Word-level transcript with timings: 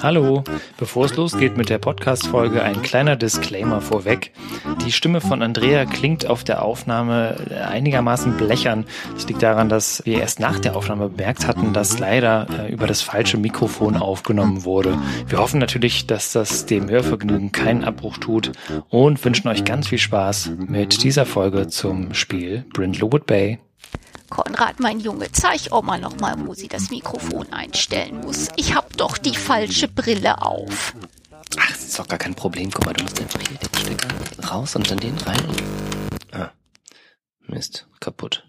Hallo, 0.00 0.44
bevor 0.76 1.06
es 1.06 1.16
losgeht 1.16 1.56
mit 1.56 1.70
der 1.70 1.78
Podcast-Folge, 1.78 2.62
ein 2.62 2.82
kleiner 2.82 3.16
Disclaimer 3.16 3.80
vorweg. 3.80 4.30
Die 4.86 4.92
Stimme 4.92 5.20
von 5.20 5.42
Andrea 5.42 5.86
klingt 5.86 6.26
auf 6.26 6.44
der 6.44 6.62
Aufnahme 6.62 7.36
einigermaßen 7.68 8.36
blechern. 8.36 8.84
Das 9.14 9.26
liegt 9.26 9.42
daran, 9.42 9.68
dass 9.68 10.04
wir 10.06 10.20
erst 10.20 10.38
nach 10.38 10.60
der 10.60 10.76
Aufnahme 10.76 11.08
bemerkt 11.08 11.48
hatten, 11.48 11.72
dass 11.72 11.98
leider 11.98 12.46
äh, 12.48 12.72
über 12.72 12.86
das 12.86 13.02
falsche 13.02 13.38
Mikrofon 13.38 13.96
aufgenommen 13.96 14.64
wurde. 14.64 14.96
Wir 15.26 15.38
hoffen 15.38 15.58
natürlich, 15.58 16.06
dass 16.06 16.32
das 16.32 16.64
dem 16.64 16.88
Hörvergnügen 16.88 17.50
keinen 17.50 17.82
Abbruch 17.82 18.18
tut 18.18 18.52
und 18.88 19.24
wünschen 19.24 19.48
euch 19.48 19.64
ganz 19.64 19.88
viel 19.88 19.98
Spaß 19.98 20.52
mit 20.68 21.02
dieser 21.02 21.26
Folge 21.26 21.66
zum 21.66 22.14
Spiel 22.14 22.64
Brindlewood 22.72 23.26
Bay. 23.26 23.58
Konrad, 24.30 24.80
mein 24.80 25.00
Junge, 25.00 25.30
zeig 25.32 25.72
Oma 25.72 25.98
noch 25.98 26.18
mal, 26.20 26.34
wo 26.46 26.54
sie 26.54 26.68
das 26.68 26.90
Mikrofon 26.90 27.52
einstellen 27.52 28.20
muss. 28.20 28.48
Ich 28.56 28.74
hab 28.74 28.96
doch 28.96 29.18
die 29.18 29.34
falsche 29.34 29.88
Brille 29.88 30.42
auf. 30.42 30.94
Ach, 31.58 31.68
das 31.70 31.84
ist 31.84 31.98
doch 31.98 32.08
gar 32.08 32.18
kein 32.18 32.34
Problem. 32.34 32.70
Guck 32.70 32.86
mal, 32.86 32.92
du 32.92 33.02
musst 33.02 33.20
einfach 33.20 33.40
hier 33.40 33.58
den 33.58 33.80
Stecker 33.80 34.48
raus 34.48 34.76
und 34.76 34.90
dann 34.90 34.98
den 34.98 35.16
rein. 35.18 35.56
Ah, 36.32 36.50
Mist, 37.46 37.86
kaputt. 38.00 38.47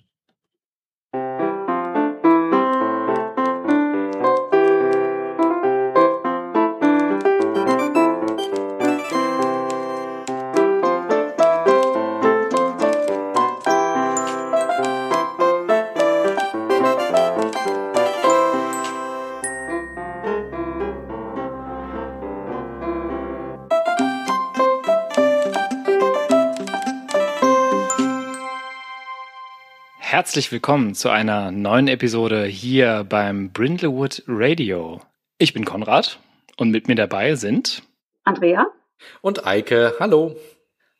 Herzlich 30.20 30.52
willkommen 30.52 30.95
zu 30.95 31.08
einer 31.09 31.50
neuen 31.50 31.88
Episode 31.88 32.44
hier 32.44 33.06
beim 33.08 33.52
Brindlewood 33.53 34.22
Radio. 34.28 35.00
Ich 35.38 35.53
bin 35.53 35.64
Konrad 35.64 36.20
und 36.58 36.72
mit 36.72 36.89
mir 36.89 36.95
dabei 36.95 37.36
sind 37.36 37.84
Andrea 38.25 38.67
und 39.22 39.47
Eike. 39.47 39.94
Hallo. 39.97 40.36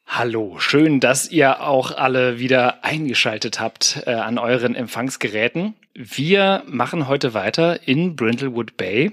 Hallo, 0.06 0.58
schön, 0.60 1.02
dass 1.02 1.30
ihr 1.30 1.60
auch 1.60 1.92
alle 1.92 2.40
wieder 2.40 2.86
eingeschaltet 2.86 3.60
habt 3.60 4.04
äh, 4.06 4.12
an 4.14 4.38
euren 4.38 4.74
Empfangsgeräten. 4.74 5.74
Wir 5.94 6.64
machen 6.66 7.10
heute 7.10 7.34
weiter 7.34 7.86
in 7.90 8.16
Brindlewood 8.16 8.78
Bay 8.78 9.12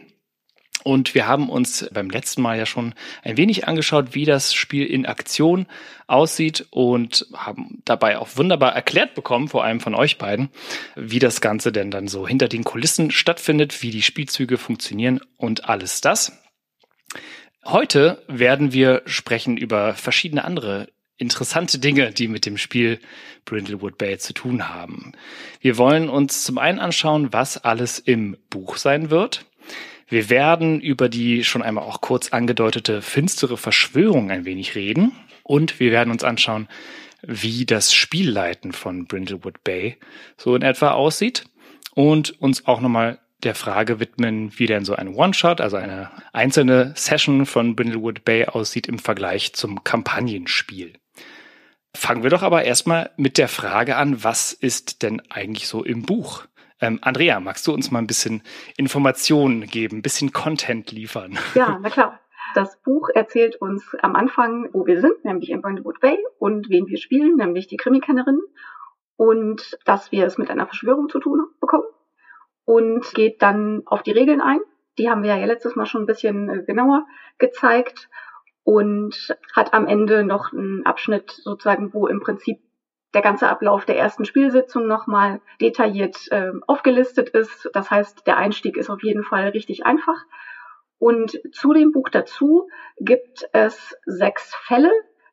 und 0.85 1.15
wir 1.15 1.27
haben 1.27 1.49
uns 1.49 1.89
beim 1.93 2.11
letzten 2.11 2.43
Mal 2.43 2.59
ja 2.59 2.67
schon 2.67 2.95
ein 3.23 3.37
wenig 3.37 3.67
angeschaut, 3.67 4.15
wie 4.15 4.25
das 4.25 4.55
Spiel 4.55 4.87
in 4.87 5.07
Aktion 5.07 5.67
aussieht 6.07 6.67
und 6.71 7.27
haben 7.35 7.83
dabei 7.85 8.19
auch 8.19 8.37
wunderbar 8.37 8.75
erklärt 8.75 9.15
bekommen, 9.15 9.49
vor 9.49 9.65
allem 9.65 9.81
von 9.81 9.95
euch 9.95 10.19
beiden, 10.19 10.51
wie 10.95 11.19
das 11.19 11.41
Ganze 11.41 11.73
denn 11.73 11.91
dann 11.91 12.09
so 12.09 12.29
hinter 12.29 12.49
den 12.49 12.65
Kulissen 12.65 13.11
stattfindet, 13.11 13.83
wie 13.83 13.91
die 13.91 14.03
Spielzüge 14.03 14.59
funktionieren 14.59 15.21
und 15.37 15.69
alles 15.69 16.01
das. 16.01 16.33
Heute 17.65 18.23
werden 18.29 18.73
wir 18.73 19.03
sprechen 19.07 19.57
über 19.57 19.95
verschiedene 19.95 20.45
andere 20.45 20.89
interessante 21.19 21.79
Dinge, 21.79 22.13
die 22.13 22.29
mit 22.29 22.47
dem 22.47 22.59
Spiel 22.59 23.01
Brindlewood 23.45 23.99
Bay 23.99 24.19
zu 24.19 24.35
tun 24.35 24.69
haben. 24.69 25.13
Wir 25.61 25.79
wollen 25.79 26.09
uns 26.09 26.45
zum 26.45 26.59
einen 26.59 26.79
anschauen, 26.79 27.33
was 27.33 27.59
alles 27.59 27.99
im 27.99 28.37
Buch 28.51 28.77
sein 28.77 29.11
wird. 29.11 29.47
Wir 30.09 30.31
werden 30.31 30.81
über 30.81 31.09
die 31.09 31.43
schon 31.43 31.63
einmal 31.63 31.85
auch 31.85 32.01
kurz 32.01 32.29
angedeutete 32.29 33.03
finstere 33.03 33.57
Verschwörung 33.57 34.31
ein 34.31 34.45
wenig 34.45 34.75
reden 34.77 35.13
und 35.43 35.81
wir 35.81 35.91
werden 35.91 36.11
uns 36.13 36.23
anschauen, 36.23 36.69
wie 37.23 37.67
das 37.67 37.93
Spielleiten 37.93 38.73
von 38.73 39.07
Brindlewood 39.07 39.65
Bay 39.65 39.97
so 40.37 40.55
in 40.55 40.63
etwa 40.63 40.93
aussieht 40.93 41.45
und 41.95 42.41
uns 42.41 42.67
auch 42.67 42.81
nochmal 42.81 43.19
der 43.43 43.55
Frage 43.55 44.01
widmen, 44.01 44.57
wie 44.59 44.67
denn 44.67 44.85
so 44.85 44.95
ein 44.95 45.09
One-Shot, 45.09 45.61
also 45.61 45.77
eine 45.77 46.11
einzelne 46.33 46.93
Session 46.95 47.45
von 47.45 47.75
Brindlewood 47.75 48.25
Bay 48.25 48.47
aussieht 48.47 48.87
im 48.87 48.99
Vergleich 48.99 49.55
zum 49.55 49.83
Kampagnenspiel. 49.83 50.95
Fangen 51.95 52.23
wir 52.23 52.31
doch 52.31 52.43
aber 52.43 52.65
erstmal 52.65 53.11
mit 53.17 53.39
der 53.39 53.49
Frage 53.49 53.97
an, 53.97 54.23
was 54.23 54.53
ist 54.53 55.03
denn 55.03 55.21
eigentlich 55.31 55.67
so 55.67 55.83
im 55.83 56.03
Buch? 56.03 56.47
Ähm, 56.81 56.99
Andrea, 57.03 57.41
magst 57.41 57.67
du 57.67 57.73
uns 57.73 57.91
mal 57.91 58.01
ein 58.01 58.07
bisschen 58.07 58.43
Informationen 58.77 59.67
geben, 59.67 59.99
ein 59.99 60.03
bisschen 60.03 60.33
Content 60.33 60.93
liefern? 60.93 61.39
Ja, 61.55 61.79
na 61.83 61.91
klar. 61.91 62.21
Das 62.55 62.81
Buch 62.83 63.09
erzählt 63.13 63.57
uns 63.57 63.95
am 64.01 64.17
Anfang, 64.17 64.71
wo 64.73 64.87
wir 64.87 65.01
sind, 65.01 65.25
nämlich 65.25 65.51
in 65.51 65.61
Brindlewood 65.61 66.01
Bay 66.01 66.17
und 66.39 66.71
wen 66.71 66.87
wir 66.87 66.97
spielen, 66.97 67.37
nämlich 67.37 67.67
die 67.67 67.77
Krimikennerin 67.77 68.41
und 69.17 69.79
dass 69.85 70.13
wir 70.13 70.27
es 70.27 70.39
mit 70.39 70.51
einer 70.51 70.67
Verschwörung 70.67 71.09
zu 71.09 71.19
tun 71.19 71.47
bekommen 71.61 71.85
und 72.65 73.13
geht 73.15 73.43
dann 73.43 73.83
auf 73.87 74.03
die 74.03 74.13
Regeln 74.13 74.41
ein. 74.41 74.61
Die 74.99 75.11
haben 75.11 75.23
wir 75.23 75.37
ja 75.37 75.45
letztes 75.45 75.77
Mal 75.77 75.87
schon 75.87 76.03
ein 76.03 76.07
bisschen 76.07 76.49
äh, 76.49 76.63
genauer 76.63 77.07
gezeigt 77.39 78.09
und 78.65 79.37
hat 79.55 79.75
am 79.75 79.87
Ende 79.87 80.25
noch 80.25 80.53
einen 80.53 80.85
Abschnitt 80.87 81.31
sozusagen, 81.31 81.93
wo 81.93 82.07
im 82.07 82.21
Prinzip 82.21 82.59
der 83.15 83.23
ganze 83.23 83.49
Ablauf 83.49 83.85
der 83.85 83.97
ersten 83.97 84.25
Spielsitzung 84.25 84.87
nochmal 84.87 85.41
detailliert 85.61 86.29
äh, 86.31 86.51
aufgelistet 86.67 87.31
ist. 87.31 87.71
Das 87.73 87.91
heißt, 87.91 88.27
der 88.27 88.37
Einstieg 88.37 88.77
ist 88.77 88.91
auf 88.91 89.03
jeden 89.03 89.23
Fall 89.23 89.49
richtig 89.49 89.87
einfach. 89.87 90.17
Und 90.99 91.39
zu 91.53 91.73
dem 91.73 91.93
Buch 91.93 92.09
dazu 92.09 92.69
gibt 92.99 93.49
es 93.53 93.97
sechs 94.05 94.55
Fälle. 94.67 94.91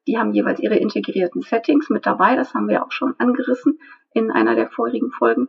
Die 0.07 0.17
haben 0.17 0.33
jeweils 0.33 0.59
ihre 0.59 0.75
integrierten 0.75 1.41
Settings 1.41 1.89
mit 1.89 2.05
dabei. 2.05 2.35
Das 2.35 2.53
haben 2.53 2.67
wir 2.67 2.83
auch 2.83 2.91
schon 2.91 3.15
angerissen 3.17 3.79
in 4.13 4.31
einer 4.31 4.55
der 4.55 4.69
vorigen 4.69 5.11
Folgen. 5.11 5.47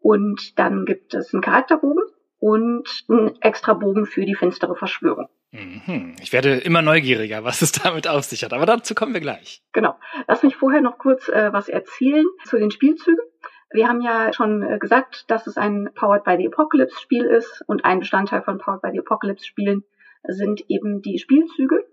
Und 0.00 0.58
dann 0.58 0.84
gibt 0.84 1.14
es 1.14 1.32
einen 1.32 1.42
Charakterbogen 1.42 2.04
und 2.38 3.04
einen 3.08 3.40
extra 3.42 3.74
Bogen 3.74 4.06
für 4.06 4.24
die 4.24 4.34
finstere 4.34 4.76
Verschwörung. 4.76 5.28
Mhm. 5.50 6.14
Ich 6.20 6.32
werde 6.32 6.58
immer 6.58 6.82
neugieriger, 6.82 7.42
was 7.44 7.62
es 7.62 7.72
damit 7.72 8.06
auf 8.06 8.24
sich 8.24 8.44
hat, 8.44 8.52
aber 8.52 8.66
dazu 8.66 8.94
kommen 8.94 9.14
wir 9.14 9.20
gleich. 9.20 9.62
Genau. 9.72 9.96
Lass 10.26 10.42
mich 10.42 10.56
vorher 10.56 10.80
noch 10.80 10.98
kurz 10.98 11.28
äh, 11.28 11.52
was 11.52 11.68
erzählen 11.68 12.26
zu 12.44 12.58
den 12.58 12.70
Spielzügen. 12.70 13.24
Wir 13.70 13.88
haben 13.88 14.00
ja 14.00 14.32
schon 14.32 14.62
äh, 14.62 14.78
gesagt, 14.78 15.30
dass 15.30 15.46
es 15.46 15.56
ein 15.56 15.90
Powered 15.94 16.24
by 16.24 16.36
the 16.38 16.46
Apocalypse 16.46 17.00
Spiel 17.00 17.24
ist 17.24 17.62
und 17.66 17.84
ein 17.84 18.00
Bestandteil 18.00 18.42
von 18.42 18.58
Powered 18.58 18.82
by 18.82 18.90
the 18.92 19.00
Apocalypse 19.00 19.46
Spielen 19.46 19.84
sind 20.22 20.64
eben 20.68 21.02
die 21.02 21.18
Spielzüge. 21.18 21.86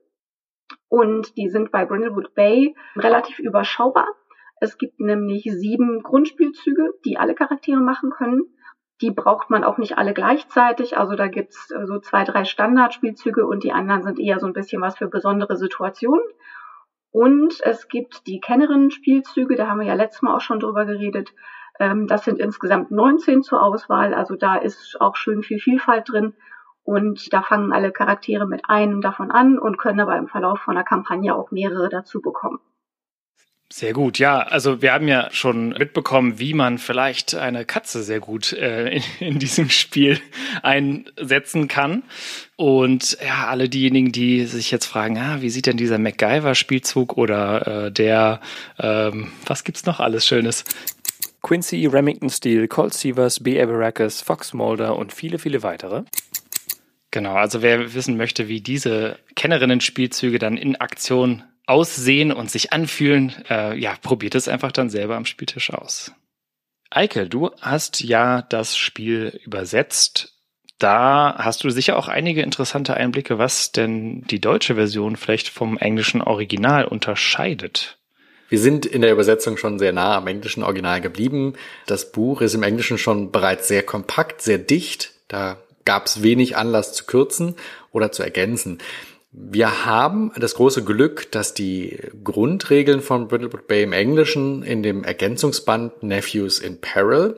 Und 0.88 1.36
die 1.38 1.50
sind 1.50 1.72
bei 1.72 1.86
Brindlewood 1.86 2.34
Bay 2.36 2.76
relativ 2.96 3.40
überschaubar. 3.40 4.08
Es 4.62 4.78
gibt 4.78 5.00
nämlich 5.00 5.44
sieben 5.44 6.02
Grundspielzüge, 6.02 6.94
die 7.04 7.18
alle 7.18 7.36
Charaktere 7.36 7.82
machen 7.82 8.12
können. 8.12 8.44
Die 9.02 9.12
braucht 9.12 9.50
man 9.50 9.64
auch 9.64 9.78
nicht 9.78 9.98
alle 9.98 10.14
gleichzeitig. 10.14 10.98
Also 10.98 11.16
da 11.16 11.28
gibt's 11.28 11.72
äh, 11.72 11.86
so 11.86 12.00
zwei, 12.00 12.24
drei 12.24 12.46
Standardspielzüge 12.46 13.46
und 13.46 13.64
die 13.64 13.74
anderen 13.74 14.04
sind 14.04 14.20
eher 14.20 14.40
so 14.40 14.48
ein 14.48 14.54
bisschen 14.54 14.82
was 14.82 14.98
für 14.98 15.08
besondere 15.08 15.58
Situationen. 15.58 16.26
Und 17.12 17.62
es 17.62 17.88
gibt 17.88 18.28
die 18.28 18.42
Kennerinnen-Spielzüge, 18.42 19.56
da 19.56 19.68
haben 19.68 19.80
wir 19.80 19.88
ja 19.88 19.94
letztes 19.94 20.22
Mal 20.22 20.36
auch 20.36 20.42
schon 20.42 20.60
drüber 20.60 20.86
geredet. 20.86 21.34
Ähm, 21.80 22.08
das 22.08 22.26
sind 22.26 22.40
insgesamt 22.40 22.92
19 22.92 23.44
zur 23.44 23.62
Auswahl. 23.64 24.14
Also 24.14 24.36
da 24.36 24.56
ist 24.56 25.00
auch 25.00 25.16
schön 25.16 25.44
viel 25.44 25.60
Vielfalt 25.60 26.10
drin. 26.10 26.34
Und 26.84 27.34
da 27.34 27.42
fangen 27.42 27.74
alle 27.74 27.92
Charaktere 27.92 28.46
mit 28.46 28.70
einem 28.70 29.02
davon 29.02 29.32
an 29.32 29.58
und 29.58 29.78
können 29.78 30.00
aber 30.00 30.18
im 30.18 30.28
Verlauf 30.28 30.60
von 30.60 30.76
der 30.76 30.84
Kampagne 30.84 31.36
auch 31.36 31.52
mehrere 31.52 31.90
dazu 31.90 32.22
bekommen. 32.22 32.60
Sehr 33.78 33.92
gut, 33.92 34.20
ja. 34.20 34.40
Also 34.40 34.82
wir 34.82 34.94
haben 34.94 35.10
ja 35.10 35.28
schon 35.34 35.72
mitbekommen, 35.72 36.40
wie 36.40 36.54
man 36.54 36.78
vielleicht 36.78 37.36
eine 37.36 37.66
Katze 37.66 38.04
sehr 38.04 38.22
gut 38.22 38.54
äh, 38.54 38.88
in, 38.88 39.04
in, 39.20 39.38
diesem 39.38 39.70
Spiel 39.70 40.22
einsetzen 40.64 41.68
kann. 41.68 42.04
Und 42.56 43.18
ja, 43.22 43.48
alle 43.48 43.68
diejenigen, 43.68 44.14
die 44.14 44.46
sich 44.46 44.72
jetzt 44.72 44.86
fragen, 44.86 45.18
ah, 45.18 45.42
wie 45.42 45.50
sieht 45.50 45.66
denn 45.66 45.76
dieser 45.76 45.98
MacGyver-Spielzug 45.98 47.18
oder 47.18 47.88
äh, 47.88 47.92
der, 47.92 48.40
ähm, 48.80 49.34
was 49.46 49.66
gibt's 49.66 49.86
noch 49.86 50.00
alles 50.00 50.26
Schönes? 50.26 50.64
Quincy, 51.42 51.86
Remington 51.86 52.30
Steel, 52.30 52.70
Colt 52.70 52.94
Sievers, 52.94 53.44
B. 53.44 53.62
Aberracus, 53.62 54.22
Fox 54.22 54.54
Mulder 54.54 54.96
und 54.96 55.12
viele, 55.12 55.38
viele 55.38 55.64
weitere. 55.64 56.04
Genau, 57.12 57.34
also 57.36 57.62
wer 57.62 57.94
wissen 57.94 58.16
möchte, 58.16 58.48
wie 58.48 58.62
diese 58.62 59.20
Kennerinnen-Spielzüge 59.36 60.40
dann 60.40 60.56
in 60.56 60.78
Aktion 60.78 61.44
aussehen 61.68 62.32
und 62.32 62.52
sich 62.52 62.74
anfühlen, 62.74 63.34
äh, 63.50 63.78
ja, 63.78 63.96
probiert 64.02 64.36
es 64.36 64.48
einfach 64.48 64.72
dann 64.72 64.90
selber 64.90 65.16
am 65.16 65.26
Spieltisch 65.26 65.72
aus. 65.72 66.12
Eike, 66.90 67.28
du 67.28 67.52
hast 67.62 68.02
ja 68.02 68.42
das 68.42 68.78
Spiel 68.78 69.40
übersetzt. 69.44 70.34
Da 70.78 71.36
hast 71.38 71.64
du 71.64 71.70
sicher 71.70 71.98
auch 71.98 72.08
einige 72.08 72.42
interessante 72.42 72.96
Einblicke, 72.96 73.38
was 73.38 73.72
denn 73.72 74.24
die 74.24 74.42
deutsche 74.42 74.76
Version 74.76 75.16
vielleicht 75.16 75.48
vom 75.48 75.78
englischen 75.78 76.22
Original 76.22 76.86
unterscheidet. 76.86 77.98
Wir 78.50 78.60
sind 78.60 78.86
in 78.86 79.02
der 79.02 79.12
Übersetzung 79.12 79.58
schon 79.58 79.80
sehr 79.80 79.94
nah 79.94 80.18
am 80.18 80.28
englischen 80.28 80.64
Original 80.64 81.02
geblieben. 81.02 81.54
Das 81.88 82.12
Buch 82.12 82.42
ist 82.42 82.54
im 82.54 82.64
Englischen 82.64 82.98
schon 82.98 83.32
bereits 83.32 83.68
sehr 83.68 83.84
kompakt, 83.84 84.42
sehr 84.42 84.60
dicht. 84.60 85.14
Da 85.28 85.58
gab 85.86 86.06
es 86.06 86.22
wenig 86.22 86.56
Anlass 86.56 86.94
zu 86.94 87.06
kürzen 87.06 87.56
oder 87.92 88.12
zu 88.12 88.22
ergänzen. 88.22 88.80
Wir 89.38 89.86
haben 89.86 90.32
das 90.38 90.56
große 90.56 90.86
Glück, 90.86 91.30
dass 91.34 91.54
die 91.54 92.00
Grundregeln 92.24 93.02
von 93.02 93.28
Brindlewood 93.28 93.68
Bay 93.68 93.84
im 93.84 93.92
Englischen 93.92 94.64
in 94.64 94.82
dem 94.82 95.04
Ergänzungsband 95.04 96.04
Nephews 96.04 96.60
in 96.60 96.80
Peril 96.80 97.38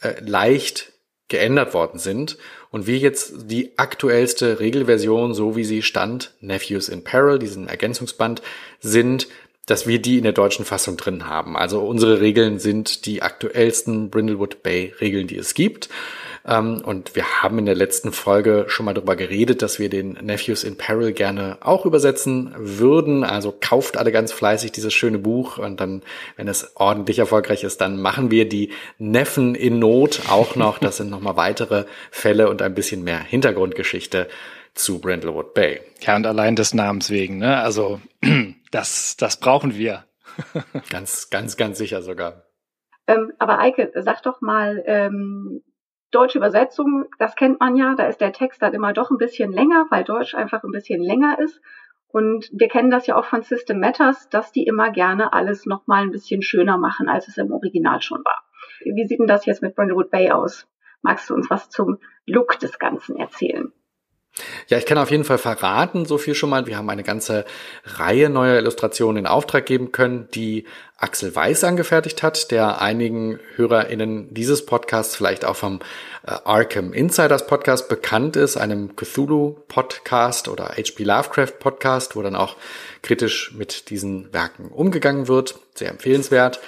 äh, 0.00 0.14
leicht 0.20 0.92
geändert 1.28 1.74
worden 1.74 2.00
sind 2.00 2.38
und 2.70 2.88
wir 2.88 2.98
jetzt 2.98 3.50
die 3.50 3.78
aktuellste 3.78 4.58
Regelversion, 4.58 5.32
so 5.32 5.54
wie 5.54 5.62
sie 5.62 5.82
stand, 5.82 6.34
Nephews 6.40 6.88
in 6.88 7.04
Peril, 7.04 7.38
diesen 7.38 7.68
Ergänzungsband, 7.68 8.42
sind, 8.80 9.28
dass 9.66 9.86
wir 9.86 10.00
die 10.00 10.18
in 10.18 10.24
der 10.24 10.32
deutschen 10.32 10.64
Fassung 10.64 10.96
drin 10.96 11.28
haben. 11.28 11.56
Also 11.56 11.82
unsere 11.82 12.20
Regeln 12.20 12.58
sind 12.58 13.06
die 13.06 13.22
aktuellsten 13.22 14.10
Brindlewood 14.10 14.64
Bay 14.64 14.92
Regeln, 15.00 15.28
die 15.28 15.36
es 15.36 15.54
gibt. 15.54 15.88
Ähm, 16.48 16.80
und 16.82 17.14
wir 17.14 17.42
haben 17.42 17.58
in 17.58 17.66
der 17.66 17.74
letzten 17.74 18.10
Folge 18.10 18.64
schon 18.68 18.86
mal 18.86 18.94
darüber 18.94 19.16
geredet, 19.16 19.60
dass 19.60 19.78
wir 19.78 19.90
den 19.90 20.12
Nephews 20.12 20.64
in 20.64 20.78
Peril 20.78 21.12
gerne 21.12 21.58
auch 21.60 21.84
übersetzen 21.84 22.54
würden. 22.56 23.22
Also 23.22 23.54
kauft 23.60 23.98
alle 23.98 24.12
ganz 24.12 24.32
fleißig 24.32 24.72
dieses 24.72 24.94
schöne 24.94 25.18
Buch 25.18 25.58
und 25.58 25.80
dann, 25.80 26.02
wenn 26.36 26.48
es 26.48 26.72
ordentlich 26.76 27.18
erfolgreich 27.18 27.64
ist, 27.64 27.80
dann 27.82 28.00
machen 28.00 28.30
wir 28.30 28.48
die 28.48 28.72
Neffen 28.96 29.54
in 29.54 29.78
Not 29.78 30.22
auch 30.30 30.56
noch. 30.56 30.78
Das 30.78 30.96
sind 30.96 31.10
nochmal 31.10 31.36
weitere 31.36 31.84
Fälle 32.10 32.48
und 32.48 32.62
ein 32.62 32.74
bisschen 32.74 33.04
mehr 33.04 33.20
Hintergrundgeschichte 33.20 34.28
zu 34.74 35.00
Brindlewood 35.00 35.52
Bay. 35.52 35.80
Ja, 36.00 36.16
und 36.16 36.26
allein 36.26 36.56
des 36.56 36.72
Namens 36.72 37.10
wegen, 37.10 37.38
ne? 37.38 37.58
Also 37.58 38.00
das, 38.70 39.16
das 39.18 39.38
brauchen 39.38 39.76
wir. 39.76 40.04
ganz, 40.90 41.30
ganz, 41.30 41.56
ganz 41.56 41.78
sicher 41.78 42.00
sogar. 42.00 42.44
Ähm, 43.06 43.32
aber 43.38 43.58
Eike, 43.58 43.90
sag 43.96 44.22
doch 44.22 44.40
mal, 44.40 44.82
ähm, 44.86 45.62
deutsche 46.10 46.38
Übersetzung, 46.38 47.06
das 47.18 47.36
kennt 47.36 47.60
man 47.60 47.76
ja, 47.76 47.94
da 47.94 48.06
ist 48.06 48.20
der 48.20 48.32
Text 48.32 48.62
dann 48.62 48.74
immer 48.74 48.92
doch 48.92 49.10
ein 49.10 49.18
bisschen 49.18 49.52
länger, 49.52 49.86
weil 49.90 50.04
Deutsch 50.04 50.34
einfach 50.34 50.62
ein 50.64 50.72
bisschen 50.72 51.02
länger 51.02 51.38
ist. 51.38 51.60
Und 52.10 52.48
wir 52.52 52.68
kennen 52.68 52.90
das 52.90 53.06
ja 53.06 53.16
auch 53.16 53.26
von 53.26 53.42
System 53.42 53.80
Matters, 53.80 54.28
dass 54.30 54.50
die 54.50 54.64
immer 54.64 54.90
gerne 54.90 55.32
alles 55.34 55.66
nochmal 55.66 56.02
ein 56.02 56.10
bisschen 56.10 56.40
schöner 56.40 56.78
machen, 56.78 57.08
als 57.08 57.28
es 57.28 57.36
im 57.36 57.52
Original 57.52 58.00
schon 58.00 58.24
war. 58.24 58.42
Wie 58.80 59.06
sieht 59.06 59.20
denn 59.20 59.26
das 59.26 59.44
jetzt 59.44 59.62
mit 59.62 59.74
Brindlewood 59.74 60.10
Bay 60.10 60.30
aus? 60.30 60.66
Magst 61.02 61.28
du 61.28 61.34
uns 61.34 61.50
was 61.50 61.68
zum 61.68 61.98
Look 62.26 62.58
des 62.58 62.78
Ganzen 62.78 63.16
erzählen? 63.16 63.72
Ja, 64.68 64.78
ich 64.78 64.86
kann 64.86 64.98
auf 64.98 65.10
jeden 65.10 65.24
Fall 65.24 65.38
verraten, 65.38 66.06
so 66.06 66.18
viel 66.18 66.34
schon 66.34 66.50
mal. 66.50 66.66
Wir 66.66 66.76
haben 66.76 66.90
eine 66.90 67.02
ganze 67.02 67.44
Reihe 67.84 68.28
neuer 68.30 68.58
Illustrationen 68.58 69.24
in 69.24 69.26
Auftrag 69.26 69.66
geben 69.66 69.92
können, 69.92 70.28
die 70.34 70.64
Axel 70.96 71.34
Weiß 71.34 71.62
angefertigt 71.64 72.22
hat, 72.22 72.50
der 72.50 72.80
einigen 72.80 73.38
HörerInnen 73.54 74.34
dieses 74.34 74.66
Podcasts 74.66 75.14
vielleicht 75.14 75.44
auch 75.44 75.56
vom 75.56 75.80
äh, 76.26 76.32
Arkham 76.44 76.92
Insiders 76.92 77.46
Podcast 77.46 77.88
bekannt 77.88 78.36
ist, 78.36 78.56
einem 78.56 78.96
Cthulhu 78.96 79.56
Podcast 79.68 80.48
oder 80.48 80.70
HP 80.76 81.04
Lovecraft 81.04 81.58
Podcast, 81.60 82.16
wo 82.16 82.22
dann 82.22 82.34
auch 82.34 82.56
kritisch 83.02 83.52
mit 83.54 83.90
diesen 83.90 84.32
Werken 84.32 84.68
umgegangen 84.68 85.28
wird. 85.28 85.60
Sehr 85.74 85.90
empfehlenswert. 85.90 86.60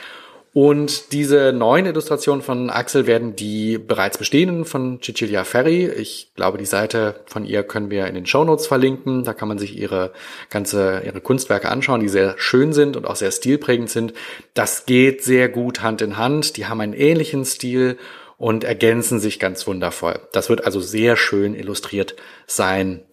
Und 0.52 1.12
diese 1.12 1.52
neuen 1.52 1.86
Illustrationen 1.86 2.42
von 2.42 2.70
Axel 2.70 3.06
werden 3.06 3.36
die 3.36 3.78
bereits 3.78 4.18
bestehenden 4.18 4.64
von 4.64 5.00
Cecilia 5.00 5.44
Ferry. 5.44 5.86
Ich 5.86 6.32
glaube, 6.34 6.58
die 6.58 6.66
Seite 6.66 7.20
von 7.26 7.44
ihr 7.44 7.62
können 7.62 7.88
wir 7.88 8.08
in 8.08 8.16
den 8.16 8.26
Shownotes 8.26 8.66
verlinken. 8.66 9.22
Da 9.22 9.32
kann 9.32 9.46
man 9.46 9.58
sich 9.58 9.78
ihre 9.78 10.12
ganze, 10.48 11.02
ihre 11.06 11.20
Kunstwerke 11.20 11.68
anschauen, 11.68 12.00
die 12.00 12.08
sehr 12.08 12.34
schön 12.36 12.72
sind 12.72 12.96
und 12.96 13.06
auch 13.06 13.14
sehr 13.14 13.30
stilprägend 13.30 13.90
sind. 13.90 14.12
Das 14.52 14.86
geht 14.86 15.22
sehr 15.22 15.48
gut 15.48 15.82
Hand 15.82 16.02
in 16.02 16.16
Hand. 16.16 16.56
Die 16.56 16.66
haben 16.66 16.80
einen 16.80 16.94
ähnlichen 16.94 17.44
Stil 17.44 17.96
und 18.36 18.64
ergänzen 18.64 19.20
sich 19.20 19.38
ganz 19.38 19.68
wundervoll. 19.68 20.18
Das 20.32 20.48
wird 20.48 20.64
also 20.64 20.80
sehr 20.80 21.16
schön 21.16 21.54
illustriert 21.54 22.16
sein 22.48 23.04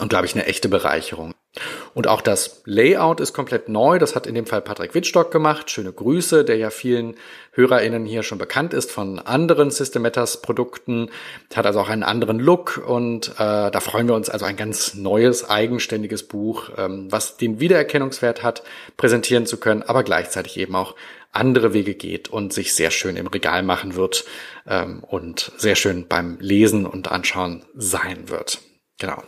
und 0.00 0.08
glaube 0.08 0.26
ich 0.26 0.34
eine 0.34 0.46
echte 0.46 0.68
Bereicherung. 0.68 1.34
Und 1.94 2.06
auch 2.06 2.20
das 2.20 2.62
Layout 2.66 3.20
ist 3.20 3.32
komplett 3.32 3.68
neu. 3.68 3.98
Das 3.98 4.14
hat 4.14 4.26
in 4.26 4.34
dem 4.34 4.46
Fall 4.46 4.60
Patrick 4.60 4.94
Wittstock 4.94 5.30
gemacht. 5.30 5.70
Schöne 5.70 5.92
Grüße, 5.92 6.44
der 6.44 6.56
ja 6.56 6.70
vielen 6.70 7.16
HörerInnen 7.52 8.04
hier 8.04 8.22
schon 8.22 8.38
bekannt 8.38 8.74
ist 8.74 8.92
von 8.92 9.18
anderen 9.18 9.70
Systematas 9.70 10.40
Produkten. 10.42 11.10
Hat 11.54 11.66
also 11.66 11.80
auch 11.80 11.88
einen 11.88 12.04
anderen 12.04 12.38
Look 12.38 12.82
und 12.86 13.30
äh, 13.30 13.70
da 13.70 13.80
freuen 13.80 14.06
wir 14.06 14.14
uns 14.14 14.28
also 14.28 14.44
ein 14.44 14.56
ganz 14.56 14.94
neues, 14.94 15.48
eigenständiges 15.48 16.22
Buch, 16.22 16.70
ähm, 16.76 17.10
was 17.10 17.36
den 17.36 17.58
Wiedererkennungswert 17.58 18.42
hat, 18.42 18.62
präsentieren 18.96 19.46
zu 19.46 19.58
können, 19.58 19.82
aber 19.82 20.04
gleichzeitig 20.04 20.58
eben 20.58 20.76
auch 20.76 20.94
andere 21.32 21.72
Wege 21.72 21.94
geht 21.94 22.28
und 22.28 22.52
sich 22.52 22.74
sehr 22.74 22.90
schön 22.90 23.16
im 23.16 23.26
Regal 23.26 23.62
machen 23.62 23.96
wird 23.96 24.24
ähm, 24.66 25.02
und 25.02 25.52
sehr 25.56 25.74
schön 25.74 26.06
beim 26.08 26.38
Lesen 26.40 26.86
und 26.86 27.10
Anschauen 27.10 27.64
sein 27.74 28.28
wird. 28.28 28.60
Genau. 28.98 29.22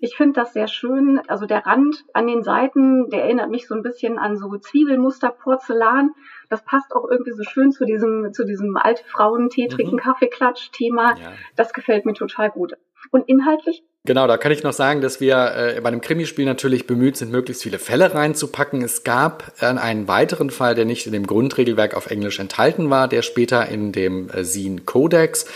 Ich 0.00 0.16
finde 0.16 0.40
das 0.40 0.52
sehr 0.52 0.68
schön. 0.68 1.20
Also 1.28 1.46
der 1.46 1.66
Rand 1.66 2.04
an 2.12 2.26
den 2.26 2.42
Seiten, 2.42 3.08
der 3.10 3.24
erinnert 3.24 3.50
mich 3.50 3.66
so 3.66 3.74
ein 3.74 3.82
bisschen 3.82 4.18
an 4.18 4.36
so 4.36 4.56
Zwiebelmuster 4.56 5.30
Porzellan. 5.30 6.10
Das 6.50 6.64
passt 6.64 6.94
auch 6.94 7.08
irgendwie 7.08 7.32
so 7.32 7.42
schön 7.44 7.72
zu 7.72 7.84
diesem, 7.84 8.32
zu 8.32 8.44
diesem 8.44 8.76
alte 8.76 9.04
Frauen 9.04 9.50
Tee 9.50 9.68
trinken, 9.68 9.96
mhm. 9.96 10.00
Kaffeeklatsch-Thema. 10.00 11.16
Ja. 11.16 11.32
Das 11.56 11.72
gefällt 11.72 12.06
mir 12.06 12.14
total 12.14 12.50
gut. 12.50 12.74
Und 13.10 13.28
inhaltlich? 13.28 13.84
Genau, 14.06 14.26
da 14.26 14.36
kann 14.36 14.52
ich 14.52 14.62
noch 14.62 14.74
sagen, 14.74 15.00
dass 15.00 15.20
wir 15.20 15.36
äh, 15.56 15.80
bei 15.80 15.88
einem 15.88 16.02
Krimispiel 16.02 16.44
natürlich 16.44 16.86
bemüht 16.86 17.16
sind, 17.16 17.32
möglichst 17.32 17.62
viele 17.62 17.78
Fälle 17.78 18.12
reinzupacken. 18.14 18.82
Es 18.82 19.02
gab 19.02 19.52
äh, 19.60 19.66
einen 19.66 20.08
weiteren 20.08 20.50
Fall, 20.50 20.74
der 20.74 20.84
nicht 20.84 21.06
in 21.06 21.12
dem 21.12 21.26
Grundregelwerk 21.26 21.94
auf 21.94 22.10
Englisch 22.10 22.38
enthalten 22.38 22.90
war, 22.90 23.08
der 23.08 23.22
später 23.22 23.66
in 23.66 23.92
dem 23.92 24.28
äh, 24.28 24.44
Sin 24.44 24.84
Codex 24.84 25.46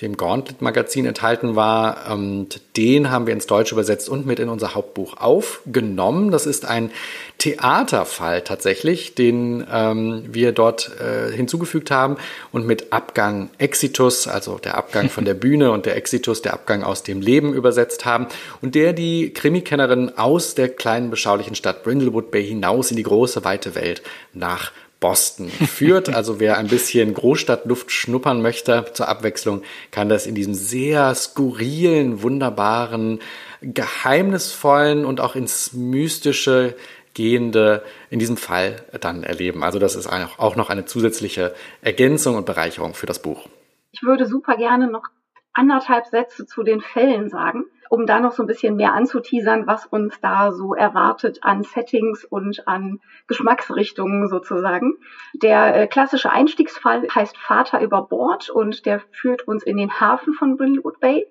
dem 0.00 0.16
Gauntlet-Magazin 0.16 1.06
enthalten 1.06 1.56
war. 1.56 2.12
Und 2.12 2.60
den 2.76 3.10
haben 3.10 3.26
wir 3.26 3.32
ins 3.32 3.46
Deutsche 3.46 3.74
übersetzt 3.74 4.08
und 4.08 4.26
mit 4.26 4.38
in 4.38 4.48
unser 4.48 4.74
Hauptbuch 4.74 5.16
aufgenommen. 5.16 6.30
Das 6.30 6.46
ist 6.46 6.66
ein 6.66 6.90
Theaterfall 7.38 8.42
tatsächlich, 8.42 9.14
den 9.14 9.66
ähm, 9.70 10.24
wir 10.28 10.52
dort 10.52 10.90
äh, 11.00 11.32
hinzugefügt 11.32 11.90
haben 11.90 12.16
und 12.52 12.66
mit 12.66 12.92
Abgang 12.92 13.50
Exitus, 13.58 14.28
also 14.28 14.58
der 14.58 14.76
Abgang 14.76 15.08
von 15.08 15.24
der 15.24 15.34
Bühne 15.46 15.70
und 15.70 15.86
der 15.86 15.96
Exitus, 15.96 16.42
der 16.42 16.52
Abgang 16.52 16.82
aus 16.82 17.02
dem 17.02 17.20
Leben 17.20 17.54
übersetzt 17.54 18.04
haben 18.04 18.26
und 18.60 18.74
der 18.74 18.92
die 18.92 19.32
Krimikennerin 19.32 20.16
aus 20.18 20.54
der 20.54 20.68
kleinen 20.68 21.10
beschaulichen 21.10 21.54
Stadt 21.54 21.82
Brindlewood 21.82 22.30
Bay 22.30 22.46
hinaus 22.46 22.90
in 22.90 22.96
die 22.96 23.02
große 23.02 23.44
weite 23.44 23.74
Welt 23.74 24.02
nach 24.34 24.72
Boston 25.00 25.48
führt. 25.48 26.08
Also 26.16 26.40
wer 26.40 26.56
ein 26.56 26.68
bisschen 26.68 27.12
Großstadtluft 27.12 27.90
schnuppern 27.90 28.40
möchte 28.40 28.86
zur 28.94 29.08
Abwechslung, 29.08 29.62
kann 29.90 30.08
das 30.08 30.26
in 30.26 30.34
diesem 30.34 30.54
sehr 30.54 31.14
skurrilen, 31.14 32.22
wunderbaren, 32.22 33.20
geheimnisvollen 33.60 35.04
und 35.04 35.20
auch 35.20 35.36
ins 35.36 35.72
Mystische 35.74 36.74
gehende 37.12 37.82
in 38.10 38.18
diesem 38.18 38.36
Fall 38.36 38.84
dann 39.00 39.24
erleben. 39.24 39.62
Also 39.62 39.78
das 39.78 39.94
ist 39.94 40.06
auch 40.06 40.56
noch 40.56 40.70
eine 40.70 40.84
zusätzliche 40.84 41.54
Ergänzung 41.82 42.36
und 42.36 42.46
Bereicherung 42.46 42.94
für 42.94 43.06
das 43.06 43.20
Buch. 43.20 43.48
Ich 43.92 44.02
würde 44.02 44.26
super 44.26 44.56
gerne 44.56 44.90
noch 44.90 45.04
anderthalb 45.52 46.06
Sätze 46.06 46.46
zu 46.46 46.62
den 46.62 46.80
Fällen 46.80 47.30
sagen 47.30 47.64
um 47.88 48.06
da 48.06 48.20
noch 48.20 48.32
so 48.32 48.42
ein 48.42 48.46
bisschen 48.46 48.76
mehr 48.76 48.94
anzuteasern, 48.94 49.66
was 49.66 49.86
uns 49.86 50.20
da 50.20 50.52
so 50.52 50.74
erwartet 50.74 51.38
an 51.42 51.62
Settings 51.62 52.24
und 52.24 52.66
an 52.66 53.00
Geschmacksrichtungen 53.26 54.28
sozusagen. 54.28 54.94
Der 55.34 55.74
äh, 55.74 55.86
klassische 55.86 56.30
Einstiegsfall 56.30 57.06
heißt 57.14 57.36
Vater 57.36 57.80
über 57.80 58.02
Bord 58.02 58.50
und 58.50 58.86
der 58.86 59.00
führt 59.10 59.46
uns 59.46 59.62
in 59.62 59.76
den 59.76 60.00
Hafen 60.00 60.34
von 60.34 60.56
Brindlewood 60.56 61.00
Bay. 61.00 61.26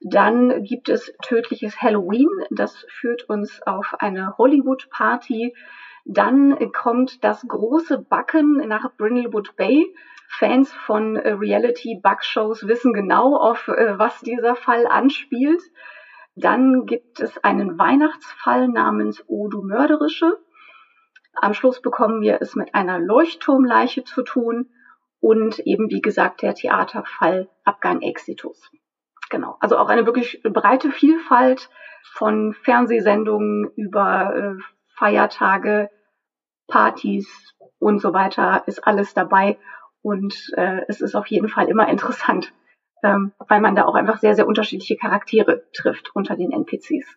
Dann 0.00 0.62
gibt 0.62 0.88
es 0.88 1.12
tödliches 1.22 1.80
Halloween, 1.80 2.28
das 2.50 2.86
führt 2.88 3.28
uns 3.28 3.62
auf 3.62 3.94
eine 3.98 4.36
Hollywood-Party. 4.36 5.54
Dann 6.04 6.72
kommt 6.72 7.24
das 7.24 7.46
große 7.48 7.98
Backen 7.98 8.56
nach 8.68 8.90
Brindlewood 8.96 9.56
Bay. 9.56 9.92
Fans 10.28 10.72
von 10.72 11.16
äh, 11.16 11.32
Reality-Bug-Shows 11.32 12.66
wissen 12.66 12.92
genau, 12.92 13.36
auf 13.36 13.68
äh, 13.68 13.98
was 13.98 14.20
dieser 14.20 14.56
Fall 14.56 14.86
anspielt. 14.86 15.62
Dann 16.34 16.84
gibt 16.84 17.20
es 17.20 17.38
einen 17.38 17.78
Weihnachtsfall 17.78 18.68
namens 18.68 19.24
O 19.26 19.48
du 19.48 19.62
Mörderische. 19.62 20.36
Am 21.34 21.54
Schluss 21.54 21.80
bekommen 21.80 22.20
wir 22.20 22.38
es 22.40 22.56
mit 22.56 22.74
einer 22.74 22.98
Leuchtturmleiche 22.98 24.04
zu 24.04 24.22
tun 24.22 24.70
und 25.20 25.58
eben, 25.60 25.90
wie 25.90 26.02
gesagt, 26.02 26.42
der 26.42 26.54
Theaterfall 26.54 27.48
Abgang 27.64 28.02
Exitus. 28.02 28.70
Genau. 29.30 29.56
Also 29.60 29.78
auch 29.78 29.88
eine 29.88 30.06
wirklich 30.06 30.42
breite 30.42 30.90
Vielfalt 30.90 31.70
von 32.12 32.52
Fernsehsendungen 32.52 33.70
über 33.76 34.34
äh, 34.36 34.62
Feiertage, 34.94 35.90
Partys 36.68 37.54
und 37.78 38.00
so 38.00 38.12
weiter 38.12 38.64
ist 38.66 38.86
alles 38.86 39.14
dabei. 39.14 39.58
Und 40.06 40.52
äh, 40.56 40.82
es 40.86 41.00
ist 41.00 41.16
auf 41.16 41.26
jeden 41.26 41.48
Fall 41.48 41.68
immer 41.68 41.88
interessant, 41.90 42.52
ähm, 43.02 43.32
weil 43.48 43.60
man 43.60 43.74
da 43.74 43.86
auch 43.86 43.96
einfach 43.96 44.20
sehr, 44.20 44.36
sehr 44.36 44.46
unterschiedliche 44.46 44.96
Charaktere 44.96 45.64
trifft 45.72 46.14
unter 46.14 46.36
den 46.36 46.52
NPCs. 46.52 47.16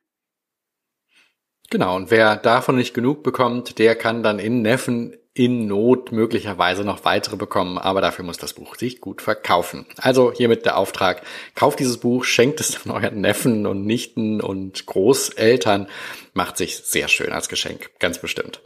Genau, 1.70 1.96
und 1.96 2.10
wer 2.10 2.36
davon 2.36 2.78
nicht 2.78 2.96
genug 2.96 3.22
bekommt, 3.22 3.78
der 3.78 3.94
kann 3.94 4.24
dann 4.24 4.40
in 4.40 4.64
Neffen 4.64 5.16
in 5.36 5.68
Not 5.68 6.12
möglicherweise 6.12 6.84
noch 6.84 7.06
weitere 7.06 7.38
bekommen, 7.38 7.78
aber 7.78 8.02
dafür 8.02 8.26
muss 8.26 8.40
das 8.40 8.54
Buch 8.54 8.76
sich 8.76 9.02
gut 9.02 9.22
verkaufen. 9.22 9.86
Also 9.98 10.32
hiermit 10.32 10.66
der 10.66 10.76
Auftrag, 10.76 11.22
kauft 11.54 11.78
dieses 11.80 12.00
Buch, 12.00 12.24
schenkt 12.24 12.60
es 12.60 12.72
dann 12.84 12.92
euren 12.92 13.22
Neffen 13.22 13.68
und 13.68 13.86
Nichten 13.86 14.42
und 14.42 14.88
Großeltern, 14.88 15.88
macht 16.34 16.58
sich 16.58 16.78
sehr 16.78 17.08
schön 17.08 17.34
als 17.34 17.50
Geschenk, 17.50 17.92
ganz 18.00 18.18
bestimmt. 18.18 18.62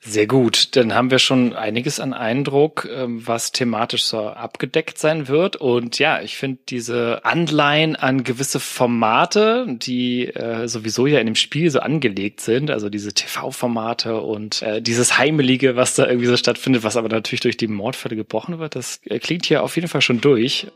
Sehr 0.00 0.28
gut, 0.28 0.76
dann 0.76 0.94
haben 0.94 1.10
wir 1.10 1.18
schon 1.18 1.54
einiges 1.56 1.98
an 1.98 2.12
Eindruck, 2.12 2.88
ähm, 2.90 3.26
was 3.26 3.50
thematisch 3.50 4.04
so 4.04 4.28
abgedeckt 4.28 4.96
sein 4.96 5.26
wird. 5.26 5.56
Und 5.56 5.98
ja, 5.98 6.22
ich 6.22 6.36
finde 6.36 6.60
diese 6.68 7.24
Anleihen 7.24 7.96
an 7.96 8.22
gewisse 8.22 8.60
Formate, 8.60 9.66
die 9.68 10.28
äh, 10.28 10.68
sowieso 10.68 11.06
ja 11.06 11.18
in 11.18 11.26
dem 11.26 11.34
Spiel 11.34 11.68
so 11.70 11.80
angelegt 11.80 12.40
sind, 12.40 12.70
also 12.70 12.88
diese 12.90 13.12
TV-Formate 13.12 14.20
und 14.20 14.62
äh, 14.62 14.80
dieses 14.80 15.18
Heimelige, 15.18 15.74
was 15.74 15.96
da 15.96 16.06
irgendwie 16.06 16.28
so 16.28 16.36
stattfindet, 16.36 16.84
was 16.84 16.96
aber 16.96 17.08
natürlich 17.08 17.40
durch 17.40 17.56
die 17.56 17.66
Mordfälle 17.66 18.14
gebrochen 18.14 18.60
wird, 18.60 18.76
das 18.76 19.00
äh, 19.04 19.18
klingt 19.18 19.46
hier 19.46 19.64
auf 19.64 19.74
jeden 19.74 19.88
Fall 19.88 20.00
schon 20.00 20.20
durch. 20.20 20.68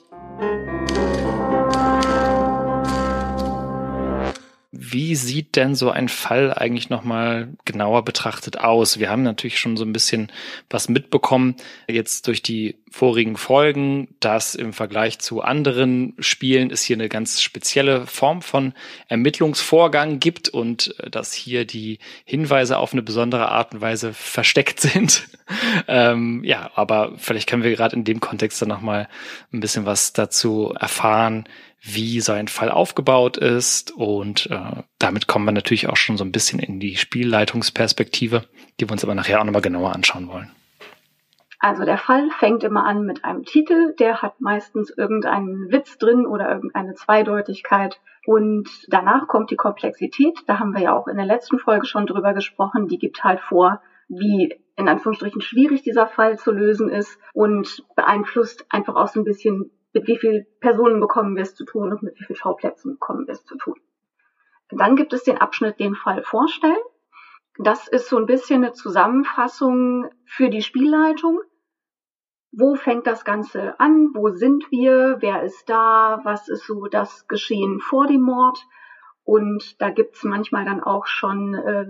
Wie 4.84 5.14
sieht 5.14 5.54
denn 5.54 5.76
so 5.76 5.90
ein 5.90 6.08
Fall 6.08 6.52
eigentlich 6.52 6.90
nochmal 6.90 7.50
genauer 7.64 8.04
betrachtet 8.04 8.58
aus? 8.58 8.98
Wir 8.98 9.10
haben 9.10 9.22
natürlich 9.22 9.60
schon 9.60 9.76
so 9.76 9.84
ein 9.84 9.92
bisschen 9.92 10.32
was 10.70 10.88
mitbekommen, 10.88 11.54
jetzt 11.86 12.26
durch 12.26 12.42
die 12.42 12.74
vorigen 12.90 13.36
Folgen, 13.36 14.08
dass 14.18 14.56
im 14.56 14.72
Vergleich 14.72 15.20
zu 15.20 15.40
anderen 15.40 16.14
Spielen 16.18 16.72
es 16.72 16.82
hier 16.82 16.96
eine 16.96 17.08
ganz 17.08 17.40
spezielle 17.40 18.08
Form 18.08 18.42
von 18.42 18.74
Ermittlungsvorgang 19.06 20.18
gibt 20.18 20.48
und 20.48 20.98
äh, 20.98 21.10
dass 21.10 21.32
hier 21.32 21.64
die 21.64 22.00
Hinweise 22.24 22.78
auf 22.78 22.92
eine 22.92 23.02
besondere 23.02 23.50
Art 23.50 23.74
und 23.74 23.82
Weise 23.82 24.12
versteckt 24.12 24.80
sind. 24.80 25.28
ähm, 25.86 26.42
ja, 26.42 26.72
aber 26.74 27.12
vielleicht 27.18 27.48
können 27.48 27.62
wir 27.62 27.70
gerade 27.70 27.94
in 27.94 28.02
dem 28.02 28.18
Kontext 28.18 28.60
dann 28.60 28.68
nochmal 28.68 29.08
ein 29.52 29.60
bisschen 29.60 29.86
was 29.86 30.12
dazu 30.12 30.74
erfahren, 30.78 31.44
wie 31.82 32.20
so 32.20 32.32
ein 32.32 32.48
Fall 32.48 32.70
aufgebaut 32.70 33.36
ist. 33.36 33.90
Und 33.90 34.48
äh, 34.50 34.82
damit 34.98 35.26
kommen 35.26 35.44
wir 35.44 35.52
natürlich 35.52 35.88
auch 35.88 35.96
schon 35.96 36.16
so 36.16 36.24
ein 36.24 36.32
bisschen 36.32 36.60
in 36.60 36.78
die 36.78 36.96
Spielleitungsperspektive, 36.96 38.44
die 38.78 38.88
wir 38.88 38.92
uns 38.92 39.04
aber 39.04 39.14
nachher 39.14 39.40
auch 39.40 39.44
nochmal 39.44 39.62
genauer 39.62 39.92
anschauen 39.92 40.28
wollen. 40.28 40.50
Also 41.58 41.84
der 41.84 41.98
Fall 41.98 42.28
fängt 42.38 42.64
immer 42.64 42.84
an 42.84 43.04
mit 43.04 43.24
einem 43.24 43.44
Titel, 43.44 43.94
der 43.98 44.20
hat 44.20 44.40
meistens 44.40 44.90
irgendeinen 44.90 45.70
Witz 45.70 45.96
drin 45.96 46.26
oder 46.26 46.48
irgendeine 46.48 46.94
Zweideutigkeit. 46.94 48.00
Und 48.26 48.68
danach 48.88 49.26
kommt 49.28 49.50
die 49.50 49.56
Komplexität. 49.56 50.38
Da 50.46 50.58
haben 50.58 50.72
wir 50.72 50.82
ja 50.82 50.96
auch 50.96 51.08
in 51.08 51.16
der 51.16 51.26
letzten 51.26 51.58
Folge 51.58 51.86
schon 51.86 52.06
drüber 52.06 52.34
gesprochen. 52.34 52.88
Die 52.88 52.98
gibt 52.98 53.22
halt 53.22 53.40
vor, 53.40 53.80
wie 54.08 54.54
in 54.76 54.88
Anführungsstrichen 54.88 55.40
schwierig 55.40 55.82
dieser 55.82 56.06
Fall 56.06 56.38
zu 56.38 56.50
lösen 56.50 56.88
ist 56.88 57.18
und 57.32 57.84
beeinflusst 57.94 58.66
einfach 58.68 58.96
auch 58.96 59.08
so 59.08 59.20
ein 59.20 59.24
bisschen 59.24 59.70
mit 59.92 60.06
wie 60.06 60.18
vielen 60.18 60.46
Personen 60.60 61.00
bekommen 61.00 61.36
wir 61.36 61.42
es 61.42 61.54
zu 61.54 61.64
tun 61.64 61.92
und 61.92 62.02
mit 62.02 62.18
wie 62.18 62.24
vielen 62.24 62.36
Schauplätzen 62.36 62.94
bekommen 62.94 63.26
wir 63.26 63.32
es 63.32 63.44
zu 63.44 63.56
tun. 63.56 63.76
Dann 64.70 64.96
gibt 64.96 65.12
es 65.12 65.24
den 65.24 65.38
Abschnitt 65.38 65.80
den 65.80 65.94
Fall 65.94 66.22
vorstellen. 66.22 66.78
Das 67.58 67.88
ist 67.88 68.08
so 68.08 68.16
ein 68.16 68.26
bisschen 68.26 68.64
eine 68.64 68.72
Zusammenfassung 68.72 70.06
für 70.24 70.48
die 70.48 70.62
Spielleitung. 70.62 71.40
Wo 72.50 72.74
fängt 72.74 73.06
das 73.06 73.24
Ganze 73.24 73.78
an? 73.78 74.10
Wo 74.14 74.30
sind 74.30 74.70
wir? 74.70 75.18
Wer 75.20 75.42
ist 75.42 75.68
da? 75.68 76.20
Was 76.24 76.48
ist 76.48 76.66
so 76.66 76.86
das 76.86 77.28
Geschehen 77.28 77.80
vor 77.80 78.06
dem 78.06 78.22
Mord? 78.22 78.66
Und 79.24 79.80
da 79.80 79.90
gibt's 79.90 80.24
manchmal 80.24 80.64
dann 80.64 80.82
auch 80.82 81.06
schon 81.06 81.54
äh, 81.54 81.86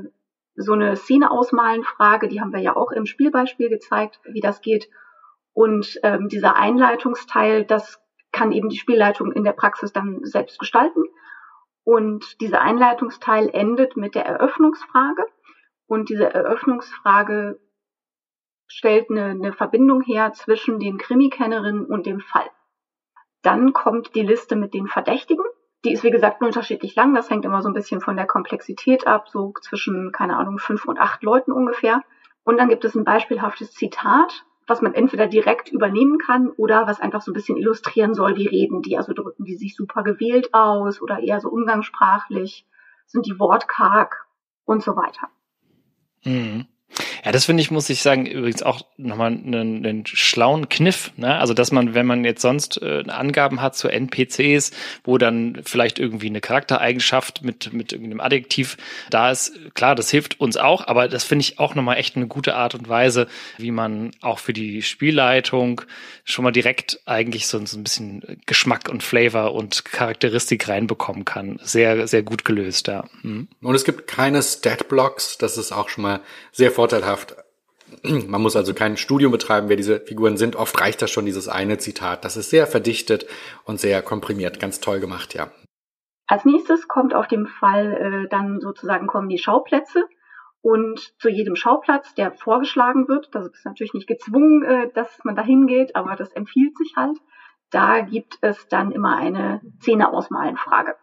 so 0.54 0.72
eine 0.72 0.96
Szene 0.96 1.30
ausmalen 1.30 1.82
Frage, 1.82 2.28
die 2.28 2.40
haben 2.40 2.52
wir 2.52 2.60
ja 2.60 2.76
auch 2.76 2.90
im 2.90 3.06
Spielbeispiel 3.06 3.68
gezeigt, 3.68 4.20
wie 4.24 4.40
das 4.40 4.60
geht. 4.60 4.88
Und 5.54 5.98
ähm, 6.02 6.28
dieser 6.28 6.56
Einleitungsteil, 6.56 7.64
das 7.64 8.00
kann 8.32 8.52
eben 8.52 8.68
die 8.68 8.78
Spielleitung 8.78 9.32
in 9.32 9.44
der 9.44 9.52
Praxis 9.52 9.92
dann 9.92 10.24
selbst 10.24 10.58
gestalten. 10.58 11.04
Und 11.84 12.40
dieser 12.40 12.60
Einleitungsteil 12.60 13.50
endet 13.52 13.96
mit 13.96 14.14
der 14.14 14.24
Eröffnungsfrage. 14.24 15.26
Und 15.86 16.08
diese 16.08 16.32
Eröffnungsfrage 16.32 17.60
stellt 18.66 19.10
eine, 19.10 19.26
eine 19.26 19.52
Verbindung 19.52 20.00
her 20.00 20.32
zwischen 20.32 20.78
den 20.78 20.96
Krimikennerinnen 20.96 21.84
und 21.84 22.06
dem 22.06 22.20
Fall. 22.20 22.48
Dann 23.42 23.72
kommt 23.72 24.14
die 24.14 24.22
Liste 24.22 24.56
mit 24.56 24.72
den 24.72 24.86
Verdächtigen. 24.86 25.44
Die 25.84 25.92
ist, 25.92 26.04
wie 26.04 26.10
gesagt, 26.10 26.40
unterschiedlich 26.40 26.94
lang. 26.94 27.14
Das 27.14 27.28
hängt 27.28 27.44
immer 27.44 27.60
so 27.60 27.68
ein 27.68 27.74
bisschen 27.74 28.00
von 28.00 28.16
der 28.16 28.26
Komplexität 28.26 29.06
ab, 29.06 29.28
so 29.28 29.52
zwischen, 29.60 30.12
keine 30.12 30.36
Ahnung, 30.36 30.58
fünf 30.58 30.86
und 30.86 30.98
acht 30.98 31.22
Leuten 31.22 31.52
ungefähr. 31.52 32.02
Und 32.44 32.58
dann 32.58 32.68
gibt 32.68 32.84
es 32.84 32.94
ein 32.94 33.04
beispielhaftes 33.04 33.72
Zitat, 33.72 34.44
was 34.66 34.80
man 34.80 34.94
entweder 34.94 35.26
direkt 35.26 35.70
übernehmen 35.70 36.18
kann 36.18 36.48
oder 36.50 36.86
was 36.86 37.00
einfach 37.00 37.22
so 37.22 37.30
ein 37.30 37.34
bisschen 37.34 37.56
illustrieren 37.56 38.14
soll, 38.14 38.36
wie 38.36 38.46
reden 38.46 38.82
die. 38.82 38.96
Also 38.96 39.12
drücken 39.12 39.44
die 39.44 39.56
sich 39.56 39.74
super 39.74 40.02
gewählt 40.02 40.54
aus 40.54 41.00
oder 41.02 41.20
eher 41.20 41.40
so 41.40 41.48
umgangssprachlich, 41.48 42.66
sind 43.06 43.26
die 43.26 43.38
wortkarg 43.38 44.26
und 44.64 44.82
so 44.82 44.96
weiter. 44.96 45.28
Mhm. 46.24 46.66
Ja, 47.24 47.32
das 47.32 47.44
finde 47.44 47.62
ich, 47.62 47.70
muss 47.70 47.88
ich 47.88 48.02
sagen, 48.02 48.26
übrigens 48.26 48.62
auch 48.62 48.82
nochmal 48.96 49.32
einen, 49.32 49.86
einen 49.86 50.06
schlauen 50.06 50.68
Kniff. 50.68 51.12
Ne? 51.16 51.38
Also, 51.38 51.54
dass 51.54 51.72
man, 51.72 51.94
wenn 51.94 52.06
man 52.06 52.24
jetzt 52.24 52.42
sonst 52.42 52.82
äh, 52.82 53.04
Angaben 53.08 53.60
hat 53.60 53.76
zu 53.76 53.88
NPCs, 53.88 54.72
wo 55.04 55.18
dann 55.18 55.60
vielleicht 55.64 55.98
irgendwie 55.98 56.26
eine 56.26 56.40
Charaktereigenschaft 56.40 57.42
mit, 57.42 57.72
mit 57.72 57.92
irgendeinem 57.92 58.20
Adjektiv 58.20 58.76
da 59.10 59.30
ist, 59.30 59.74
klar, 59.74 59.94
das 59.94 60.10
hilft 60.10 60.40
uns 60.40 60.56
auch, 60.56 60.86
aber 60.86 61.08
das 61.08 61.24
finde 61.24 61.42
ich 61.42 61.58
auch 61.58 61.74
nochmal 61.74 61.96
echt 61.96 62.16
eine 62.16 62.26
gute 62.26 62.54
Art 62.54 62.74
und 62.74 62.88
Weise, 62.88 63.28
wie 63.58 63.70
man 63.70 64.10
auch 64.20 64.38
für 64.38 64.52
die 64.52 64.82
Spielleitung 64.82 65.82
schon 66.24 66.44
mal 66.44 66.52
direkt 66.52 67.00
eigentlich 67.06 67.46
so, 67.46 67.64
so 67.64 67.78
ein 67.78 67.84
bisschen 67.84 68.40
Geschmack 68.46 68.88
und 68.88 69.02
Flavor 69.02 69.54
und 69.54 69.84
Charakteristik 69.84 70.68
reinbekommen 70.68 71.24
kann. 71.24 71.58
Sehr, 71.62 72.06
sehr 72.06 72.22
gut 72.22 72.44
gelöst, 72.44 72.88
ja. 72.88 73.04
Mhm. 73.22 73.48
Und 73.60 73.74
es 73.74 73.84
gibt 73.84 74.06
keine 74.06 74.42
Stat-Blocks, 74.42 75.38
das 75.38 75.56
ist 75.56 75.72
auch 75.72 75.88
schon 75.88 76.02
mal 76.02 76.20
sehr 76.52 76.70
vorteilhaft 76.70 76.81
vorteilhaft. 76.82 77.36
Man 78.02 78.42
muss 78.42 78.56
also 78.56 78.74
kein 78.74 78.96
Studium 78.96 79.30
betreiben, 79.30 79.68
wer 79.68 79.76
diese 79.76 80.00
Figuren 80.00 80.36
sind. 80.36 80.56
Oft 80.56 80.80
reicht 80.80 81.00
das 81.00 81.12
schon, 81.12 81.26
dieses 81.26 81.46
eine 81.46 81.78
Zitat. 81.78 82.24
Das 82.24 82.36
ist 82.36 82.50
sehr 82.50 82.66
verdichtet 82.66 83.26
und 83.64 83.78
sehr 83.78 84.02
komprimiert. 84.02 84.58
Ganz 84.58 84.80
toll 84.80 84.98
gemacht, 84.98 85.32
ja. 85.34 85.52
Als 86.26 86.44
nächstes 86.44 86.88
kommt 86.88 87.14
auf 87.14 87.28
dem 87.28 87.46
Fall 87.46 88.24
äh, 88.24 88.28
dann 88.28 88.58
sozusagen 88.60 89.06
kommen 89.06 89.28
die 89.28 89.38
Schauplätze. 89.38 90.04
Und 90.60 90.98
zu 91.20 91.28
jedem 91.28 91.54
Schauplatz, 91.54 92.14
der 92.14 92.32
vorgeschlagen 92.32 93.06
wird, 93.06 93.32
das 93.32 93.46
ist 93.46 93.64
natürlich 93.64 93.94
nicht 93.94 94.08
gezwungen, 94.08 94.64
äh, 94.64 94.90
dass 94.92 95.22
man 95.22 95.36
da 95.36 95.42
hingeht, 95.42 95.94
aber 95.94 96.16
das 96.16 96.32
empfiehlt 96.32 96.76
sich 96.76 96.94
halt. 96.96 97.18
Da 97.70 98.00
gibt 98.00 98.38
es 98.40 98.66
dann 98.66 98.90
immer 98.90 99.16
eine 99.16 99.60
Szene-Ausmalen-Frage, 99.82 100.96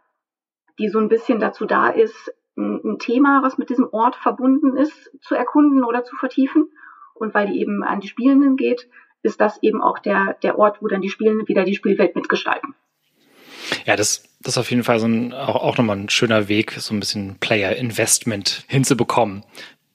die 0.77 0.89
so 0.89 0.99
ein 0.99 1.07
bisschen 1.07 1.39
dazu 1.39 1.65
da 1.65 1.87
ist, 1.87 2.33
ein 2.59 2.99
Thema, 2.99 3.41
was 3.43 3.57
mit 3.57 3.69
diesem 3.69 3.87
Ort 3.91 4.15
verbunden 4.15 4.77
ist, 4.77 5.11
zu 5.21 5.35
erkunden 5.35 5.83
oder 5.83 6.03
zu 6.03 6.15
vertiefen. 6.15 6.69
Und 7.13 7.33
weil 7.33 7.47
die 7.47 7.59
eben 7.59 7.83
an 7.83 7.99
die 7.99 8.07
Spielenden 8.07 8.55
geht, 8.55 8.87
ist 9.23 9.41
das 9.41 9.61
eben 9.61 9.81
auch 9.81 9.99
der, 9.99 10.37
der 10.43 10.57
Ort, 10.57 10.81
wo 10.81 10.87
dann 10.87 11.01
die 11.01 11.09
Spielenden 11.09 11.47
wieder 11.47 11.63
die 11.63 11.75
Spielwelt 11.75 12.15
mitgestalten. 12.15 12.75
Ja, 13.85 13.95
das, 13.95 14.23
das 14.41 14.53
ist 14.53 14.57
auf 14.57 14.69
jeden 14.69 14.83
Fall 14.83 14.99
so 14.99 15.07
ein, 15.07 15.33
auch, 15.33 15.55
auch 15.55 15.77
nochmal 15.77 15.97
ein 15.97 16.09
schöner 16.09 16.47
Weg, 16.47 16.71
so 16.73 16.93
ein 16.93 16.99
bisschen 16.99 17.37
Player 17.39 17.75
Investment 17.75 18.63
hinzubekommen. 18.67 19.43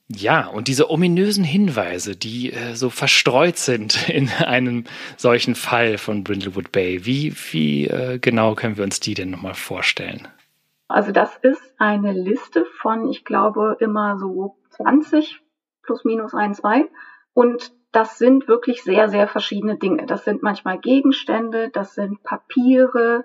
Ja, 0.09 0.49
und 0.49 0.68
diese 0.68 0.90
ominösen 0.90 1.44
Hinweise, 1.44 2.14
die 2.14 2.52
äh, 2.52 2.75
so 2.75 2.90
verstreut 2.90 3.56
sind 3.56 4.09
in 4.09 4.28
einem 4.28 4.85
solchen 5.16 5.54
Fall 5.54 5.99
von 5.99 6.25
Brindlewood 6.25 6.73
Bay, 6.73 7.06
wie, 7.06 7.35
wie 7.52 7.87
äh, 7.87 8.18
genau 8.18 8.54
können 8.54 8.76
wir 8.76 8.85
uns 8.85 9.00
die 9.00 9.14
denn 9.14 9.30
nochmal 9.30 9.54
vorstellen? 9.54 10.28
Also 10.94 11.10
das 11.10 11.36
ist 11.38 11.74
eine 11.76 12.12
Liste 12.12 12.64
von, 12.66 13.08
ich 13.08 13.24
glaube, 13.24 13.76
immer 13.80 14.16
so 14.16 14.58
20 14.70 15.42
plus 15.82 16.04
minus 16.04 16.34
ein, 16.34 16.54
zwei. 16.54 16.88
Und 17.32 17.72
das 17.90 18.16
sind 18.16 18.46
wirklich 18.46 18.84
sehr, 18.84 19.08
sehr 19.08 19.26
verschiedene 19.26 19.76
Dinge. 19.76 20.06
Das 20.06 20.24
sind 20.24 20.44
manchmal 20.44 20.78
Gegenstände, 20.78 21.68
das 21.68 21.96
sind 21.96 22.22
Papiere, 22.22 23.24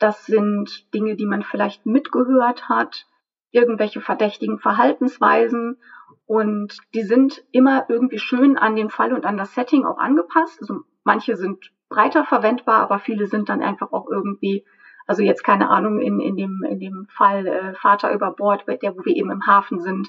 das 0.00 0.26
sind 0.26 0.92
Dinge, 0.92 1.14
die 1.14 1.26
man 1.26 1.42
vielleicht 1.42 1.86
mitgehört 1.86 2.68
hat, 2.68 3.06
irgendwelche 3.52 4.00
verdächtigen 4.00 4.58
Verhaltensweisen. 4.58 5.80
Und 6.26 6.78
die 6.94 7.04
sind 7.04 7.44
immer 7.52 7.86
irgendwie 7.88 8.18
schön 8.18 8.58
an 8.58 8.74
den 8.74 8.90
Fall 8.90 9.12
und 9.12 9.24
an 9.24 9.36
das 9.36 9.54
Setting 9.54 9.86
auch 9.86 9.98
angepasst. 9.98 10.58
Also 10.60 10.80
manche 11.04 11.36
sind 11.36 11.70
breiter 11.88 12.24
verwendbar, 12.24 12.82
aber 12.82 12.98
viele 12.98 13.28
sind 13.28 13.48
dann 13.48 13.62
einfach 13.62 13.92
auch 13.92 14.08
irgendwie 14.10 14.64
also 15.06 15.22
jetzt 15.22 15.44
keine 15.44 15.70
Ahnung, 15.70 16.00
in, 16.00 16.20
in, 16.20 16.36
dem, 16.36 16.64
in 16.68 16.78
dem 16.78 17.06
Fall 17.16 17.46
äh, 17.46 17.74
Vater 17.74 18.12
über 18.12 18.30
Bord, 18.30 18.64
der, 18.66 18.96
wo 18.96 19.04
wir 19.04 19.14
eben 19.14 19.30
im 19.30 19.46
Hafen 19.46 19.80
sind, 19.80 20.08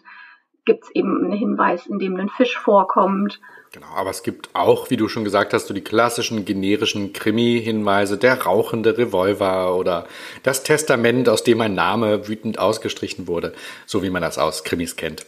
gibt 0.66 0.86
es 0.86 0.96
eben 0.96 1.24
einen 1.24 1.32
Hinweis, 1.32 1.86
in 1.86 2.00
dem 2.00 2.16
ein 2.16 2.30
Fisch 2.30 2.58
vorkommt. 2.58 3.40
Genau, 3.72 3.88
aber 3.96 4.10
es 4.10 4.24
gibt 4.24 4.50
auch, 4.54 4.90
wie 4.90 4.98
du 4.98 5.08
schon 5.08 5.24
gesagt 5.24 5.54
hast, 5.54 5.68
so 5.68 5.74
die 5.74 5.84
klassischen 5.84 6.44
generischen 6.44 7.14
Krimi-Hinweise, 7.14 8.18
der 8.18 8.42
rauchende 8.44 8.98
Revolver 8.98 9.76
oder 9.76 10.08
das 10.44 10.64
Testament, 10.64 11.30
aus 11.30 11.44
dem 11.44 11.62
ein 11.62 11.76
Name 11.76 12.28
wütend 12.28 12.58
ausgestrichen 12.58 13.28
wurde, 13.28 13.54
so 13.86 14.02
wie 14.02 14.10
man 14.10 14.22
das 14.22 14.40
aus 14.40 14.64
Krimis 14.64 14.96
kennt. 14.96 15.26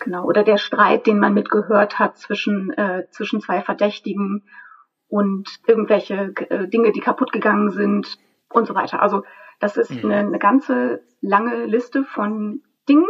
Genau. 0.00 0.24
Oder 0.24 0.42
der 0.42 0.58
Streit, 0.58 1.06
den 1.06 1.18
man 1.18 1.32
mitgehört 1.32 1.98
hat 1.98 2.18
zwischen, 2.18 2.72
äh, 2.72 3.06
zwischen 3.10 3.40
zwei 3.40 3.62
Verdächtigen 3.62 4.42
und 5.08 5.48
irgendwelche 5.66 6.34
äh, 6.48 6.68
Dinge, 6.68 6.92
die 6.92 7.00
kaputt 7.00 7.32
gegangen 7.32 7.70
sind 7.70 8.18
und 8.54 8.66
so 8.66 8.74
weiter. 8.74 9.02
Also 9.02 9.24
das 9.60 9.76
ist 9.76 9.90
mhm. 9.90 10.10
eine, 10.10 10.28
eine 10.28 10.38
ganze 10.38 11.02
lange 11.20 11.66
Liste 11.66 12.04
von 12.04 12.62
Dingen. 12.88 13.06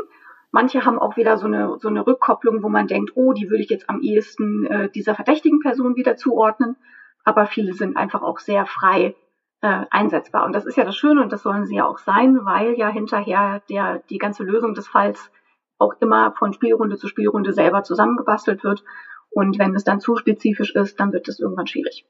Manche 0.51 0.85
haben 0.85 0.99
auch 0.99 1.17
wieder 1.17 1.39
so 1.39 1.47
eine, 1.47 1.79
so 1.79 1.89
eine 1.89 2.07
Rückkopplung, 2.07 2.63
wo 2.63 2.69
man 2.69 2.87
denkt, 2.87 3.13
oh, 3.15 3.33
die 3.33 3.49
würde 3.49 3.63
ich 3.63 3.71
jetzt 3.71 3.89
am 3.89 4.01
ehesten 4.01 4.67
äh, 4.67 4.91
dieser 4.91 5.15
verdächtigen 5.15 5.61
Person 5.61 5.97
wieder 5.97 6.17
zuordnen. 6.17 6.77
Aber 7.25 7.47
viele 7.47 7.73
sind 7.73 7.97
einfach 7.97 8.23
auch 8.23 8.39
sehr 8.39 8.67
frei 8.67 9.15
äh, 9.63 9.87
einsetzbar. 9.91 10.45
Und 10.45 10.55
das 10.55 10.67
ist 10.67 10.77
ja 10.77 10.85
das 10.85 10.97
Schöne 10.97 11.23
und 11.23 11.33
das 11.33 11.43
sollen 11.43 11.65
sie 11.65 11.77
ja 11.77 11.87
auch 11.87 11.99
sein, 11.99 12.45
weil 12.45 12.75
ja 12.75 12.89
hinterher 12.89 13.63
der, 13.71 14.01
die 14.11 14.19
ganze 14.19 14.43
Lösung 14.43 14.75
des 14.75 14.89
Falls 14.89 15.31
auch 15.79 15.95
immer 16.01 16.33
von 16.33 16.53
Spielrunde 16.53 16.97
zu 16.97 17.09
Spielrunde 17.09 17.53
selber 17.53 17.83
zusammengebastelt 17.83 18.63
wird. 18.63 18.85
Und 19.31 19.59
wenn 19.59 19.75
es 19.75 19.85
dann 19.85 20.01
zu 20.01 20.17
spezifisch 20.17 20.75
ist, 20.75 21.01
dann 21.01 21.13
wird 21.13 21.29
es 21.29 21.41
irgendwann 21.41 21.67
schwierig. 21.67 22.07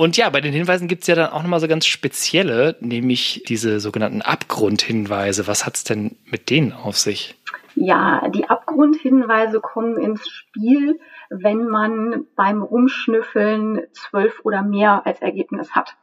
Und 0.00 0.16
ja, 0.16 0.30
bei 0.30 0.40
den 0.40 0.54
Hinweisen 0.54 0.88
gibt's 0.88 1.08
ja 1.08 1.14
dann 1.14 1.28
auch 1.28 1.42
nochmal 1.42 1.60
so 1.60 1.68
ganz 1.68 1.84
spezielle, 1.84 2.74
nämlich 2.80 3.44
diese 3.46 3.80
sogenannten 3.80 4.22
Abgrundhinweise. 4.22 5.46
Was 5.46 5.66
hat's 5.66 5.84
denn 5.84 6.16
mit 6.24 6.48
denen 6.48 6.72
auf 6.72 6.96
sich? 6.96 7.38
Ja, 7.74 8.26
die 8.30 8.48
Abgrundhinweise 8.48 9.60
kommen 9.60 9.98
ins 9.98 10.26
Spiel, 10.26 10.98
wenn 11.28 11.68
man 11.68 12.26
beim 12.34 12.62
Rumschnüffeln 12.62 13.82
zwölf 13.92 14.40
oder 14.42 14.62
mehr 14.62 15.04
als 15.04 15.20
Ergebnis 15.20 15.72
hat. 15.72 15.98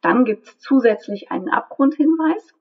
Dann 0.00 0.24
gibt's 0.24 0.60
zusätzlich 0.60 1.32
einen 1.32 1.48
Abgrundhinweis. 1.48 2.54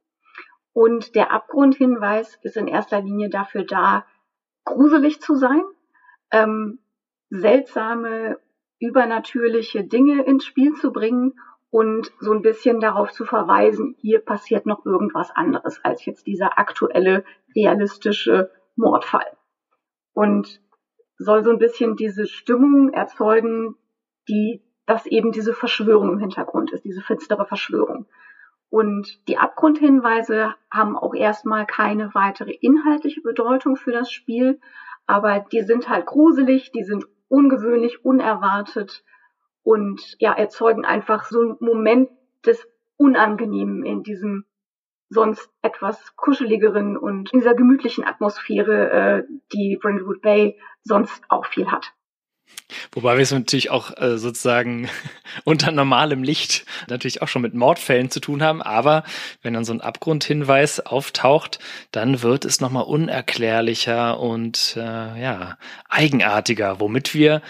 Und 0.73 1.13
der 1.13 1.31
Abgrundhinweis 1.31 2.39
ist 2.41 2.57
in 2.57 2.67
erster 2.67 2.99
Linie 2.99 3.29
dafür 3.29 3.63
da, 3.63 4.07
gruselig 4.65 5.21
zu 5.21 5.35
sein, 5.35 5.61
ähm, 6.31 6.79
seltsame, 7.29 8.39
übernatürliche 8.79 9.83
Dinge 9.83 10.23
ins 10.23 10.45
Spiel 10.45 10.73
zu 10.73 10.91
bringen 10.91 11.33
und 11.69 12.11
so 12.19 12.31
ein 12.31 12.41
bisschen 12.41 12.79
darauf 12.79 13.11
zu 13.11 13.25
verweisen, 13.25 13.95
hier 13.99 14.19
passiert 14.19 14.65
noch 14.65 14.85
irgendwas 14.85 15.29
anderes 15.31 15.83
als 15.83 16.05
jetzt 16.05 16.25
dieser 16.25 16.57
aktuelle 16.57 17.23
realistische 17.55 18.51
Mordfall. 18.75 19.37
Und 20.13 20.61
soll 21.17 21.43
so 21.43 21.51
ein 21.51 21.59
bisschen 21.59 21.95
diese 21.95 22.25
Stimmung 22.25 22.91
erzeugen, 22.93 23.75
die, 24.27 24.63
dass 24.85 25.05
eben 25.05 25.31
diese 25.31 25.53
Verschwörung 25.53 26.13
im 26.13 26.19
Hintergrund 26.19 26.71
ist, 26.71 26.85
diese 26.85 27.01
finstere 27.01 27.45
Verschwörung. 27.45 28.07
Und 28.69 29.27
die 29.27 29.37
Abgrundhinweise 29.37 30.55
haben 30.71 30.95
auch 30.95 31.13
erstmal 31.13 31.65
keine 31.65 32.13
weitere 32.13 32.51
inhaltliche 32.51 33.21
Bedeutung 33.21 33.75
für 33.75 33.91
das 33.91 34.11
Spiel, 34.11 34.59
aber 35.07 35.39
die 35.39 35.61
sind 35.61 35.89
halt 35.89 36.05
gruselig, 36.05 36.71
die 36.71 36.83
sind 36.83 37.05
ungewöhnlich, 37.29 38.03
unerwartet 38.03 39.03
und 39.63 40.15
ja, 40.19 40.33
erzeugen 40.33 40.85
einfach 40.85 41.25
so 41.25 41.39
einen 41.41 41.57
Moment 41.59 42.09
des 42.45 42.67
Unangenehmen 42.97 43.85
in 43.85 44.03
diesem 44.03 44.45
sonst 45.09 45.49
etwas 45.61 46.15
kuscheligeren 46.15 46.97
und 46.97 47.31
in 47.33 47.39
dieser 47.39 47.55
gemütlichen 47.55 48.03
Atmosphäre, 48.03 48.89
äh, 48.91 49.23
die 49.53 49.77
Brentwood 49.81 50.21
Bay 50.21 50.59
sonst 50.83 51.23
auch 51.29 51.45
viel 51.45 51.71
hat. 51.71 51.93
Wobei 52.91 53.15
wir 53.15 53.23
es 53.23 53.31
natürlich 53.31 53.71
auch 53.71 53.97
äh, 53.97 54.17
sozusagen 54.17 54.89
unter 55.43 55.71
normalem 55.71 56.23
Licht 56.23 56.65
natürlich 56.87 57.21
auch 57.21 57.27
schon 57.27 57.41
mit 57.41 57.53
Mordfällen 57.53 58.11
zu 58.11 58.19
tun 58.19 58.43
haben. 58.43 58.61
Aber 58.61 59.03
wenn 59.41 59.53
dann 59.53 59.65
so 59.65 59.73
ein 59.73 59.81
Abgrundhinweis 59.81 60.79
auftaucht, 60.79 61.59
dann 61.91 62.21
wird 62.21 62.45
es 62.45 62.61
nochmal 62.61 62.83
unerklärlicher 62.83 64.19
und 64.19 64.75
äh, 64.77 65.21
ja, 65.21 65.57
eigenartiger, 65.89 66.79
womit 66.79 67.13
wir 67.13 67.41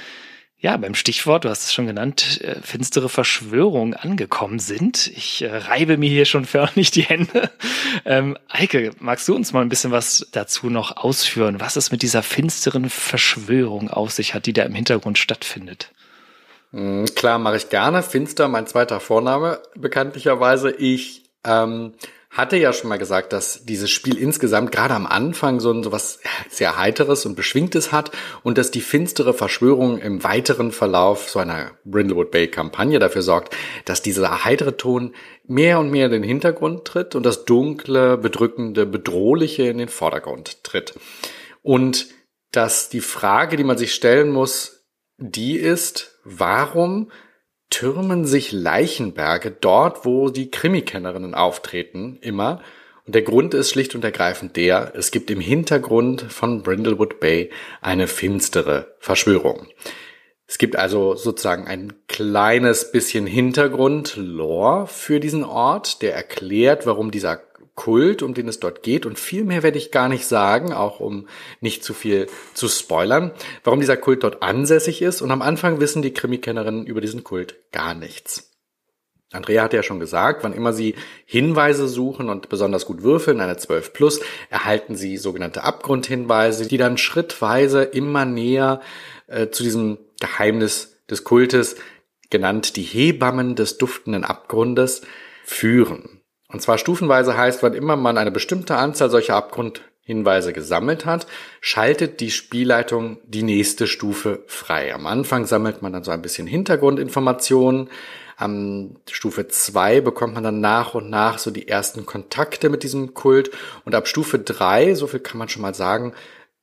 ja, 0.62 0.76
beim 0.76 0.94
Stichwort, 0.94 1.46
du 1.46 1.50
hast 1.50 1.64
es 1.64 1.74
schon 1.74 1.88
genannt, 1.88 2.42
äh, 2.42 2.62
finstere 2.62 3.08
Verschwörung 3.08 3.94
angekommen 3.94 4.60
sind. 4.60 5.08
Ich 5.08 5.42
äh, 5.42 5.56
reibe 5.56 5.98
mir 5.98 6.10
hier 6.10 6.26
schon 6.26 6.44
förmlich 6.46 6.92
die 6.92 7.04
Hände. 7.04 7.50
Ähm, 8.06 8.38
Eike, 8.50 8.92
magst 9.00 9.28
du 9.28 9.36
uns 9.36 9.54
mal 9.54 9.62
ein 9.62 9.70
bisschen 9.70 9.92
was 9.92 10.28
dazu 10.32 10.70
noch 10.70 10.98
ausführen, 10.98 11.60
was 11.60 11.78
es 11.78 11.92
mit 11.92 12.02
dieser 12.02 12.24
finsteren 12.24 12.90
Verschwörung 12.90 13.90
auf 13.90 14.12
sich 14.12 14.34
hat, 14.34 14.46
die 14.46 14.54
da 14.54 14.64
im 14.64 14.76
Hintergrund 14.76 15.18
stattfindet? 15.18 15.92
Hm, 16.72 17.06
klar, 17.16 17.40
mache 17.40 17.58
ich 17.58 17.70
gerne. 17.70 18.04
Finster, 18.04 18.50
mein 18.50 18.68
zweiter 18.68 19.00
Vorname, 19.00 19.62
bekanntlicherweise. 19.76 20.72
Ich 20.72 21.24
ähm, 21.46 21.94
hatte 22.30 22.58
ja 22.58 22.74
schon 22.74 22.90
mal 22.90 23.00
gesagt, 23.00 23.34
dass 23.34 23.66
dieses 23.66 23.90
Spiel 23.90 24.16
insgesamt 24.18 24.72
gerade 24.72 24.94
am 24.94 25.08
Anfang 25.08 25.60
so, 25.60 25.72
ein, 25.72 25.92
was 25.92 26.20
sehr 26.48 26.78
Heiteres 26.78 27.26
und 27.26 27.36
Beschwingtes 27.36 27.92
hat 27.92 28.12
und 28.44 28.60
dass 28.60 28.70
die 28.70 28.82
finstere 28.82 29.34
Verschwörung 29.34 29.98
im 29.98 30.24
weiteren 30.24 30.72
Verlauf 30.72 31.30
so 31.30 31.40
einer 31.40 31.72
Brindlewood 31.86 32.30
Bay 32.30 32.48
Kampagne 32.48 33.00
dafür 33.00 33.24
sorgt, 33.24 33.56
dass 33.86 34.04
dieser 34.04 34.46
heitere 34.46 34.78
Ton 34.78 35.16
mehr 35.48 35.80
und 35.80 35.90
mehr 35.90 36.06
in 36.06 36.12
den 36.12 36.24
Hintergrund 36.24 36.86
tritt 36.86 37.16
und 37.16 37.26
das 37.26 37.46
dunkle, 37.46 38.18
bedrückende, 38.18 38.86
bedrohliche 38.86 39.64
in 39.64 39.80
den 39.80 39.90
Vordergrund 39.90 40.64
tritt. 40.64 40.94
Und 41.64 42.08
dass 42.52 42.90
die 42.90 43.02
Frage, 43.02 43.58
die 43.58 43.64
man 43.64 43.78
sich 43.78 43.94
stellen 43.94 44.30
muss, 44.30 44.86
die 45.18 45.58
ist, 45.58 46.20
warum 46.24 47.12
türmen 47.70 48.26
sich 48.26 48.52
Leichenberge 48.52 49.52
dort, 49.52 50.06
wo 50.06 50.30
die 50.30 50.52
Krimikennerinnen 50.52 51.36
auftreten, 51.36 52.18
immer. 52.22 52.62
Und 53.06 53.16
der 53.16 53.22
Grund 53.22 53.54
ist 53.54 53.72
schlicht 53.72 53.96
und 53.96 54.04
ergreifend 54.04 54.56
der, 54.56 54.94
es 54.96 55.12
gibt 55.12 55.32
im 55.32 55.40
Hintergrund 55.40 56.22
von 56.22 56.62
Brindlewood 56.62 57.20
Bay 57.20 57.50
eine 57.82 58.08
finstere 58.08 58.96
Verschwörung. 59.00 59.68
Es 60.48 60.58
gibt 60.58 60.76
also 60.76 61.16
sozusagen 61.16 61.68
ein 61.68 61.94
kleines 62.08 62.92
bisschen 62.92 63.28
Hintergrund-Lore 63.28 64.88
für 64.88 65.20
diesen 65.20 65.44
Ort, 65.44 66.02
der 66.02 66.16
erklärt, 66.16 66.88
warum 66.88 67.12
dieser 67.12 67.49
Kult, 67.80 68.24
um 68.24 68.34
den 68.34 68.50
es 68.50 68.60
dort 68.60 68.84
geht. 68.84 69.06
Und 69.06 69.18
viel 69.18 69.46
mehr 69.46 69.64
werde 69.64 69.78
ich 69.78 69.90
gar 69.90 70.10
nicht 70.10 70.26
sagen, 70.26 70.74
auch 70.74 71.00
um 71.00 71.30
nicht 71.62 71.82
zu 71.82 71.94
viel 71.94 72.28
zu 72.54 72.68
spoilern, 72.68 73.32
warum 73.64 73.80
dieser 73.80 73.96
Kult 73.96 74.24
dort 74.26 74.44
ansässig 74.44 75.02
ist. 75.02 75.22
Und 75.22 75.32
am 75.32 75.42
Anfang 75.42 75.80
wissen 75.80 76.02
die 76.02 76.14
Krimikennerinnen 76.14 76.86
über 76.86 77.00
diesen 77.00 77.24
Kult 77.24 77.56
gar 77.72 77.94
nichts. 77.94 78.52
Andrea 79.32 79.64
hat 79.64 79.72
ja 79.72 79.82
schon 79.82 80.02
gesagt, 80.02 80.44
wann 80.44 80.52
immer 80.52 80.74
Sie 80.74 80.96
Hinweise 81.26 81.88
suchen 81.88 82.28
und 82.28 82.50
besonders 82.50 82.86
gut 82.86 83.02
würfeln, 83.02 83.40
eine 83.40 83.56
12 83.56 83.94
plus, 83.94 84.20
erhalten 84.50 84.98
Sie 84.98 85.16
sogenannte 85.16 85.64
Abgrundhinweise, 85.64 86.68
die 86.68 86.78
dann 86.78 86.98
schrittweise 86.98 87.84
immer 87.84 88.26
näher 88.26 88.82
äh, 89.28 89.48
zu 89.52 89.64
diesem 89.64 90.00
Geheimnis 90.20 90.98
des 91.10 91.24
Kultes, 91.24 91.78
genannt 92.30 92.76
die 92.76 92.84
Hebammen 92.84 93.56
des 93.56 93.78
duftenden 93.78 94.26
Abgrundes, 94.26 95.02
führen. 95.46 96.19
Und 96.52 96.62
zwar 96.62 96.78
stufenweise 96.78 97.38
heißt, 97.38 97.62
wann 97.64 97.74
immer 97.74 97.96
man 97.96 98.18
eine 98.18 98.32
bestimmte 98.32 98.76
Anzahl 98.76 99.10
solcher 99.12 99.36
Abgrundhinweise 99.36 100.52
gesammelt 100.52 101.06
hat, 101.06 101.28
schaltet 101.62 102.20
die 102.20 102.32
Spielleitung 102.32 103.20
die 103.24 103.44
nächste 103.44 103.86
Stufe 103.86 104.44
frei. 104.48 104.94
Am 104.94 105.06
Anfang 105.06 105.46
sammelt 105.46 105.82
man 105.84 105.94
dann 105.94 106.04
so 106.04 106.12
ein 106.12 106.24
bisschen 106.24 106.48
Hintergrundinformationen. 106.48 107.90
Am 108.36 108.96
Stufe 109.12 109.48
2 109.48 110.02
bekommt 110.02 110.34
man 110.34 110.44
dann 110.44 110.60
nach 110.60 110.96
und 110.96 111.10
nach 111.10 111.38
so 111.38 111.52
die 111.52 111.68
ersten 111.68 112.08
Kontakte 112.08 112.70
mit 112.70 112.82
diesem 112.82 113.14
Kult. 113.14 113.52
Und 113.86 113.94
ab 113.94 114.08
Stufe 114.08 114.40
3, 114.40 114.96
so 114.96 115.06
viel 115.06 115.20
kann 115.20 115.38
man 115.38 115.50
schon 115.50 115.62
mal 115.62 115.76
sagen, 115.76 116.14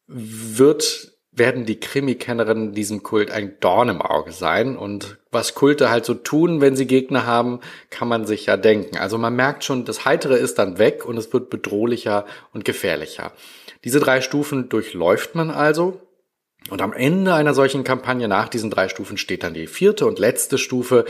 wird 0.09 1.13
werden 1.37 1.67
die 1.67 1.79
Krimi-Kennerinnen 1.79 2.73
diesem 2.73 3.03
Kult 3.03 3.31
ein 3.31 3.61
Dorn 3.61 3.91
im 3.91 4.01
Auge 4.01 4.33
sein. 4.33 4.77
Und 4.77 5.19
was 5.37 5.55
Kulte 5.55 5.91
halt 5.91 6.05
so 6.05 6.15
tun, 6.15 6.61
wenn 6.61 6.75
sie 6.75 6.87
Gegner 6.87 7.27
haben, 7.27 7.61
kann 7.91 8.09
man 8.09 8.27
sich 8.27 8.47
ja 8.47 8.57
denken. 8.57 8.97
Also 8.97 9.19
man 9.19 9.37
merkt 9.37 9.65
schon, 9.65 9.85
das 9.85 10.05
Heitere 10.05 10.37
ist 10.37 10.59
dann 10.59 10.79
weg 10.79 11.05
und 11.05 11.17
es 11.17 11.33
wird 11.33 11.51
bedrohlicher 11.51 12.25
und 12.53 12.65
gefährlicher. 12.65 13.33
Diese 13.85 14.01
drei 14.01 14.21
Stufen 14.21 14.69
durchläuft 14.69 15.35
man 15.35 15.51
also 15.51 16.01
und 16.69 16.83
am 16.83 16.93
Ende 16.93 17.35
einer 17.35 17.55
solchen 17.55 17.85
Kampagne 17.85 18.27
nach 18.29 18.49
diesen 18.49 18.71
drei 18.71 18.89
Stufen 18.89 19.19
steht 19.19 19.45
dann 19.45 19.55
die 19.55 19.67
vierte 19.67 20.07
und 20.07 20.19
letzte 20.19 20.59
Stufe, 20.59 21.05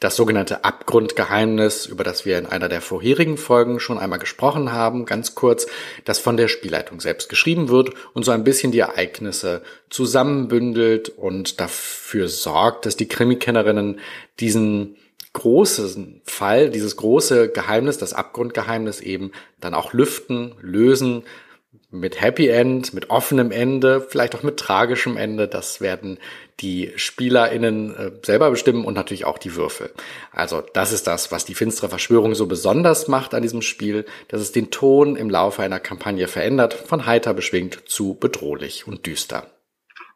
das 0.00 0.16
sogenannte 0.16 0.64
Abgrundgeheimnis, 0.64 1.86
über 1.86 2.04
das 2.04 2.26
wir 2.26 2.38
in 2.38 2.46
einer 2.46 2.68
der 2.68 2.80
vorherigen 2.80 3.36
Folgen 3.36 3.78
schon 3.80 3.98
einmal 3.98 4.18
gesprochen 4.18 4.72
haben, 4.72 5.06
ganz 5.06 5.34
kurz, 5.34 5.66
das 6.04 6.18
von 6.18 6.36
der 6.36 6.48
Spielleitung 6.48 7.00
selbst 7.00 7.28
geschrieben 7.28 7.68
wird 7.68 7.92
und 8.14 8.24
so 8.24 8.32
ein 8.32 8.44
bisschen 8.44 8.72
die 8.72 8.80
Ereignisse 8.80 9.62
zusammenbündelt 9.88 11.08
und 11.10 11.60
dafür 11.60 12.28
sorgt, 12.28 12.84
dass 12.84 12.96
die 12.96 13.08
Krimikennerinnen 13.08 14.00
diesen 14.40 14.96
großen 15.32 16.22
Fall, 16.24 16.70
dieses 16.70 16.96
große 16.96 17.50
Geheimnis, 17.50 17.98
das 17.98 18.12
Abgrundgeheimnis 18.12 19.00
eben 19.00 19.32
dann 19.60 19.74
auch 19.74 19.92
lüften, 19.92 20.54
lösen, 20.60 21.24
mit 21.90 22.20
Happy 22.20 22.48
End, 22.48 22.94
mit 22.94 23.10
offenem 23.10 23.50
Ende, 23.50 24.00
vielleicht 24.00 24.34
auch 24.34 24.42
mit 24.42 24.58
tragischem 24.58 25.16
Ende. 25.16 25.48
Das 25.48 25.80
werden 25.80 26.18
die 26.60 26.92
SpielerInnen 26.96 27.94
äh, 27.94 28.12
selber 28.22 28.50
bestimmen 28.50 28.84
und 28.84 28.94
natürlich 28.94 29.24
auch 29.24 29.38
die 29.38 29.54
Würfel. 29.54 29.92
Also 30.32 30.62
das 30.72 30.92
ist 30.92 31.06
das, 31.06 31.30
was 31.30 31.44
die 31.44 31.54
finstere 31.54 31.88
Verschwörung 31.88 32.34
so 32.34 32.46
besonders 32.46 33.08
macht 33.08 33.34
an 33.34 33.42
diesem 33.42 33.62
Spiel, 33.62 34.04
dass 34.28 34.40
es 34.40 34.52
den 34.52 34.70
Ton 34.70 35.16
im 35.16 35.30
Laufe 35.30 35.62
einer 35.62 35.80
Kampagne 35.80 36.28
verändert, 36.28 36.74
von 36.74 37.06
heiter 37.06 37.34
beschwingt 37.34 37.88
zu 37.88 38.14
bedrohlich 38.14 38.86
und 38.86 39.06
düster. 39.06 39.46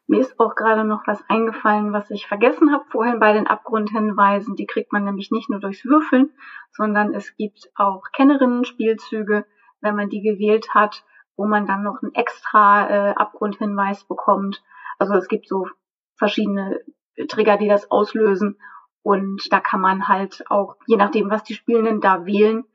Mir 0.07 0.19
ist 0.19 0.37
auch 0.39 0.55
gerade 0.55 0.83
noch 0.83 1.07
was 1.07 1.23
eingefallen, 1.29 1.93
was 1.93 2.11
ich 2.11 2.27
vergessen 2.27 2.73
habe 2.73 2.83
vorhin 2.89 3.19
bei 3.19 3.31
den 3.31 3.47
Abgrundhinweisen. 3.47 4.55
Die 4.55 4.65
kriegt 4.65 4.91
man 4.91 5.05
nämlich 5.05 5.31
nicht 5.31 5.49
nur 5.49 5.61
durchs 5.61 5.85
Würfeln, 5.85 6.31
sondern 6.71 7.13
es 7.13 7.35
gibt 7.37 7.69
auch 7.75 8.03
Kennerinnen-Spielzüge, 8.13 9.45
wenn 9.79 9.95
man 9.95 10.09
die 10.09 10.21
gewählt 10.21 10.73
hat, 10.73 11.03
wo 11.37 11.45
man 11.45 11.65
dann 11.65 11.83
noch 11.83 12.01
einen 12.01 12.13
extra 12.13 12.89
äh, 12.89 13.13
Abgrundhinweis 13.15 14.03
bekommt. 14.03 14.63
Also 14.99 15.13
es 15.15 15.27
gibt 15.27 15.47
so 15.47 15.67
verschiedene 16.15 16.81
Trigger, 17.27 17.57
die 17.57 17.67
das 17.67 17.89
auslösen. 17.89 18.57
Und 19.03 19.51
da 19.51 19.59
kann 19.59 19.81
man 19.81 20.07
halt 20.07 20.43
auch, 20.49 20.75
je 20.85 20.97
nachdem, 20.97 21.29
was 21.29 21.43
die 21.43 21.55
Spielenden 21.55 22.01
da 22.01 22.25
wählen, 22.25 22.65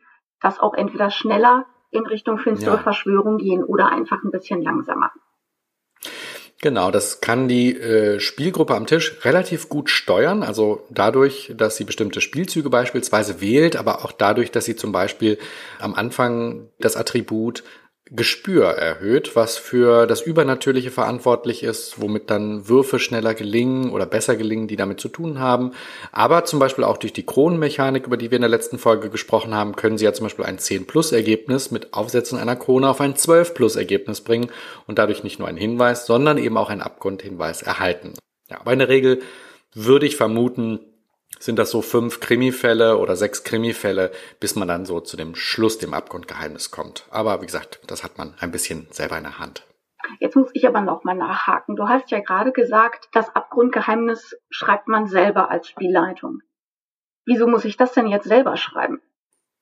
das 0.41 0.59
auch 0.59 0.75
entweder 0.75 1.11
schneller 1.11 1.67
in 1.91 2.05
Richtung 2.05 2.39
finstere 2.39 2.77
ja. 2.77 2.83
Verschwörung 2.83 3.39
gehen 3.39 3.63
oder 3.63 3.91
einfach 3.91 4.23
ein 4.25 4.31
bisschen 4.31 4.63
langsamer. 4.63 5.13
Genau, 6.63 6.91
das 6.91 7.21
kann 7.21 7.49
die 7.49 7.79
äh, 7.79 8.19
Spielgruppe 8.19 8.75
am 8.75 8.87
Tisch 8.87 9.25
relativ 9.25 9.69
gut 9.69 9.91
steuern. 9.91 10.43
Also 10.43 10.87
dadurch, 10.91 11.53
dass 11.55 11.77
sie 11.77 11.85
bestimmte 11.85 12.23
Spielzüge 12.23 12.71
beispielsweise 12.71 13.41
wählt, 13.41 13.77
aber 13.77 14.05
auch 14.05 14.13
dadurch, 14.13 14.51
dass 14.51 14.65
sie 14.65 14.75
zum 14.75 14.91
Beispiel 14.91 15.39
am 15.81 15.95
Anfang 15.95 16.71
das 16.79 16.97
Attribut 16.97 17.63
Gespür 18.13 18.67
erhöht, 18.67 19.35
was 19.35 19.57
für 19.57 20.07
das 20.07 20.21
Übernatürliche 20.21 20.93
verantwortlich 20.93 21.65
ist, 21.65 22.01
womit 22.01 22.31
dann 22.31 22.69
Würfe 22.69 23.01
schneller 23.01 23.35
gelingen 23.35 23.91
oder 23.91 24.07
besser 24.07 24.37
gelingen, 24.37 24.69
die 24.69 24.77
damit 24.77 25.01
zu 25.01 25.09
tun 25.09 25.41
haben. 25.41 25.73
Aber 26.13 26.45
zum 26.45 26.61
Beispiel 26.61 26.85
auch 26.85 26.99
durch 26.99 27.13
die 27.13 27.27
Kronenmechanik, 27.27 28.07
über 28.07 28.17
die 28.17 28.31
wir 28.31 28.37
in 28.37 28.43
der 28.43 28.49
letzten 28.49 28.79
Folge 28.79 29.11
gesprochen 29.11 29.55
haben, 29.55 29.75
können 29.75 29.99
sie 29.99 30.05
ja 30.05 30.13
zum 30.13 30.27
Beispiel 30.27 30.45
ein 30.45 30.59
10-Plus-Ergebnis 30.59 31.73
mit 31.73 31.95
Aufsetzen 31.95 32.39
einer 32.39 32.55
Krone 32.55 32.89
auf 32.89 33.01
ein 33.01 33.15
12-Plus-Ergebnis 33.15 34.21
bringen 34.21 34.51
und 34.87 34.99
dadurch 35.01 35.25
nicht 35.25 35.41
nur 35.41 35.49
einen 35.49 35.59
Hinweis, 35.59 36.07
sondern 36.07 36.39
eben 36.39 36.57
auch 36.57 36.71
einen 36.71 36.83
Abgrundhinweis 36.83 37.63
erhalten. 37.63 38.15
Ja, 38.49 38.61
aber 38.61 38.73
in 38.73 38.79
der 38.79 38.89
Regel 38.89 39.21
würde 39.75 40.07
ich 40.07 40.15
vermuten, 40.15 40.79
sind 41.39 41.59
das 41.59 41.71
so 41.71 41.83
fünf 41.83 42.21
Krimifälle 42.21 42.99
oder 42.99 43.17
sechs 43.17 43.45
Krimifälle, 43.45 44.11
bis 44.41 44.57
man 44.57 44.69
dann 44.69 44.87
so 44.87 45.01
zu 45.01 45.17
dem 45.17 45.35
Schluss, 45.35 45.79
dem 45.79 45.95
Abgrundgeheimnis 45.95 46.71
kommt. 46.71 47.05
Aber 47.11 47.41
wie 47.43 47.47
gesagt, 47.47 47.81
das 47.87 48.05
hat 48.05 48.19
man 48.19 48.35
ein 48.41 48.51
bisschen 48.51 48.87
selber 48.91 49.19
in 49.19 49.25
der 49.25 49.39
Hand. 49.39 49.67
Jetzt 50.21 50.37
muss 50.37 50.51
ich 50.53 50.67
aber 50.67 50.81
noch 50.81 51.05
mal 51.05 51.15
nachhaken. 51.15 51.77
Du 51.77 51.89
hast 51.89 52.11
ja 52.11 52.21
gerade 52.21 52.53
gesagt, 52.53 53.09
das 53.13 53.35
Abgrundgeheimnis 53.35 54.37
schreibt 54.51 54.89
man 54.89 55.07
selber 55.07 55.51
als 55.51 55.69
Spielleitung. 55.69 56.41
Wieso 57.25 57.49
muss 57.49 57.65
ich 57.65 57.77
das 57.77 57.93
denn 57.93 58.07
jetzt 58.07 58.29
selber 58.29 58.57
schreiben? 58.57 59.01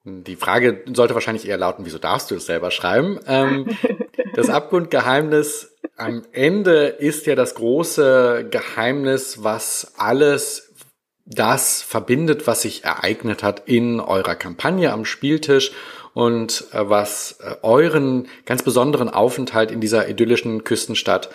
Die 0.04 0.36
Frage 0.36 0.84
sollte 0.92 1.14
wahrscheinlich 1.14 1.48
eher 1.48 1.56
lauten, 1.56 1.86
wieso 1.86 1.96
darfst 1.96 2.30
du 2.30 2.34
es 2.34 2.44
selber 2.44 2.70
schreiben? 2.70 3.18
Ähm, 3.26 3.74
das 4.34 4.50
Abgrundgeheimnis 4.50 5.74
am 5.96 6.22
Ende 6.32 6.88
ist 6.88 7.26
ja 7.26 7.34
das 7.34 7.54
große 7.54 8.48
Geheimnis, 8.50 9.42
was 9.42 9.94
alles 9.96 10.73
das 11.26 11.82
verbindet, 11.82 12.46
was 12.46 12.62
sich 12.62 12.84
ereignet 12.84 13.42
hat 13.42 13.62
in 13.66 14.00
eurer 14.00 14.34
Kampagne 14.34 14.92
am 14.92 15.04
Spieltisch 15.04 15.72
und 16.12 16.66
äh, 16.72 16.88
was 16.88 17.38
äh, 17.40 17.56
euren 17.62 18.28
ganz 18.46 18.62
besonderen 18.62 19.08
Aufenthalt 19.08 19.70
in 19.70 19.80
dieser 19.80 20.08
idyllischen 20.08 20.64
Küstenstadt 20.64 21.30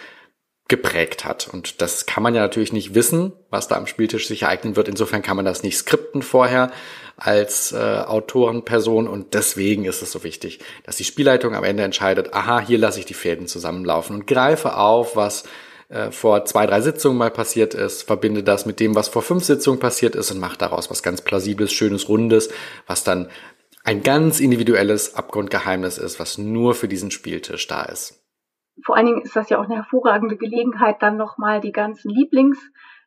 geprägt 0.70 1.26
hat. 1.26 1.50
Und 1.52 1.82
das 1.82 2.06
kann 2.06 2.22
man 2.22 2.36
ja 2.36 2.42
natürlich 2.42 2.72
nicht 2.72 2.94
wissen, 2.94 3.34
was 3.50 3.68
da 3.68 3.76
am 3.76 3.88
Spieltisch 3.88 4.28
sich 4.28 4.44
ereignen 4.44 4.76
wird. 4.76 4.88
Insofern 4.88 5.24
kann 5.24 5.36
man 5.36 5.46
das 5.46 5.64
nicht 5.64 5.78
skripten 5.78 6.22
vorher 6.22 6.72
als 7.18 7.72
äh, 7.72 7.78
Autorenperson. 7.78 9.08
Und 9.08 9.34
deswegen 9.34 9.86
ist 9.86 10.04
es 10.04 10.12
so 10.12 10.24
wichtig, 10.24 10.60
dass 10.84 10.96
die 10.96 11.04
Spielleitung 11.04 11.56
am 11.56 11.64
Ende 11.64 11.84
entscheidet, 11.84 12.34
aha, 12.36 12.60
hier 12.60 12.78
lasse 12.78 13.00
ich 13.00 13.06
die 13.06 13.16
Fäden 13.16 13.48
zusammenlaufen 13.48 14.16
und 14.16 14.28
greife 14.28 14.78
auf, 14.78 15.16
was 15.16 15.44
äh, 15.90 16.12
vor 16.12 16.46
zwei, 16.46 16.66
drei 16.66 16.82
Sitzungen 16.82 17.18
mal 17.18 17.32
passiert 17.32 17.74
ist, 17.74 18.04
verbinde 18.04 18.44
das 18.44 18.66
mit 18.66 18.80
dem, 18.80 18.96
was 18.96 19.08
vor 19.08 19.22
fünf 19.22 19.44
Sitzungen 19.44 19.80
passiert 19.80 20.16
ist 20.16 20.32
und 20.32 20.40
mache 20.40 20.58
daraus 20.58 20.90
was 20.90 21.04
ganz 21.04 21.22
Plausibles, 21.22 21.74
Schönes, 21.74 22.08
Rundes, 22.08 22.50
was 22.88 23.04
dann 23.04 23.30
ein 23.84 24.04
ganz 24.04 24.40
individuelles 24.40 25.16
Abgrundgeheimnis 25.16 25.98
ist, 25.98 26.20
was 26.20 26.38
nur 26.38 26.76
für 26.76 26.88
diesen 26.88 27.12
Spieltisch 27.12 27.68
da 27.68 27.84
ist. 27.84 28.24
Vor 28.86 28.96
allen 28.96 29.08
Dingen 29.08 29.22
ist 29.22 29.36
das 29.36 29.50
ja 29.50 29.60
auch 29.60 29.66
eine 29.66 29.76
hervorragende 29.76 30.38
Gelegenheit, 30.38 31.02
dann 31.02 31.18
nochmal 31.18 31.60
die 31.60 31.72
ganzen 31.72 32.10
Lieblings- 32.12 32.60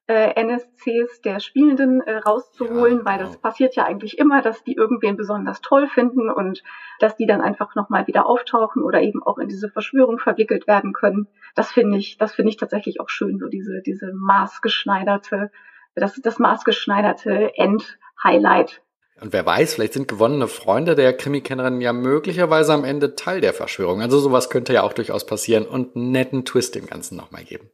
NSCs 0.09 1.21
der 1.23 1.41
Spielenden 1.41 2.01
äh, 2.01 2.17
rauszuholen, 2.17 2.99
ja, 2.99 3.05
weil 3.05 3.19
das 3.19 3.31
genau. 3.31 3.41
passiert 3.41 3.77
ja 3.77 3.85
eigentlich 3.85 4.19
immer, 4.19 4.43
dass 4.43 4.65
die 4.65 4.75
irgendwen 4.75 5.17
besonders 5.17 5.61
toll 5.61 5.87
finden 5.87 6.29
und 6.29 6.63
dass 6.99 7.17
die 7.17 7.27
dann 7.27 7.41
einfach 7.41 7.75
nochmal 7.75 8.07
wieder 8.07 8.27
auftauchen 8.27 8.83
oder 8.83 9.01
eben 9.01 9.23
auch 9.23 9.39
in 9.39 9.49
diese 9.49 9.69
Verschwörung 9.69 10.19
verwickelt 10.19 10.67
werden 10.67 10.93
können. 10.93 11.29
Das 11.55 11.71
finde 11.71 11.99
ich, 11.99 12.19
das 12.19 12.35
finde 12.35 12.51
ich 12.51 12.57
tatsächlich 12.57 13.01
auch 13.01 13.09
schön, 13.09 13.39
so 13.39 13.49
diese, 13.49 13.81
diese 13.81 14.13
maßgeschneiderte, 14.15 15.51
das, 15.95 16.21
das 16.21 16.39
maßgeschneiderte 16.39 17.53
End-Highlight 17.57 18.83
und 19.21 19.33
wer 19.33 19.47
weiß, 19.47 19.75
vielleicht 19.75 19.93
sind 19.93 20.09
gewonnene 20.09 20.49
Freunde 20.49 20.97
der 20.97 21.17
Krimikennerin 21.17 21.81
ja 21.81 21.93
möglicherweise 21.93 22.73
am 22.73 22.83
Ende 22.83 23.15
Teil 23.15 23.41
der 23.41 23.55
Verschwörung. 23.55 24.01
Also 24.03 24.19
sowas 24.19 24.51
könnte 24.51 24.73
ja 24.73 24.83
auch 24.83 24.95
durchaus 24.95 25.27
passieren 25.27 25.65
und 25.65 25.95
einen 25.95 26.11
netten 26.11 26.45
Twist 26.45 26.75
dem 26.75 26.87
Ganzen 26.87 27.17
nochmal 27.17 27.45
geben. 27.45 27.71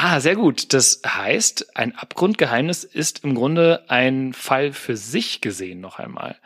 Ah, 0.00 0.20
sehr 0.20 0.36
gut. 0.36 0.74
Das 0.74 1.02
heißt, 1.04 1.76
ein 1.76 1.96
Abgrundgeheimnis 1.96 2.84
ist 2.84 3.24
im 3.24 3.34
Grunde 3.34 3.82
ein 3.88 4.32
Fall 4.32 4.72
für 4.72 4.96
sich 4.96 5.40
gesehen 5.40 5.80
noch 5.80 5.98
einmal. 5.98 6.36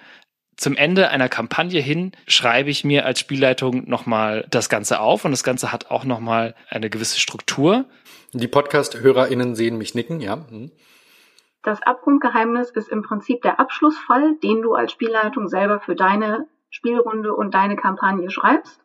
Zum 0.57 0.75
Ende 0.75 1.11
einer 1.11 1.29
Kampagne 1.29 1.79
hin 1.79 2.12
schreibe 2.27 2.71
ich 2.71 2.83
mir 2.83 3.05
als 3.05 3.21
Spielleitung 3.21 3.87
nochmal 3.87 4.47
das 4.49 4.71
Ganze 4.71 5.01
auf 5.01 5.27
und 5.27 5.33
das 5.33 5.45
Ganze 5.45 5.71
hat 5.71 5.91
auch 5.91 6.05
nochmal 6.05 6.55
eine 6.71 6.88
gewisse 6.88 7.21
Struktur. 7.21 7.85
Die 8.33 8.49
Podcast-HörerInnen 8.49 9.55
sehen 9.55 9.77
mich 9.77 9.95
nicken, 9.95 10.21
ja. 10.21 10.47
Hm. 10.49 10.73
Das 11.62 11.83
Abgrundgeheimnis 11.83 12.71
ist 12.71 12.88
im 12.88 13.03
Prinzip 13.03 13.43
der 13.43 13.61
Abschlussfall, 13.61 14.37
den 14.43 14.62
du 14.62 14.73
als 14.73 14.93
Spielleitung 14.93 15.49
selber 15.49 15.79
für 15.79 15.95
deine 15.95 16.47
Spielrunde 16.71 17.35
und 17.35 17.53
deine 17.53 17.77
Kampagne 17.77 18.31
schreibst 18.31 18.81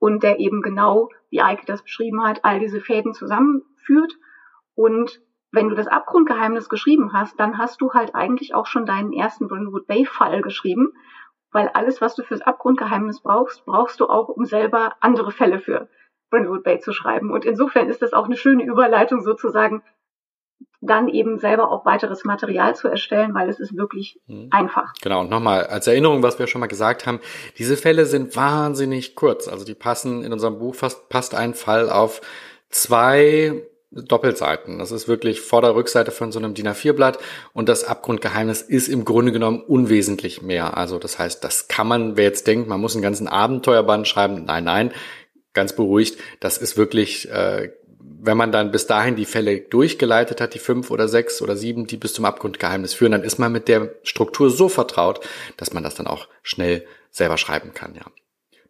und 0.00 0.24
der 0.24 0.40
eben 0.40 0.60
genau, 0.60 1.08
wie 1.30 1.40
Eike 1.40 1.66
das 1.66 1.82
beschrieben 1.82 2.24
hat, 2.24 2.44
all 2.44 2.58
diese 2.58 2.80
Fäden 2.80 3.14
zusammenführt. 3.88 4.18
Und 4.74 5.20
wenn 5.50 5.68
du 5.68 5.74
das 5.74 5.86
Abgrundgeheimnis 5.86 6.68
geschrieben 6.68 7.12
hast, 7.12 7.40
dann 7.40 7.58
hast 7.58 7.80
du 7.80 7.92
halt 7.92 8.14
eigentlich 8.14 8.54
auch 8.54 8.66
schon 8.66 8.86
deinen 8.86 9.12
ersten 9.12 9.48
Brindlewood 9.48 9.86
Bay 9.86 10.04
Fall 10.04 10.42
geschrieben, 10.42 10.92
weil 11.50 11.68
alles, 11.68 12.00
was 12.00 12.14
du 12.14 12.22
fürs 12.22 12.42
Abgrundgeheimnis 12.42 13.22
brauchst, 13.22 13.64
brauchst 13.64 14.00
du 14.00 14.06
auch, 14.06 14.28
um 14.28 14.44
selber 14.44 14.94
andere 15.00 15.32
Fälle 15.32 15.58
für 15.58 15.88
Brindlewood 16.30 16.64
Bay 16.64 16.78
zu 16.80 16.92
schreiben. 16.92 17.32
Und 17.32 17.46
insofern 17.46 17.88
ist 17.88 18.02
das 18.02 18.12
auch 18.12 18.26
eine 18.26 18.36
schöne 18.36 18.64
Überleitung 18.64 19.22
sozusagen 19.22 19.82
dann 20.80 21.08
eben 21.08 21.38
selber 21.38 21.72
auch 21.72 21.84
weiteres 21.84 22.24
Material 22.24 22.76
zu 22.76 22.88
erstellen, 22.88 23.34
weil 23.34 23.48
es 23.48 23.58
ist 23.58 23.76
wirklich 23.76 24.20
mhm. 24.26 24.48
einfach. 24.50 24.92
Genau, 25.02 25.20
und 25.20 25.30
nochmal 25.30 25.66
als 25.66 25.86
Erinnerung, 25.86 26.22
was 26.22 26.38
wir 26.38 26.46
schon 26.46 26.60
mal 26.60 26.68
gesagt 26.68 27.06
haben, 27.06 27.20
diese 27.56 27.76
Fälle 27.76 28.06
sind 28.06 28.36
wahnsinnig 28.36 29.16
kurz. 29.16 29.48
Also 29.48 29.64
die 29.64 29.74
passen 29.74 30.22
in 30.22 30.32
unserem 30.32 30.58
Buch 30.58 30.76
fast, 30.76 31.08
passt 31.08 31.34
ein 31.34 31.54
Fall 31.54 31.90
auf 31.90 32.20
zwei 32.70 33.62
Doppelseiten. 33.90 34.78
Das 34.78 34.92
ist 34.92 35.08
wirklich 35.08 35.40
Vorder- 35.40 35.74
Rückseite 35.74 36.10
von 36.10 36.30
so 36.30 36.38
einem 36.38 36.54
DIN 36.54 36.68
A4-Blatt 36.68 37.18
und 37.52 37.68
das 37.68 37.84
Abgrundgeheimnis 37.84 38.62
ist 38.62 38.88
im 38.88 39.04
Grunde 39.04 39.32
genommen 39.32 39.62
unwesentlich 39.62 40.42
mehr. 40.42 40.76
Also 40.76 40.98
das 40.98 41.18
heißt, 41.18 41.42
das 41.42 41.68
kann 41.68 41.88
man, 41.88 42.16
wer 42.16 42.24
jetzt 42.24 42.46
denkt, 42.46 42.68
man 42.68 42.80
muss 42.80 42.94
einen 42.94 43.02
ganzen 43.02 43.28
Abenteuerband 43.28 44.06
schreiben, 44.06 44.44
nein, 44.44 44.64
nein, 44.64 44.92
ganz 45.54 45.74
beruhigt, 45.74 46.18
das 46.40 46.58
ist 46.58 46.76
wirklich 46.76 47.30
äh, 47.30 47.70
wenn 48.20 48.36
man 48.36 48.52
dann 48.52 48.70
bis 48.70 48.86
dahin 48.86 49.16
die 49.16 49.24
Fälle 49.24 49.60
durchgeleitet 49.60 50.40
hat, 50.40 50.54
die 50.54 50.58
fünf 50.58 50.90
oder 50.90 51.08
sechs 51.08 51.40
oder 51.42 51.56
sieben, 51.56 51.86
die 51.86 51.96
bis 51.96 52.14
zum 52.14 52.24
Abgrundgeheimnis 52.24 52.94
führen, 52.94 53.12
dann 53.12 53.22
ist 53.22 53.38
man 53.38 53.52
mit 53.52 53.68
der 53.68 53.94
Struktur 54.02 54.50
so 54.50 54.68
vertraut, 54.68 55.20
dass 55.56 55.72
man 55.72 55.82
das 55.82 55.94
dann 55.94 56.06
auch 56.06 56.28
schnell 56.42 56.86
selber 57.10 57.38
schreiben 57.38 57.72
kann, 57.74 57.94
ja. 57.94 58.02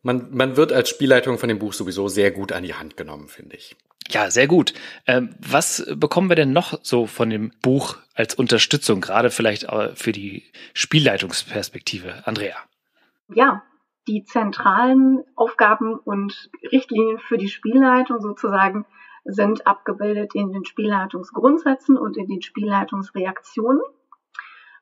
Man, 0.03 0.29
man 0.31 0.57
wird 0.57 0.73
als 0.73 0.89
Spielleitung 0.89 1.39
von 1.39 1.49
dem 1.49 1.59
Buch 1.59 1.73
sowieso 1.73 2.07
sehr 2.07 2.31
gut 2.31 2.53
an 2.53 2.63
die 2.63 2.75
Hand 2.75 2.97
genommen, 2.97 3.27
finde 3.29 3.57
ich. 3.57 3.77
Ja, 4.11 4.31
sehr 4.31 4.47
gut. 4.47 4.75
Ähm, 5.07 5.35
was 5.39 5.87
bekommen 5.97 6.31
wir 6.31 6.37
denn 6.37 6.53
noch 6.53 6.79
so 6.83 7.07
von 7.07 7.31
dem 7.31 7.53
Buch 7.63 7.97
als 8.15 8.35
Unterstützung, 8.35 9.01
gerade 9.01 9.31
vielleicht 9.31 9.67
für 9.95 10.13
die 10.13 10.45
Spielleitungsperspektive, 10.75 12.27
Andrea? 12.27 12.57
Ja, 13.29 13.63
die 14.09 14.25
zentralen 14.25 15.23
Aufgaben 15.37 15.95
und 15.95 16.51
Richtlinien 16.73 17.19
für 17.19 17.37
die 17.37 17.49
Spielleitung 17.49 18.21
sozusagen 18.21 18.87
sind 19.25 19.67
abgebildet 19.67 20.35
in 20.35 20.53
den 20.53 20.65
Spielleitungsgrundsätzen 20.65 21.99
und 21.99 22.17
in 22.17 22.27
den 22.27 22.41
Spielleitungsreaktionen. 22.41 23.83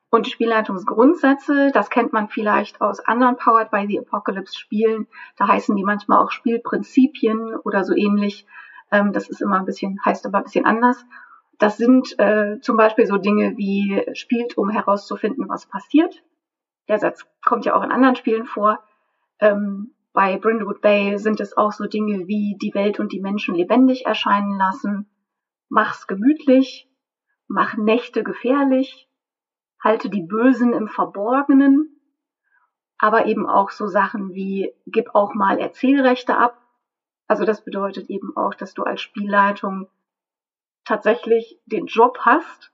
Und 0.09 0.25
die 0.25 0.31
Spielleitungsgrundsätze, 0.31 1.71
das 1.73 1.89
kennt 1.89 2.13
man 2.13 2.29
vielleicht 2.29 2.79
aus 2.79 3.01
anderen 3.01 3.35
Powered 3.35 3.69
by 3.69 3.85
the 3.87 3.99
Apocalypse 3.99 4.57
Spielen. 4.57 5.07
Da 5.35 5.49
heißen 5.49 5.75
die 5.75 5.83
manchmal 5.83 6.23
auch 6.23 6.31
Spielprinzipien 6.31 7.55
oder 7.55 7.83
so 7.83 7.93
ähnlich. 7.93 8.47
Ähm, 8.91 9.13
das 9.13 9.29
ist 9.29 9.41
immer 9.41 9.57
ein 9.59 9.65
bisschen, 9.65 9.99
heißt 10.05 10.25
aber 10.25 10.39
ein 10.39 10.43
bisschen 10.43 10.65
anders. 10.65 11.05
Das 11.57 11.77
sind 11.77 12.17
äh, 12.19 12.59
zum 12.61 12.77
Beispiel 12.77 13.07
so 13.07 13.17
Dinge 13.17 13.57
wie 13.57 14.05
spielt, 14.13 14.57
um 14.57 14.69
herauszufinden, 14.69 15.49
was 15.49 15.65
passiert. 15.65 16.23
Der 16.87 16.99
Satz 16.99 17.25
kommt 17.43 17.65
ja 17.65 17.75
auch 17.75 17.83
in 17.83 17.91
anderen 17.91 18.15
Spielen 18.15 18.45
vor. 18.45 18.79
Ähm, 19.39 19.93
bei 20.13 20.37
Brindlewood 20.37 20.81
Bay 20.81 21.17
sind 21.17 21.39
es 21.39 21.57
auch 21.57 21.71
so 21.71 21.85
Dinge 21.85 22.27
wie 22.27 22.57
die 22.59 22.73
Welt 22.73 22.99
und 22.99 23.11
die 23.11 23.19
Menschen 23.19 23.55
lebendig 23.55 24.05
erscheinen 24.05 24.57
lassen. 24.57 25.07
Mach's 25.69 26.07
gemütlich, 26.07 26.89
mach 27.47 27.75
Nächte 27.77 28.23
gefährlich, 28.23 29.09
halte 29.83 30.09
die 30.09 30.23
Bösen 30.23 30.73
im 30.73 30.87
Verborgenen, 30.87 32.01
aber 32.97 33.25
eben 33.25 33.47
auch 33.47 33.69
so 33.69 33.87
Sachen 33.87 34.33
wie 34.33 34.73
gib 34.85 35.13
auch 35.13 35.33
mal 35.33 35.59
Erzählrechte 35.59 36.37
ab. 36.37 36.57
Also 37.27 37.45
das 37.45 37.63
bedeutet 37.63 38.09
eben 38.09 38.35
auch, 38.35 38.53
dass 38.53 38.73
du 38.73 38.83
als 38.83 39.01
Spielleitung 39.01 39.89
tatsächlich 40.85 41.59
den 41.65 41.85
Job 41.85 42.19
hast, 42.21 42.71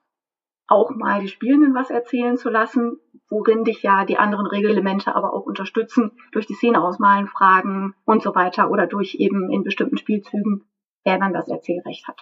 auch 0.68 0.92
mal 0.92 1.22
die 1.22 1.28
Spielenden 1.28 1.74
was 1.76 1.90
erzählen 1.90 2.38
zu 2.38 2.50
lassen, 2.50 2.98
worin 3.30 3.64
dich 3.64 3.82
ja 3.84 4.06
die 4.06 4.18
anderen 4.18 4.46
Regelemente 4.46 5.16
aber 5.16 5.34
auch 5.34 5.46
unterstützen, 5.46 6.12
durch 6.32 6.46
die 6.46 6.54
Szene 6.54 6.82
ausmalen, 6.82 7.28
Fragen 7.28 7.96
und 8.06 8.22
so 8.22 8.36
weiter 8.36 8.70
oder 8.70 8.88
durch 8.88 9.16
eben 9.16 9.52
in 9.52 9.64
bestimmten 9.64 9.98
Spielzügen, 9.98 10.66
wer 11.04 11.18
dann 11.18 11.34
das 11.34 11.48
Erzählrecht 11.48 12.08
hat. 12.08 12.22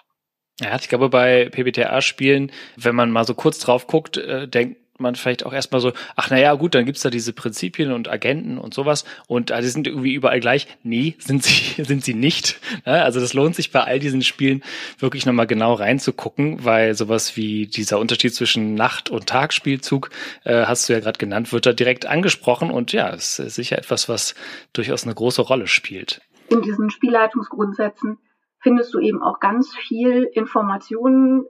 Ja, 0.60 0.76
ich 0.76 0.88
glaube, 0.88 1.08
bei 1.08 1.48
PBTA-Spielen, 1.50 2.52
wenn 2.76 2.94
man 2.94 3.10
mal 3.10 3.24
so 3.24 3.34
kurz 3.34 3.58
drauf 3.58 3.86
guckt, 3.86 4.16
äh, 4.16 4.48
denkt 4.48 4.81
man 4.98 5.14
vielleicht 5.14 5.44
auch 5.44 5.52
erstmal 5.52 5.80
so, 5.80 5.92
ach 6.16 6.30
naja, 6.30 6.54
gut, 6.54 6.74
dann 6.74 6.86
gibt's 6.86 7.02
da 7.02 7.10
diese 7.10 7.32
Prinzipien 7.32 7.92
und 7.92 8.08
Agenten 8.08 8.58
und 8.58 8.74
sowas 8.74 9.04
und 9.26 9.50
äh, 9.50 9.60
die 9.60 9.68
sind 9.68 9.86
irgendwie 9.86 10.14
überall 10.14 10.40
gleich. 10.40 10.68
Nee, 10.82 11.16
sind 11.18 11.42
sie, 11.42 11.82
sind 11.84 12.04
sie 12.04 12.14
nicht. 12.14 12.60
Ne? 12.86 13.02
Also 13.02 13.20
das 13.20 13.34
lohnt 13.34 13.56
sich 13.56 13.72
bei 13.72 13.82
all 13.82 13.98
diesen 13.98 14.22
Spielen 14.22 14.62
wirklich 14.98 15.26
nochmal 15.26 15.46
genau 15.46 15.74
reinzugucken, 15.74 16.64
weil 16.64 16.94
sowas 16.94 17.36
wie 17.36 17.66
dieser 17.66 17.98
Unterschied 17.98 18.34
zwischen 18.34 18.74
Nacht- 18.74 19.10
und 19.10 19.26
Tagspielzug, 19.26 20.10
äh, 20.44 20.66
hast 20.66 20.88
du 20.88 20.92
ja 20.92 21.00
gerade 21.00 21.18
genannt, 21.18 21.52
wird 21.52 21.66
da 21.66 21.72
direkt 21.72 22.06
angesprochen 22.06 22.70
und 22.70 22.92
ja, 22.92 23.10
es 23.10 23.38
ist 23.38 23.54
sicher 23.54 23.78
etwas, 23.78 24.08
was 24.08 24.34
durchaus 24.72 25.04
eine 25.04 25.14
große 25.14 25.42
Rolle 25.42 25.66
spielt. 25.66 26.20
In 26.48 26.62
diesen 26.62 26.90
Spielleitungsgrundsätzen 26.90 28.18
findest 28.60 28.94
du 28.94 29.00
eben 29.00 29.22
auch 29.22 29.40
ganz 29.40 29.74
viel 29.74 30.24
Informationen, 30.34 31.46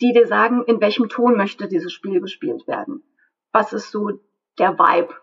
die 0.00 0.12
dir 0.12 0.26
sagen, 0.26 0.62
in 0.64 0.80
welchem 0.80 1.08
Ton 1.08 1.36
möchte 1.36 1.68
dieses 1.68 1.92
Spiel 1.92 2.20
gespielt 2.20 2.66
werden. 2.66 3.02
Was 3.52 3.72
ist 3.72 3.90
so 3.90 4.20
der 4.58 4.78
Vibe? 4.78 5.14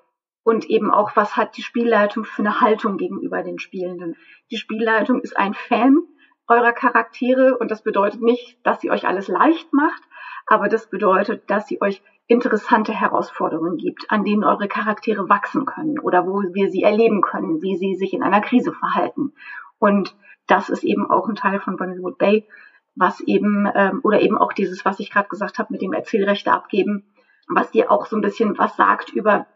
Und 0.43 0.69
eben 0.69 0.91
auch, 0.91 1.15
was 1.15 1.37
hat 1.37 1.55
die 1.55 1.61
Spielleitung 1.61 2.25
für 2.25 2.41
eine 2.41 2.59
Haltung 2.59 2.97
gegenüber 2.97 3.43
den 3.43 3.59
Spielenden? 3.59 4.17
Die 4.51 4.57
Spielleitung 4.57 5.21
ist 5.21 5.37
ein 5.37 5.53
Fan 5.53 5.97
eurer 6.47 6.73
Charaktere 6.73 7.57
und 7.57 7.71
das 7.71 7.83
bedeutet 7.83 8.21
nicht, 8.21 8.59
dass 8.65 8.81
sie 8.81 8.91
euch 8.91 9.07
alles 9.07 9.27
leicht 9.27 9.71
macht, 9.71 10.01
aber 10.45 10.67
das 10.67 10.89
bedeutet, 10.89 11.49
dass 11.49 11.67
sie 11.67 11.81
euch 11.81 12.01
interessante 12.27 12.93
Herausforderungen 12.93 13.77
gibt, 13.77 14.09
an 14.09 14.23
denen 14.23 14.43
eure 14.43 14.67
Charaktere 14.67 15.29
wachsen 15.29 15.65
können 15.65 15.99
oder 15.99 16.25
wo 16.25 16.41
wir 16.53 16.69
sie 16.69 16.83
erleben 16.83 17.21
können, 17.21 17.61
wie 17.61 17.77
sie 17.77 17.95
sich 17.95 18.13
in 18.13 18.23
einer 18.23 18.41
Krise 18.41 18.73
verhalten. 18.73 19.33
Und 19.79 20.15
das 20.47 20.69
ist 20.69 20.83
eben 20.83 21.09
auch 21.09 21.27
ein 21.27 21.35
Teil 21.35 21.59
von 21.59 21.77
Bonnywood 21.77 22.17
Bay, 22.17 22.47
was 22.95 23.19
eben, 23.21 23.67
ähm, 23.75 24.01
oder 24.03 24.21
eben 24.21 24.37
auch 24.37 24.53
dieses, 24.53 24.85
was 24.85 24.99
ich 24.99 25.11
gerade 25.11 25.29
gesagt 25.29 25.57
habe, 25.57 25.71
mit 25.71 25.81
dem 25.81 25.93
Erzählrechte 25.93 26.51
abgeben, 26.51 27.03
was 27.47 27.71
dir 27.71 27.91
auch 27.91 28.05
so 28.05 28.15
ein 28.15 28.21
bisschen 28.21 28.57
was 28.57 28.75
sagt 28.75 29.09
über, 29.09 29.47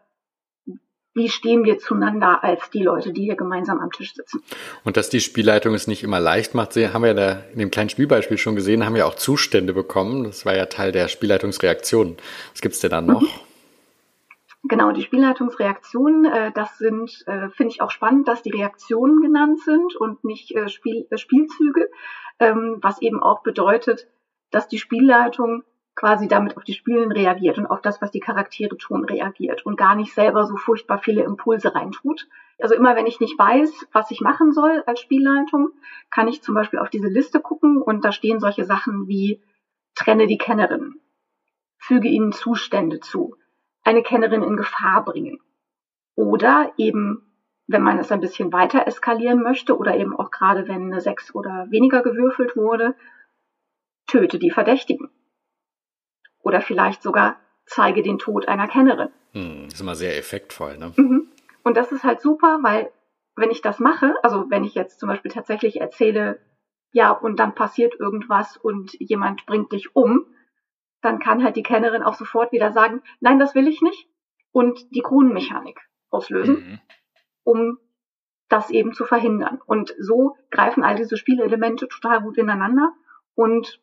wie 1.13 1.30
stehen 1.30 1.65
wir 1.65 1.80
zueinander 1.80 2.43
als 2.43 2.69
die 2.69 2.84
Leute, 2.84 3.12
die 3.12 3.23
hier 3.23 3.36
gemeinsam 3.36 3.80
am 3.80 3.91
Tisch 3.91 4.13
sitzen. 4.13 4.43
Und 4.84 4.97
dass 4.97 5.10
die 5.10 5.19
Spielleitung 5.19 5.73
es 5.73 5.88
nicht 5.88 6.04
immer 6.04 6.19
leicht 6.19 6.54
macht, 6.54 6.76
haben 6.76 7.02
wir 7.02 7.08
ja 7.08 7.13
da 7.13 7.43
in 7.52 7.60
dem 7.60 7.71
kleinen 7.71 7.89
Spielbeispiel 7.89 8.38
schon 8.38 8.56
gesehen, 8.56 8.86
haben 8.86 8.93
wir 8.93 9.08
auch 9.08 9.15
Zustände 9.15 9.73
bekommen. 9.73 10.26
Das 10.26 10.45
war 10.45 10.56
ja 10.56 10.67
Teil 10.67 10.91
der 10.91 11.08
Spielleitungsreaktion. 11.08 12.17
Was 12.52 12.62
gibt's 12.62 12.80
denn 12.82 12.91
dann 12.91 13.08
noch? 13.08 13.21
Mhm. 13.21 13.28
Genau, 14.67 14.91
die 14.91 15.01
Spielleitungsreaktionen, 15.01 16.25
äh, 16.25 16.51
das 16.51 16.77
sind, 16.77 17.23
äh, 17.27 17.49
finde 17.49 17.71
ich 17.71 17.82
auch 17.82 17.91
spannend, 17.91 18.27
dass 18.27 18.41
die 18.41 18.51
Reaktionen 18.51 19.21
genannt 19.21 19.60
sind 19.62 19.95
und 19.95 20.23
nicht 20.23 20.53
äh, 20.56 20.67
Spiel, 20.67 21.08
äh, 21.10 21.17
Spielzüge, 21.17 21.89
ähm, 22.39 22.80
was 22.82 23.01
eben 23.01 23.21
auch 23.21 23.43
bedeutet, 23.43 24.08
dass 24.51 24.67
die 24.67 24.77
Spielleitung 24.77 25.63
quasi 25.95 26.27
damit 26.27 26.58
auf 26.58 26.63
die 26.63 26.73
Spielen 26.73 27.12
reagiert 27.12 27.58
und 27.58 27.65
auf 27.65 27.82
das, 27.82 28.01
was 28.01 28.12
die 28.12 28.19
Charaktere 28.19 28.77
tun, 28.77 29.06
reagiert 29.06 29.65
und 29.65 29.77
gar 29.77 29.95
nicht 29.95 30.13
selber 30.13 30.45
so 30.45 30.58
furchtbar 30.58 30.99
viele 30.99 31.23
Impulse 31.23 31.73
reintut. 31.73 32.27
Also 32.60 32.75
immer 32.75 32.95
wenn 32.95 33.08
ich 33.08 33.19
nicht 33.19 33.38
weiß, 33.38 33.88
was 33.93 34.12
ich 34.12 34.21
machen 34.21 34.51
soll 34.51 34.84
als 34.86 34.99
Spielleitung, 34.99 35.69
kann 36.10 36.27
ich 36.27 36.43
zum 36.43 36.56
Beispiel 36.56 36.80
auf 36.80 36.89
diese 36.89 37.08
Liste 37.08 37.39
gucken 37.39 37.82
und 37.82 38.03
da 38.03 38.12
stehen 38.12 38.39
solche 38.39 38.65
Sachen 38.65 39.08
wie 39.08 39.41
trenne 39.95 40.27
die 40.27 40.38
Kennerin, 40.38 40.95
füge 41.77 42.10
ihnen 42.10 42.32
Zustände 42.32 42.99
zu, 42.99 43.36
eine 43.88 44.04
Kennerin 44.04 44.43
in 44.43 44.58
Gefahr 44.58 45.06
bringen. 45.06 45.39
Oder 46.15 46.73
eben, 46.76 47.23
wenn 47.67 47.82
man 47.82 47.97
es 48.00 48.12
ein 48.12 48.19
bisschen 48.19 48.52
weiter 48.52 48.86
eskalieren 48.86 49.41
möchte 49.41 49.78
oder 49.78 49.95
eben 49.95 50.13
auch 50.13 50.30
gerade 50.30 50.67
wenn 50.67 50.91
eine 50.91 51.00
sechs 51.00 51.34
oder 51.34 51.67
weniger 51.69 52.04
gewürfelt 52.04 52.58
wurde, 52.58 52.95
töte 54.06 54.39
die 54.39 54.52
Verdächtigen. 54.52 55.10
Oder 56.39 56.60
vielleicht 56.60 57.02
sogar 57.02 57.38
zeige 57.65 58.04
den 58.04 58.19
Tod 58.19 58.50
einer 58.50 58.67
Kennerin. 58.67 59.10
Hm, 59.32 59.63
das 59.65 59.76
ist 59.76 59.82
immer 59.82 59.95
sehr 59.95 60.17
effektvoll, 60.17 60.78
ne? 60.78 60.91
Mhm. 60.97 61.30
Und 61.63 61.78
das 61.78 61.93
ist 61.93 62.04
halt 62.04 62.19
super, 62.19 62.60
weil 62.63 62.91
wenn 63.38 63.52
ich 63.52 63.62
das 63.62 63.80
mache, 63.80 64.15
also 64.21 64.50
wenn 64.50 64.65
ich 64.65 64.76
jetzt 64.76 65.00
zum 65.00 65.08
Beispiel 65.08 65.32
tatsächlich 65.32 65.80
erzähle, 65.80 66.39
ja, 66.91 67.12
und 67.12 67.38
dann 67.39 67.56
passiert 67.56 67.97
irgendwas 68.00 68.58
und 68.58 68.93
jemand 69.00 69.45
bringt 69.45 69.71
dich 69.71 69.95
um, 69.95 70.26
dann 71.02 71.20
kann 71.20 71.44
halt 71.44 71.56
die 71.56 71.64
Kennerin 71.64 72.04
auch 72.04 72.16
sofort 72.16 72.52
wieder 72.52 72.72
sagen, 72.72 73.02
nein, 73.20 73.40
das 73.40 73.56
will 73.56 73.68
ich 73.68 73.82
nicht 73.82 74.08
und 74.52 74.80
die 74.96 75.02
Kronenmechanik 75.02 75.80
auslösen, 76.10 76.56
mhm. 76.56 76.80
um 77.44 77.78
das 78.50 78.70
eben 78.70 78.94
zu 78.94 79.06
verhindern. 79.06 79.60
Und 79.66 79.94
so 80.00 80.36
greifen 80.52 80.84
all 80.84 80.96
diese 80.96 81.18
Spielelemente 81.18 81.88
total 81.88 82.22
gut 82.22 82.38
ineinander 82.38 82.94
und 83.36 83.80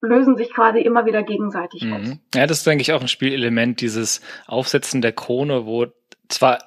lösen 0.00 0.36
sich 0.36 0.52
quasi 0.52 0.80
immer 0.80 1.06
wieder 1.06 1.22
gegenseitig 1.22 1.84
mhm. 1.84 1.92
aus. 1.92 2.08
Ja, 2.34 2.46
das 2.46 2.58
ist, 2.58 2.66
denke 2.66 2.82
ich, 2.82 2.92
auch 2.92 3.00
ein 3.00 3.08
Spielelement, 3.08 3.80
dieses 3.80 4.20
Aufsetzen 4.46 5.02
der 5.02 5.12
Krone, 5.12 5.66
wo 5.66 5.86
zwar 6.28 6.58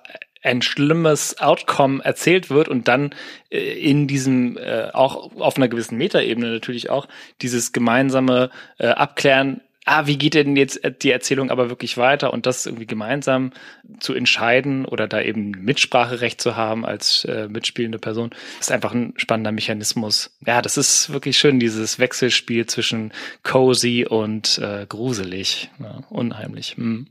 ein 0.43 0.61
schlimmes 0.61 1.39
Outcome 1.39 2.03
erzählt 2.03 2.49
wird 2.49 2.67
und 2.67 2.87
dann 2.87 3.13
äh, 3.49 3.59
in 3.59 4.07
diesem 4.07 4.57
äh, 4.57 4.89
auch 4.91 5.35
auf 5.39 5.57
einer 5.57 5.67
gewissen 5.67 5.97
Metaebene 5.97 6.49
natürlich 6.51 6.89
auch 6.89 7.07
dieses 7.41 7.73
gemeinsame 7.73 8.49
äh, 8.79 8.87
Abklären 8.87 9.61
ah, 9.85 10.05
wie 10.05 10.17
geht 10.17 10.33
denn 10.33 10.55
jetzt 10.55 10.79
die 11.01 11.11
Erzählung 11.11 11.49
aber 11.49 11.69
wirklich 11.69 11.97
weiter 11.97 12.33
und 12.33 12.45
das 12.45 12.65
irgendwie 12.65 12.85
gemeinsam 12.85 13.51
zu 13.99 14.13
entscheiden 14.13 14.85
oder 14.85 15.07
da 15.07 15.21
eben 15.21 15.51
Mitspracherecht 15.51 16.39
zu 16.39 16.55
haben 16.55 16.85
als 16.85 17.25
äh, 17.25 17.47
mitspielende 17.47 17.99
Person, 17.99 18.31
ist 18.59 18.71
einfach 18.71 18.93
ein 18.93 19.13
spannender 19.17 19.51
Mechanismus. 19.51 20.35
Ja, 20.45 20.61
das 20.61 20.77
ist 20.77 21.11
wirklich 21.11 21.37
schön, 21.37 21.59
dieses 21.59 21.99
Wechselspiel 21.99 22.65
zwischen 22.67 23.11
cozy 23.43 24.05
und 24.07 24.59
äh, 24.59 24.85
gruselig, 24.87 25.69
ja, 25.79 26.01
unheimlich. 26.09 26.75
Hm. 26.77 27.07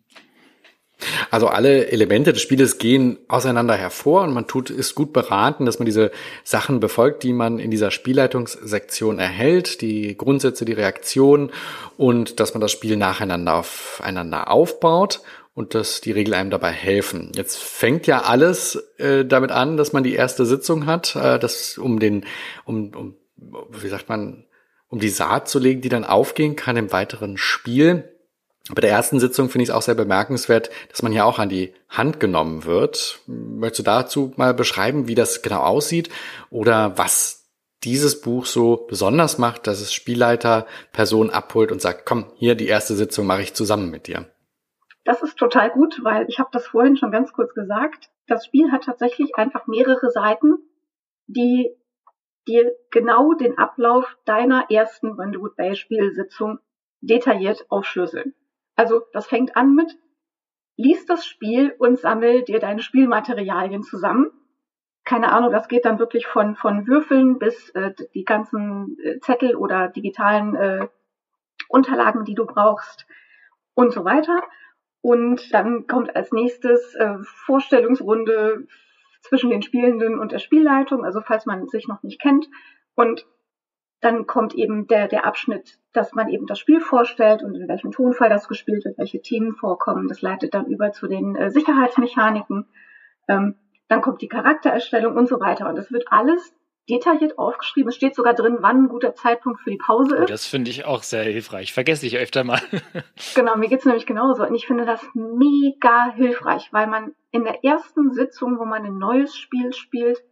Also 1.30 1.48
alle 1.48 1.88
Elemente 1.90 2.32
des 2.32 2.42
Spieles 2.42 2.78
gehen 2.78 3.18
auseinander 3.28 3.74
hervor 3.74 4.22
und 4.22 4.34
man 4.34 4.46
tut, 4.46 4.70
ist 4.70 4.94
gut 4.94 5.12
beraten, 5.12 5.66
dass 5.66 5.78
man 5.78 5.86
diese 5.86 6.10
Sachen 6.44 6.80
befolgt, 6.80 7.22
die 7.22 7.32
man 7.32 7.58
in 7.58 7.70
dieser 7.70 7.90
Spielleitungssektion 7.90 9.18
erhält, 9.18 9.80
die 9.80 10.16
Grundsätze, 10.16 10.64
die 10.64 10.72
Reaktionen 10.72 11.50
und 11.96 12.40
dass 12.40 12.54
man 12.54 12.60
das 12.60 12.72
Spiel 12.72 12.96
nacheinander 12.96 13.54
aufeinander 13.54 14.50
aufbaut 14.50 15.20
und 15.54 15.74
dass 15.74 16.00
die 16.00 16.12
Regeln 16.12 16.34
einem 16.34 16.50
dabei 16.50 16.70
helfen. 16.70 17.32
Jetzt 17.34 17.58
fängt 17.58 18.06
ja 18.06 18.22
alles 18.22 18.76
äh, 18.98 19.24
damit 19.24 19.50
an, 19.50 19.76
dass 19.76 19.92
man 19.92 20.02
die 20.02 20.14
erste 20.14 20.46
Sitzung 20.46 20.86
hat, 20.86 21.16
äh, 21.16 21.38
das 21.38 21.76
um 21.76 21.98
den, 21.98 22.24
um, 22.64 22.94
um, 22.94 23.16
wie 23.70 23.88
sagt 23.88 24.08
man, 24.08 24.44
um 24.88 24.98
die 25.00 25.08
Saat 25.08 25.48
zu 25.48 25.58
legen, 25.58 25.80
die 25.80 25.88
dann 25.88 26.04
aufgehen 26.04 26.56
kann 26.56 26.76
im 26.76 26.92
weiteren 26.92 27.36
Spiel. 27.36 28.04
Bei 28.74 28.80
der 28.80 28.90
ersten 28.90 29.18
Sitzung 29.18 29.48
finde 29.48 29.64
ich 29.64 29.68
es 29.70 29.74
auch 29.74 29.82
sehr 29.82 29.94
bemerkenswert, 29.94 30.70
dass 30.90 31.02
man 31.02 31.12
ja 31.12 31.24
auch 31.24 31.38
an 31.38 31.48
die 31.48 31.74
Hand 31.88 32.20
genommen 32.20 32.64
wird. 32.64 33.20
Möchtest 33.26 33.80
du 33.80 33.82
dazu 33.82 34.32
mal 34.36 34.54
beschreiben, 34.54 35.08
wie 35.08 35.14
das 35.14 35.42
genau 35.42 35.60
aussieht 35.60 36.08
oder 36.50 36.96
was 36.96 37.48
dieses 37.82 38.20
Buch 38.20 38.46
so 38.46 38.86
besonders 38.88 39.38
macht, 39.38 39.66
dass 39.66 39.80
es 39.80 39.92
Spielleiter 39.92 40.66
Personen 40.92 41.30
abholt 41.30 41.72
und 41.72 41.80
sagt, 41.80 42.04
komm, 42.04 42.26
hier 42.36 42.54
die 42.54 42.68
erste 42.68 42.94
Sitzung 42.94 43.26
mache 43.26 43.42
ich 43.42 43.54
zusammen 43.54 43.90
mit 43.90 44.06
dir. 44.06 44.26
Das 45.04 45.22
ist 45.22 45.38
total 45.38 45.70
gut, 45.70 46.00
weil 46.04 46.26
ich 46.28 46.38
habe 46.38 46.50
das 46.52 46.66
vorhin 46.66 46.96
schon 46.96 47.10
ganz 47.10 47.32
kurz 47.32 47.54
gesagt. 47.54 48.10
Das 48.26 48.44
Spiel 48.44 48.70
hat 48.70 48.84
tatsächlich 48.84 49.36
einfach 49.36 49.66
mehrere 49.66 50.10
Seiten, 50.10 50.58
die 51.26 51.70
dir 52.46 52.72
genau 52.90 53.32
den 53.34 53.58
Ablauf 53.58 54.16
deiner 54.24 54.70
ersten 54.70 55.16
Wonderwood 55.16 55.56
Bay 55.56 55.74
Spielsitzung 55.74 56.58
detailliert 57.00 57.64
aufschlüsseln. 57.70 58.34
Also 58.80 59.02
das 59.12 59.26
fängt 59.26 59.58
an 59.58 59.74
mit, 59.74 59.94
lies 60.78 61.04
das 61.04 61.26
Spiel 61.26 61.74
und 61.78 61.98
sammel 61.98 62.44
dir 62.44 62.60
deine 62.60 62.80
Spielmaterialien 62.80 63.82
zusammen. 63.82 64.30
Keine 65.04 65.32
Ahnung, 65.32 65.52
das 65.52 65.68
geht 65.68 65.84
dann 65.84 65.98
wirklich 65.98 66.26
von, 66.26 66.56
von 66.56 66.86
Würfeln 66.86 67.38
bis 67.38 67.68
äh, 67.74 67.92
die 68.14 68.24
ganzen 68.24 68.96
äh, 69.04 69.18
Zettel 69.20 69.54
oder 69.54 69.88
digitalen 69.88 70.54
äh, 70.54 70.88
Unterlagen, 71.68 72.24
die 72.24 72.34
du 72.34 72.46
brauchst 72.46 73.06
und 73.74 73.92
so 73.92 74.06
weiter. 74.06 74.40
Und 75.02 75.52
dann 75.52 75.86
kommt 75.86 76.16
als 76.16 76.32
nächstes 76.32 76.94
äh, 76.94 77.18
Vorstellungsrunde 77.44 78.66
zwischen 79.20 79.50
den 79.50 79.60
Spielenden 79.60 80.18
und 80.18 80.32
der 80.32 80.38
Spielleitung, 80.38 81.04
also 81.04 81.20
falls 81.20 81.44
man 81.44 81.68
sich 81.68 81.86
noch 81.86 82.02
nicht 82.02 82.18
kennt. 82.18 82.48
Und 82.94 83.26
dann 84.00 84.26
kommt 84.26 84.54
eben 84.54 84.86
der, 84.86 85.08
der 85.08 85.26
Abschnitt, 85.26 85.78
dass 85.92 86.14
man 86.14 86.28
eben 86.28 86.46
das 86.46 86.58
Spiel 86.58 86.80
vorstellt 86.80 87.42
und 87.42 87.54
in 87.54 87.68
welchem 87.68 87.92
Tonfall 87.92 88.30
das 88.30 88.48
gespielt 88.48 88.84
wird, 88.84 88.98
welche 88.98 89.20
Themen 89.20 89.54
vorkommen. 89.54 90.08
Das 90.08 90.22
leitet 90.22 90.54
dann 90.54 90.66
über 90.66 90.92
zu 90.92 91.06
den 91.06 91.36
äh, 91.36 91.50
Sicherheitsmechaniken. 91.50 92.66
Ähm, 93.28 93.56
dann 93.88 94.00
kommt 94.00 94.22
die 94.22 94.28
Charaktererstellung 94.28 95.16
und 95.16 95.28
so 95.28 95.40
weiter. 95.40 95.68
Und 95.68 95.76
das 95.76 95.92
wird 95.92 96.04
alles 96.10 96.54
detailliert 96.88 97.38
aufgeschrieben. 97.38 97.90
Es 97.90 97.96
steht 97.96 98.14
sogar 98.14 98.34
drin, 98.34 98.58
wann 98.60 98.84
ein 98.84 98.88
guter 98.88 99.14
Zeitpunkt 99.14 99.60
für 99.60 99.70
die 99.70 99.76
Pause 99.76 100.14
oh, 100.14 100.22
ist. 100.22 100.22
Oh, 100.22 100.26
das 100.32 100.46
finde 100.46 100.70
ich 100.70 100.84
auch 100.86 101.02
sehr 101.02 101.24
hilfreich. 101.24 101.72
Vergesse 101.72 102.06
ich 102.06 102.16
öfter 102.16 102.42
mal. 102.44 102.60
genau, 103.34 103.56
mir 103.56 103.68
geht's 103.68 103.84
nämlich 103.84 104.06
genauso. 104.06 104.44
Und 104.44 104.54
ich 104.54 104.66
finde 104.66 104.86
das 104.86 105.06
mega 105.14 106.12
hilfreich, 106.14 106.72
weil 106.72 106.86
man 106.86 107.14
in 107.32 107.44
der 107.44 107.64
ersten 107.64 108.12
Sitzung, 108.12 108.58
wo 108.58 108.64
man 108.64 108.84
ein 108.84 108.98
neues 108.98 109.36
Spiel 109.36 109.72
spielt, 109.72 110.24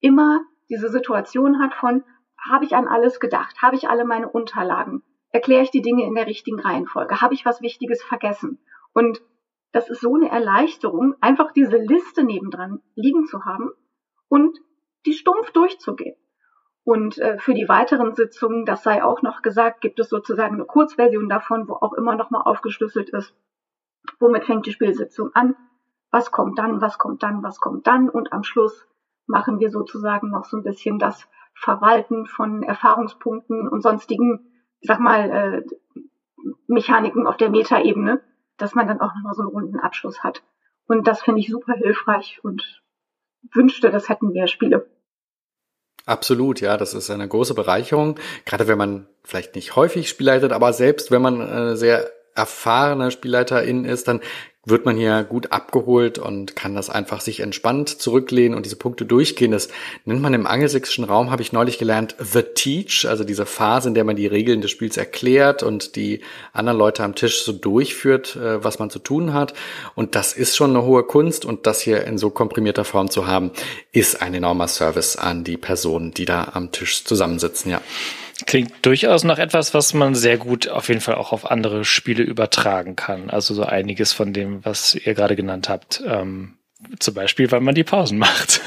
immer 0.00 0.40
diese 0.68 0.88
Situation 0.88 1.60
hat 1.60 1.74
von, 1.74 2.02
habe 2.50 2.64
ich 2.64 2.74
an 2.74 2.88
alles 2.88 3.20
gedacht? 3.20 3.62
Habe 3.62 3.76
ich 3.76 3.88
alle 3.88 4.04
meine 4.04 4.28
Unterlagen? 4.28 5.02
Erkläre 5.30 5.62
ich 5.62 5.70
die 5.70 5.82
Dinge 5.82 6.04
in 6.04 6.14
der 6.14 6.26
richtigen 6.26 6.60
Reihenfolge? 6.60 7.20
Habe 7.20 7.34
ich 7.34 7.44
was 7.44 7.60
Wichtiges 7.60 8.02
vergessen? 8.02 8.58
Und 8.92 9.20
das 9.72 9.90
ist 9.90 10.00
so 10.00 10.14
eine 10.14 10.30
Erleichterung, 10.30 11.14
einfach 11.20 11.52
diese 11.52 11.76
Liste 11.76 12.24
nebendran 12.24 12.80
liegen 12.94 13.26
zu 13.26 13.44
haben 13.44 13.70
und 14.28 14.58
die 15.04 15.12
stumpf 15.12 15.50
durchzugehen. 15.52 16.16
Und 16.84 17.18
äh, 17.18 17.38
für 17.38 17.52
die 17.52 17.68
weiteren 17.68 18.14
Sitzungen, 18.14 18.64
das 18.64 18.82
sei 18.82 19.04
auch 19.04 19.20
noch 19.20 19.42
gesagt, 19.42 19.82
gibt 19.82 20.00
es 20.00 20.08
sozusagen 20.08 20.54
eine 20.54 20.64
Kurzversion 20.64 21.28
davon, 21.28 21.68
wo 21.68 21.74
auch 21.74 21.92
immer 21.92 22.16
nochmal 22.16 22.42
aufgeschlüsselt 22.44 23.10
ist, 23.10 23.34
womit 24.18 24.46
fängt 24.46 24.64
die 24.64 24.72
Spielsitzung 24.72 25.30
an, 25.34 25.54
was 26.10 26.30
kommt 26.30 26.58
dann, 26.58 26.80
was 26.80 26.96
kommt 26.96 27.22
dann, 27.22 27.42
was 27.42 27.60
kommt 27.60 27.86
dann 27.86 28.08
und 28.08 28.32
am 28.32 28.42
Schluss 28.42 28.86
machen 29.26 29.60
wir 29.60 29.70
sozusagen 29.70 30.30
noch 30.30 30.46
so 30.46 30.56
ein 30.56 30.62
bisschen 30.62 30.98
das 30.98 31.28
Verwalten 31.60 32.26
von 32.26 32.62
Erfahrungspunkten 32.62 33.68
und 33.68 33.82
sonstigen, 33.82 34.40
sag 34.80 35.00
mal, 35.00 35.30
äh, 35.30 35.62
Mechaniken 36.66 37.26
auf 37.26 37.36
der 37.36 37.50
Metaebene, 37.50 38.20
dass 38.56 38.74
man 38.74 38.86
dann 38.86 39.00
auch 39.00 39.14
nochmal 39.14 39.34
so 39.34 39.42
einen 39.42 39.50
runden 39.50 39.80
Abschluss 39.80 40.22
hat. 40.22 40.42
Und 40.86 41.06
das 41.06 41.22
finde 41.22 41.40
ich 41.40 41.48
super 41.48 41.74
hilfreich 41.74 42.40
und 42.42 42.82
wünschte, 43.52 43.90
das 43.90 44.08
hätten 44.08 44.32
mehr 44.32 44.46
Spiele. 44.46 44.88
Absolut, 46.06 46.60
ja, 46.60 46.76
das 46.76 46.94
ist 46.94 47.10
eine 47.10 47.28
große 47.28 47.54
Bereicherung, 47.54 48.18
gerade 48.46 48.66
wenn 48.66 48.78
man 48.78 49.06
vielleicht 49.24 49.54
nicht 49.54 49.76
häufig 49.76 50.08
Spielleitet, 50.08 50.52
aber 50.52 50.72
selbst 50.72 51.10
wenn 51.10 51.20
man 51.20 51.40
äh, 51.40 51.76
sehr 51.76 52.10
erfahrener 52.34 53.10
Spielleiterin 53.10 53.84
ist, 53.84 54.08
dann 54.08 54.20
wird 54.64 54.84
man 54.84 54.96
hier 54.96 55.24
gut 55.24 55.52
abgeholt 55.52 56.18
und 56.18 56.56
kann 56.56 56.74
das 56.74 56.90
einfach 56.90 57.20
sich 57.20 57.40
entspannt 57.40 57.88
zurücklehnen 57.88 58.56
und 58.56 58.66
diese 58.66 58.76
Punkte 58.76 59.06
durchgehen. 59.06 59.52
Das 59.52 59.68
nennt 60.04 60.20
man 60.20 60.34
im 60.34 60.46
angelsächsischen 60.46 61.04
Raum, 61.04 61.30
habe 61.30 61.42
ich 61.42 61.52
neulich 61.52 61.78
gelernt, 61.78 62.16
The 62.18 62.42
Teach, 62.42 63.06
also 63.08 63.24
diese 63.24 63.46
Phase, 63.46 63.88
in 63.88 63.94
der 63.94 64.04
man 64.04 64.16
die 64.16 64.26
Regeln 64.26 64.60
des 64.60 64.70
Spiels 64.70 64.96
erklärt 64.96 65.62
und 65.62 65.96
die 65.96 66.20
anderen 66.52 66.78
Leute 66.78 67.04
am 67.04 67.14
Tisch 67.14 67.42
so 67.42 67.52
durchführt, 67.52 68.36
äh, 68.36 68.62
was 68.62 68.78
man 68.78 68.90
zu 68.90 68.98
tun 68.98 69.32
hat. 69.32 69.54
Und 69.94 70.14
das 70.14 70.32
ist 70.32 70.56
schon 70.56 70.70
eine 70.70 70.84
hohe 70.84 71.04
Kunst 71.04 71.44
und 71.44 71.66
das 71.66 71.80
hier 71.80 72.04
in 72.04 72.18
so 72.18 72.30
komprimierter 72.30 72.84
Form 72.84 73.10
zu 73.10 73.26
haben, 73.26 73.52
ist 73.92 74.20
ein 74.20 74.34
enormer 74.34 74.68
Service 74.68 75.16
an 75.16 75.44
die 75.44 75.56
Personen, 75.56 76.12
die 76.12 76.24
da 76.24 76.50
am 76.52 76.72
Tisch 76.72 77.04
zusammensitzen, 77.04 77.70
ja. 77.70 77.80
Klingt 78.46 78.72
durchaus 78.82 79.24
nach 79.24 79.38
etwas, 79.38 79.74
was 79.74 79.94
man 79.94 80.14
sehr 80.14 80.38
gut 80.38 80.68
auf 80.68 80.88
jeden 80.88 81.00
Fall 81.00 81.16
auch 81.16 81.32
auf 81.32 81.50
andere 81.50 81.84
Spiele 81.84 82.22
übertragen 82.22 82.94
kann. 82.94 83.30
Also 83.30 83.52
so 83.52 83.64
einiges 83.64 84.12
von 84.12 84.32
dem, 84.32 84.64
was 84.64 84.94
ihr 84.94 85.14
gerade 85.14 85.34
genannt 85.34 85.68
habt. 85.68 86.02
Ähm, 86.06 86.54
zum 87.00 87.14
Beispiel, 87.14 87.50
weil 87.50 87.60
man 87.60 87.74
die 87.74 87.84
Pausen 87.84 88.18
macht. 88.18 88.60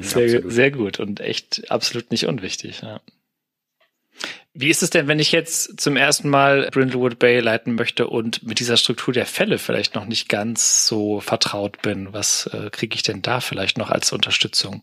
sehr, 0.00 0.42
sehr 0.50 0.70
gut 0.70 0.98
und 0.98 1.20
echt 1.20 1.70
absolut 1.70 2.10
nicht 2.10 2.26
unwichtig. 2.26 2.80
Ja. 2.82 3.00
Wie 4.56 4.70
ist 4.70 4.82
es 4.82 4.90
denn, 4.90 5.08
wenn 5.08 5.18
ich 5.18 5.32
jetzt 5.32 5.80
zum 5.80 5.96
ersten 5.96 6.28
Mal 6.28 6.68
Brindlewood 6.70 7.18
Bay 7.18 7.40
leiten 7.40 7.74
möchte 7.74 8.06
und 8.06 8.44
mit 8.44 8.60
dieser 8.60 8.76
Struktur 8.76 9.12
der 9.12 9.26
Fälle 9.26 9.58
vielleicht 9.58 9.94
noch 9.94 10.04
nicht 10.04 10.28
ganz 10.28 10.86
so 10.86 11.20
vertraut 11.20 11.82
bin? 11.82 12.12
Was 12.12 12.46
äh, 12.52 12.70
kriege 12.70 12.94
ich 12.94 13.02
denn 13.02 13.22
da 13.22 13.40
vielleicht 13.40 13.78
noch 13.78 13.90
als 13.90 14.12
Unterstützung? 14.12 14.82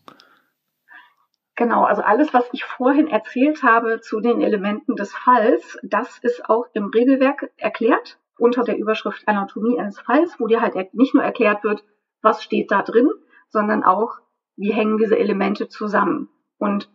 Genau, 1.54 1.84
also 1.84 2.02
alles, 2.02 2.32
was 2.32 2.48
ich 2.52 2.64
vorhin 2.64 3.08
erzählt 3.08 3.62
habe 3.62 4.00
zu 4.00 4.20
den 4.20 4.40
Elementen 4.40 4.96
des 4.96 5.14
Falls, 5.14 5.78
das 5.82 6.18
ist 6.18 6.48
auch 6.48 6.66
im 6.72 6.86
Regelwerk 6.86 7.50
erklärt 7.56 8.18
unter 8.38 8.64
der 8.64 8.78
Überschrift 8.78 9.28
Anatomie 9.28 9.78
eines 9.78 10.00
Falls, 10.00 10.40
wo 10.40 10.46
dir 10.46 10.62
halt 10.62 10.94
nicht 10.94 11.14
nur 11.14 11.22
erklärt 11.22 11.62
wird, 11.62 11.84
was 12.22 12.42
steht 12.42 12.70
da 12.70 12.82
drin, 12.82 13.10
sondern 13.48 13.84
auch, 13.84 14.18
wie 14.56 14.72
hängen 14.72 14.96
diese 14.96 15.18
Elemente 15.18 15.68
zusammen 15.68 16.30
und 16.58 16.90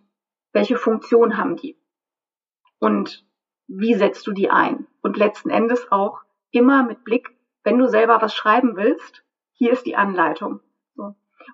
welche 0.54 0.78
Funktion 0.78 1.38
haben 1.38 1.56
die 1.56 1.78
und 2.80 3.26
wie 3.68 3.94
setzt 3.94 4.26
du 4.28 4.32
die 4.32 4.50
ein 4.50 4.88
und 5.02 5.18
letzten 5.18 5.50
Endes 5.50 5.92
auch 5.92 6.22
immer 6.52 6.84
mit 6.84 7.04
Blick, 7.04 7.38
wenn 7.64 7.78
du 7.78 7.88
selber 7.88 8.22
was 8.22 8.34
schreiben 8.34 8.76
willst, 8.76 9.24
hier 9.52 9.72
ist 9.72 9.86
die 9.86 9.96
Anleitung. 9.96 10.62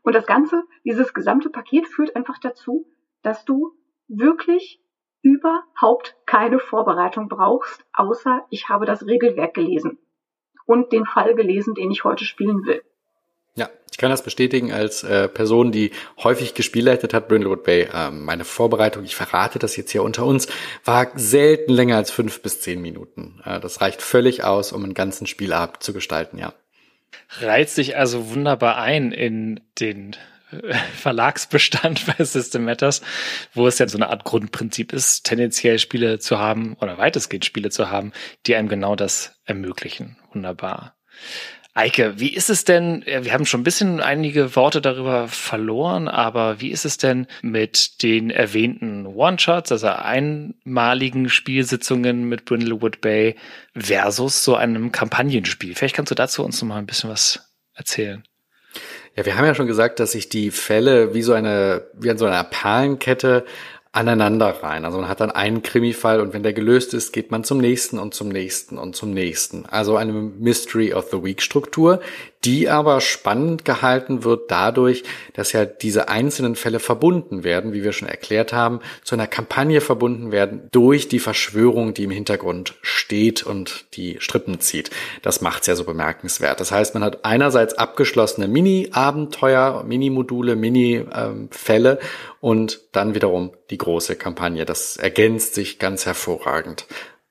Und 0.01 0.15
das 0.15 0.25
Ganze, 0.25 0.63
dieses 0.83 1.13
gesamte 1.13 1.49
Paket 1.49 1.87
führt 1.87 2.15
einfach 2.15 2.39
dazu, 2.39 2.87
dass 3.21 3.45
du 3.45 3.71
wirklich 4.07 4.81
überhaupt 5.21 6.15
keine 6.25 6.59
Vorbereitung 6.59 7.29
brauchst, 7.29 7.85
außer 7.93 8.45
ich 8.49 8.69
habe 8.69 8.85
das 8.85 9.05
Regelwerk 9.05 9.53
gelesen 9.53 9.97
und 10.65 10.91
den 10.91 11.05
Fall 11.05 11.35
gelesen, 11.35 11.73
den 11.73 11.91
ich 11.91 12.03
heute 12.03 12.25
spielen 12.25 12.65
will. 12.65 12.83
Ja, 13.55 13.69
ich 13.91 13.97
kann 13.97 14.09
das 14.09 14.23
bestätigen 14.23 14.71
als 14.73 15.03
äh, 15.03 15.29
Person, 15.29 15.71
die 15.71 15.91
häufig 16.23 16.55
gespielleitet 16.55 17.13
hat, 17.13 17.27
Brindlewood 17.27 17.63
Bay. 17.63 17.87
Äh, 17.93 18.09
meine 18.11 18.45
Vorbereitung, 18.45 19.03
ich 19.03 19.15
verrate 19.15 19.59
das 19.59 19.77
jetzt 19.77 19.91
hier 19.91 20.03
unter 20.03 20.25
uns, 20.25 20.47
war 20.83 21.11
selten 21.15 21.71
länger 21.71 21.97
als 21.97 22.09
fünf 22.09 22.41
bis 22.41 22.61
zehn 22.61 22.81
Minuten. 22.81 23.41
Äh, 23.45 23.59
das 23.59 23.79
reicht 23.79 24.01
völlig 24.01 24.43
aus, 24.43 24.73
um 24.73 24.83
einen 24.83 24.95
ganzen 24.95 25.27
Spielabend 25.27 25.83
zu 25.83 25.93
gestalten, 25.93 26.37
ja. 26.37 26.53
Reizt 27.39 27.75
sich 27.75 27.97
also 27.97 28.29
wunderbar 28.29 28.77
ein 28.77 29.11
in 29.11 29.61
den 29.79 30.15
Verlagsbestand 30.95 32.05
bei 32.05 32.23
System 32.23 32.65
Matters, 32.65 33.01
wo 33.53 33.67
es 33.67 33.79
ja 33.79 33.87
so 33.87 33.97
eine 33.97 34.09
Art 34.09 34.23
Grundprinzip 34.23 34.93
ist, 34.93 35.23
tendenziell 35.25 35.79
Spiele 35.79 36.19
zu 36.19 36.39
haben 36.39 36.75
oder 36.79 36.97
weitestgehend 36.97 37.45
Spiele 37.45 37.69
zu 37.69 37.89
haben, 37.89 38.11
die 38.45 38.55
einem 38.55 38.69
genau 38.69 38.95
das 38.95 39.39
ermöglichen. 39.45 40.17
Wunderbar. 40.31 40.95
Eike, 41.75 42.19
wie 42.19 42.31
ist 42.31 42.51
es 42.51 42.65
denn, 42.65 43.03
wir 43.05 43.33
haben 43.33 43.47
schon 43.47 43.61
ein 43.61 43.63
bisschen 43.63 43.99
einige 43.99 44.55
Worte 44.55 44.79
darüber 44.79 45.27
verloren, 45.27 46.07
aber 46.07 46.61
wie 46.61 46.69
ist 46.69 46.85
es 46.85 46.97
denn 46.97 47.25
mit 47.41 48.03
den 48.03 48.29
erwähnten 48.29 49.07
One-Shots, 49.07 49.71
also 49.71 49.87
einmaligen 49.87 51.29
Spielsitzungen 51.29 52.25
mit 52.25 52.45
Brindlewood 52.45 53.01
Bay 53.01 53.35
versus 53.75 54.43
so 54.43 54.55
einem 54.55 54.91
Kampagnenspiel? 54.91 55.73
Vielleicht 55.73 55.95
kannst 55.95 56.11
du 56.11 56.15
dazu 56.15 56.45
uns 56.45 56.61
noch 56.61 56.69
mal 56.69 56.77
ein 56.77 56.85
bisschen 56.85 57.09
was 57.09 57.39
erzählen. 57.73 58.23
Ja, 59.15 59.25
wir 59.25 59.35
haben 59.35 59.45
ja 59.45 59.55
schon 59.55 59.67
gesagt, 59.67 59.99
dass 59.99 60.11
sich 60.11 60.29
die 60.29 60.51
Fälle 60.51 61.15
wie 61.15 61.23
so 61.23 61.33
eine, 61.33 61.87
wie 61.93 62.11
an 62.11 62.19
so 62.19 62.25
einer 62.25 62.43
Perlenkette 62.43 63.45
aneinander 63.93 64.47
rein. 64.63 64.85
Also 64.85 64.97
man 64.97 65.07
hat 65.07 65.21
dann 65.21 65.31
einen 65.31 65.61
Krimi-Fall 65.61 66.19
und 66.19 66.33
wenn 66.33 66.43
der 66.43 66.53
gelöst 66.53 66.93
ist, 66.95 67.13
geht 67.13 67.29
man 67.29 67.43
zum 67.43 67.59
nächsten 67.59 67.99
und 67.99 68.13
zum 68.13 68.27
nächsten 68.29 68.79
und 68.79 68.95
zum 68.95 69.13
nächsten. 69.13 69.65
Also 69.67 69.95
eine 69.95 70.11
Mystery 70.11 70.93
of 70.93 71.09
the 71.11 71.23
Week 71.23 71.41
Struktur, 71.41 72.01
die 72.45 72.69
aber 72.69 73.01
spannend 73.01 73.65
gehalten 73.65 74.23
wird 74.23 74.51
dadurch, 74.51 75.03
dass 75.33 75.53
ja 75.53 75.65
diese 75.65 76.09
einzelnen 76.09 76.55
Fälle 76.55 76.79
verbunden 76.79 77.43
werden, 77.43 77.73
wie 77.73 77.83
wir 77.83 77.93
schon 77.93 78.07
erklärt 78.07 78.53
haben, 78.53 78.79
zu 79.03 79.15
einer 79.15 79.27
Kampagne 79.27 79.81
verbunden 79.81 80.31
werden 80.31 80.67
durch 80.71 81.07
die 81.07 81.19
Verschwörung, 81.19 81.93
die 81.93 82.03
im 82.03 82.11
Hintergrund 82.11 82.75
steht 82.81 83.43
und 83.43 83.85
die 83.93 84.17
Strippen 84.19 84.59
zieht. 84.59 84.91
Das 85.21 85.41
macht's 85.41 85.67
ja 85.67 85.75
so 85.75 85.83
bemerkenswert. 85.83 86.59
Das 86.59 86.71
heißt, 86.71 86.93
man 86.93 87.03
hat 87.03 87.23
einerseits 87.23 87.75
abgeschlossene 87.75 88.47
Mini-Abenteuer, 88.47 89.83
Mini-Module, 89.83 90.55
Mini-Fälle 90.55 91.99
und 92.41 92.81
dann 92.91 93.15
wiederum 93.15 93.51
die 93.69 93.77
große 93.77 94.15
Kampagne. 94.15 94.65
Das 94.65 94.97
ergänzt 94.97 95.55
sich 95.55 95.79
ganz 95.79 96.05
hervorragend. 96.05 96.85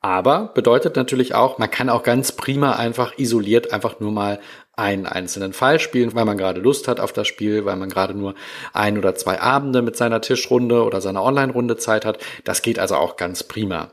Aber 0.05 0.51
bedeutet 0.53 0.97
natürlich 0.97 1.37
auch, 1.37 1.59
man 1.59 1.71
kann 1.71 1.89
auch 1.89 2.03
ganz 2.03 2.33
prima 2.33 2.73
einfach 2.73 3.17
isoliert 3.19 3.73
einfach 3.73 4.01
nur 4.01 4.11
mal 4.11 4.41
einen 4.73 5.07
einzelnen 5.07 5.53
Fall 5.53 5.79
spielen, 5.79 6.13
weil 6.15 6.25
man 6.25 6.37
gerade 6.37 6.61
Lust 6.61 6.89
hat 6.89 6.99
auf 6.99 7.13
das 7.13 7.29
Spiel, 7.29 7.65
weil 7.65 7.77
man 7.77 7.89
gerade 7.89 8.13
nur 8.13 8.35
ein 8.73 8.99
oder 8.99 9.15
zwei 9.15 9.41
Abende 9.41 9.81
mit 9.81 9.97
seiner 9.97 10.21
Tischrunde 10.21 10.83
oder 10.83 11.01
seiner 11.01 11.23
Online-Runde 11.23 11.77
Zeit 11.77 12.05
hat. 12.05 12.19
Das 12.43 12.63
geht 12.63 12.81
also 12.81 12.97
auch 12.97 13.17
ganz 13.17 13.45
prima. 13.45 13.93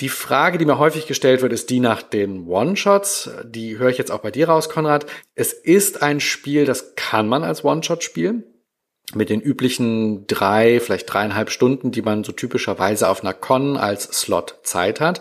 Die 0.00 0.08
Frage, 0.08 0.58
die 0.58 0.64
mir 0.64 0.78
häufig 0.78 1.06
gestellt 1.06 1.40
wird, 1.40 1.52
ist 1.52 1.70
die 1.70 1.80
nach 1.80 2.02
den 2.02 2.48
One-Shots. 2.48 3.30
Die 3.44 3.78
höre 3.78 3.90
ich 3.90 3.98
jetzt 3.98 4.10
auch 4.10 4.18
bei 4.18 4.32
dir 4.32 4.48
raus, 4.48 4.68
Konrad. 4.68 5.06
Es 5.36 5.52
ist 5.52 6.02
ein 6.02 6.18
Spiel, 6.18 6.64
das 6.64 6.96
kann 6.96 7.28
man 7.28 7.44
als 7.44 7.64
One-Shot 7.64 8.02
spielen. 8.02 8.42
Mit 9.14 9.30
den 9.30 9.40
üblichen 9.40 10.26
drei, 10.26 10.80
vielleicht 10.80 11.12
dreieinhalb 11.12 11.50
Stunden, 11.50 11.92
die 11.92 12.02
man 12.02 12.24
so 12.24 12.32
typischerweise 12.32 13.08
auf 13.08 13.22
einer 13.22 13.34
Con 13.34 13.76
als 13.76 14.04
Slot 14.04 14.56
Zeit 14.62 15.00
hat. 15.00 15.20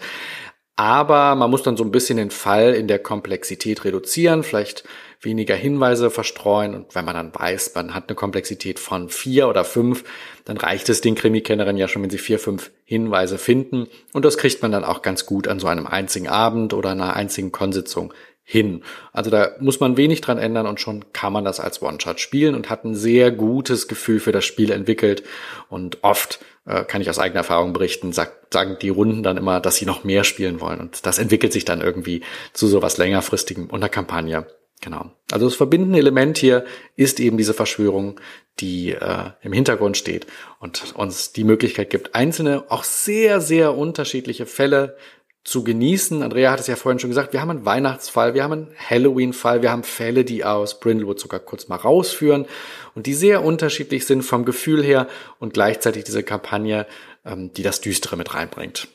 Aber 0.75 1.35
man 1.35 1.49
muss 1.49 1.63
dann 1.63 1.77
so 1.77 1.85
ein 1.85 1.91
bisschen 1.91 2.17
den 2.17 2.31
Fall 2.31 2.73
in 2.73 2.87
der 2.87 2.99
Komplexität 2.99 3.85
reduzieren, 3.85 4.43
vielleicht 4.43 4.83
weniger 5.21 5.55
Hinweise 5.55 6.09
verstreuen. 6.09 6.75
Und 6.75 6.95
wenn 6.95 7.05
man 7.05 7.15
dann 7.15 7.33
weiß, 7.33 7.73
man 7.75 7.93
hat 7.93 8.09
eine 8.09 8.15
Komplexität 8.15 8.79
von 8.79 9.07
vier 9.07 9.47
oder 9.47 9.63
fünf, 9.63 10.03
dann 10.43 10.57
reicht 10.57 10.89
es 10.89 10.99
den 10.99 11.15
Krimi-Kennerinnen 11.15 11.77
ja 11.77 11.87
schon, 11.87 12.03
wenn 12.03 12.09
sie 12.09 12.17
vier, 12.17 12.39
fünf 12.39 12.71
Hinweise 12.83 13.37
finden. 13.37 13.87
Und 14.11 14.25
das 14.25 14.37
kriegt 14.37 14.61
man 14.61 14.71
dann 14.71 14.83
auch 14.83 15.01
ganz 15.01 15.25
gut 15.25 15.47
an 15.47 15.59
so 15.59 15.67
einem 15.67 15.87
einzigen 15.87 16.27
Abend 16.27 16.73
oder 16.73 16.89
einer 16.89 17.15
einzigen 17.15 17.53
Konsitzung 17.53 18.13
hin. 18.47 18.83
Also 19.11 19.31
da 19.31 19.55
muss 19.59 19.79
man 19.79 19.97
wenig 19.97 20.21
dran 20.21 20.37
ändern 20.37 20.67
und 20.67 20.79
schon 20.79 21.11
kann 21.13 21.33
man 21.33 21.43
das 21.43 21.59
als 21.59 21.81
One-Shot 21.81 22.19
spielen 22.19 22.53
und 22.53 22.69
hat 22.69 22.85
ein 22.85 22.93
sehr 22.93 23.31
gutes 23.31 23.87
Gefühl 23.87 24.19
für 24.19 24.31
das 24.31 24.45
Spiel 24.45 24.71
entwickelt. 24.71 25.23
Und 25.67 26.03
oft 26.03 26.39
äh, 26.65 26.83
kann 26.83 27.01
ich 27.01 27.09
aus 27.09 27.17
eigener 27.17 27.39
Erfahrung 27.39 27.73
berichten, 27.73 28.13
sagt, 28.13 28.53
sagen 28.53 28.77
die 28.79 28.89
Runden 28.89 29.23
dann 29.23 29.37
immer, 29.37 29.59
dass 29.59 29.77
sie 29.77 29.87
noch 29.87 30.03
mehr 30.03 30.23
spielen 30.23 30.61
wollen. 30.61 30.79
Und 30.79 31.07
das 31.07 31.17
entwickelt 31.17 31.53
sich 31.53 31.65
dann 31.65 31.81
irgendwie 31.81 32.21
zu 32.53 32.67
sowas 32.67 32.97
längerfristigem 32.97 33.65
unter 33.65 33.89
Kampagne. 33.89 34.45
Genau. 34.81 35.11
Also 35.31 35.47
das 35.47 35.55
verbindende 35.55 35.97
Element 35.97 36.37
hier 36.37 36.65
ist 36.95 37.19
eben 37.19 37.37
diese 37.37 37.55
Verschwörung, 37.55 38.19
die 38.59 38.91
äh, 38.91 39.31
im 39.41 39.53
Hintergrund 39.53 39.97
steht 39.97 40.27
und 40.59 40.93
uns 40.95 41.31
die 41.31 41.43
Möglichkeit 41.43 41.89
gibt, 41.89 42.13
einzelne, 42.13 42.65
auch 42.69 42.83
sehr, 42.83 43.41
sehr 43.41 43.75
unterschiedliche 43.75 44.45
Fälle 44.45 44.97
zu 45.45 45.63
genießen. 45.63 46.23
Andrea 46.23 46.51
hat 46.51 46.59
es 46.59 46.67
ja 46.67 46.75
vorhin 46.75 46.99
schon 46.99 47.11
gesagt, 47.11 47.31
wir 47.31 47.39
haben 47.39 47.51
einen 47.51 47.65
Weihnachtsfall, 47.65 48.33
wir 48.33 48.43
haben 48.43 48.51
einen 48.51 48.75
Halloween-Fall, 48.77 49.61
wir 49.61 49.71
haben 49.71 49.83
Fälle, 49.83 50.25
die 50.25 50.43
aus 50.43 50.79
Brindlewood 50.79 51.19
sogar 51.19 51.39
kurz 51.39 51.67
mal 51.67 51.75
rausführen 51.75 52.47
und 52.95 53.05
die 53.05 53.13
sehr 53.13 53.43
unterschiedlich 53.43 54.07
sind 54.07 54.23
vom 54.23 54.43
Gefühl 54.43 54.83
her 54.83 55.07
und 55.39 55.53
gleichzeitig 55.53 56.03
diese 56.03 56.23
Kampagne, 56.23 56.87
ähm, 57.23 57.53
die 57.53 57.61
das 57.61 57.79
Düstere 57.79 58.17
mit 58.17 58.33
reinbringt. 58.33 58.87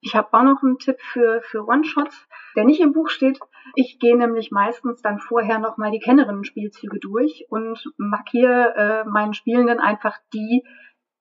Ich 0.00 0.14
habe 0.14 0.28
auch 0.32 0.42
noch 0.42 0.62
einen 0.62 0.78
Tipp 0.78 0.96
für, 1.00 1.42
für 1.42 1.66
One-Shots, 1.66 2.28
der 2.54 2.64
nicht 2.64 2.80
im 2.80 2.92
Buch 2.92 3.08
steht. 3.08 3.40
Ich 3.74 3.98
gehe 3.98 4.16
nämlich 4.16 4.52
meistens 4.52 5.02
dann 5.02 5.18
vorher 5.18 5.58
nochmal 5.58 5.90
die 5.90 6.00
Kennerinnen-Spielzüge 6.00 7.00
durch 7.00 7.46
und 7.50 7.84
markiere 7.96 9.04
äh, 9.04 9.08
meinen 9.08 9.34
Spielenden 9.34 9.80
einfach 9.80 10.16
die, 10.32 10.62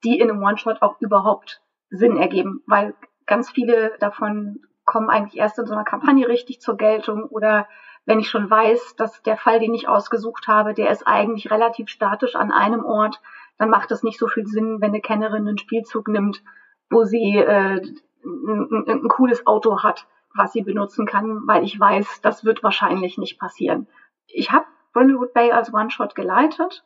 die 0.03 0.19
in 0.19 0.29
einem 0.29 0.43
One-Shot 0.43 0.83
auch 0.83 1.01
überhaupt 1.01 1.63
Sinn 1.89 2.17
ergeben, 2.17 2.61
weil 2.67 2.93
ganz 3.25 3.49
viele 3.49 3.97
davon 3.99 4.59
kommen 4.86 5.09
eigentlich 5.09 5.39
erst 5.39 5.59
in 5.59 5.65
so 5.65 5.73
einer 5.73 5.83
Kampagne 5.83 6.27
richtig 6.27 6.61
zur 6.61 6.77
Geltung 6.77 7.23
oder 7.25 7.67
wenn 8.05 8.19
ich 8.19 8.29
schon 8.29 8.49
weiß, 8.49 8.95
dass 8.95 9.21
der 9.23 9.36
Fall, 9.36 9.59
den 9.59 9.73
ich 9.73 9.88
ausgesucht 9.88 10.47
habe, 10.47 10.73
der 10.73 10.91
ist 10.91 11.07
eigentlich 11.07 11.49
relativ 11.51 11.89
statisch 11.89 12.36
an 12.36 12.51
einem 12.51 12.86
Ort, 12.86 13.19
dann 13.57 13.69
macht 13.69 13.91
es 13.91 14.03
nicht 14.03 14.19
so 14.19 14.27
viel 14.27 14.45
Sinn, 14.45 14.79
wenn 14.79 14.91
eine 14.91 15.01
Kennerin 15.01 15.47
einen 15.47 15.57
Spielzug 15.57 16.07
nimmt, 16.07 16.43
wo 16.89 17.03
sie 17.03 17.38
äh, 17.38 17.81
ein, 18.23 18.86
ein, 18.88 19.07
cooles 19.07 19.47
Auto 19.47 19.81
hat, 19.81 20.07
was 20.36 20.53
sie 20.53 20.61
benutzen 20.61 21.05
kann, 21.05 21.47
weil 21.47 21.63
ich 21.63 21.79
weiß, 21.79 22.21
das 22.21 22.45
wird 22.45 22.63
wahrscheinlich 22.63 23.17
nicht 23.17 23.39
passieren. 23.39 23.88
Ich 24.27 24.51
habe 24.51 24.65
Brindlewood 24.93 25.33
Bay 25.33 25.51
als 25.51 25.73
One-Shot 25.73 26.15
geleitet. 26.15 26.83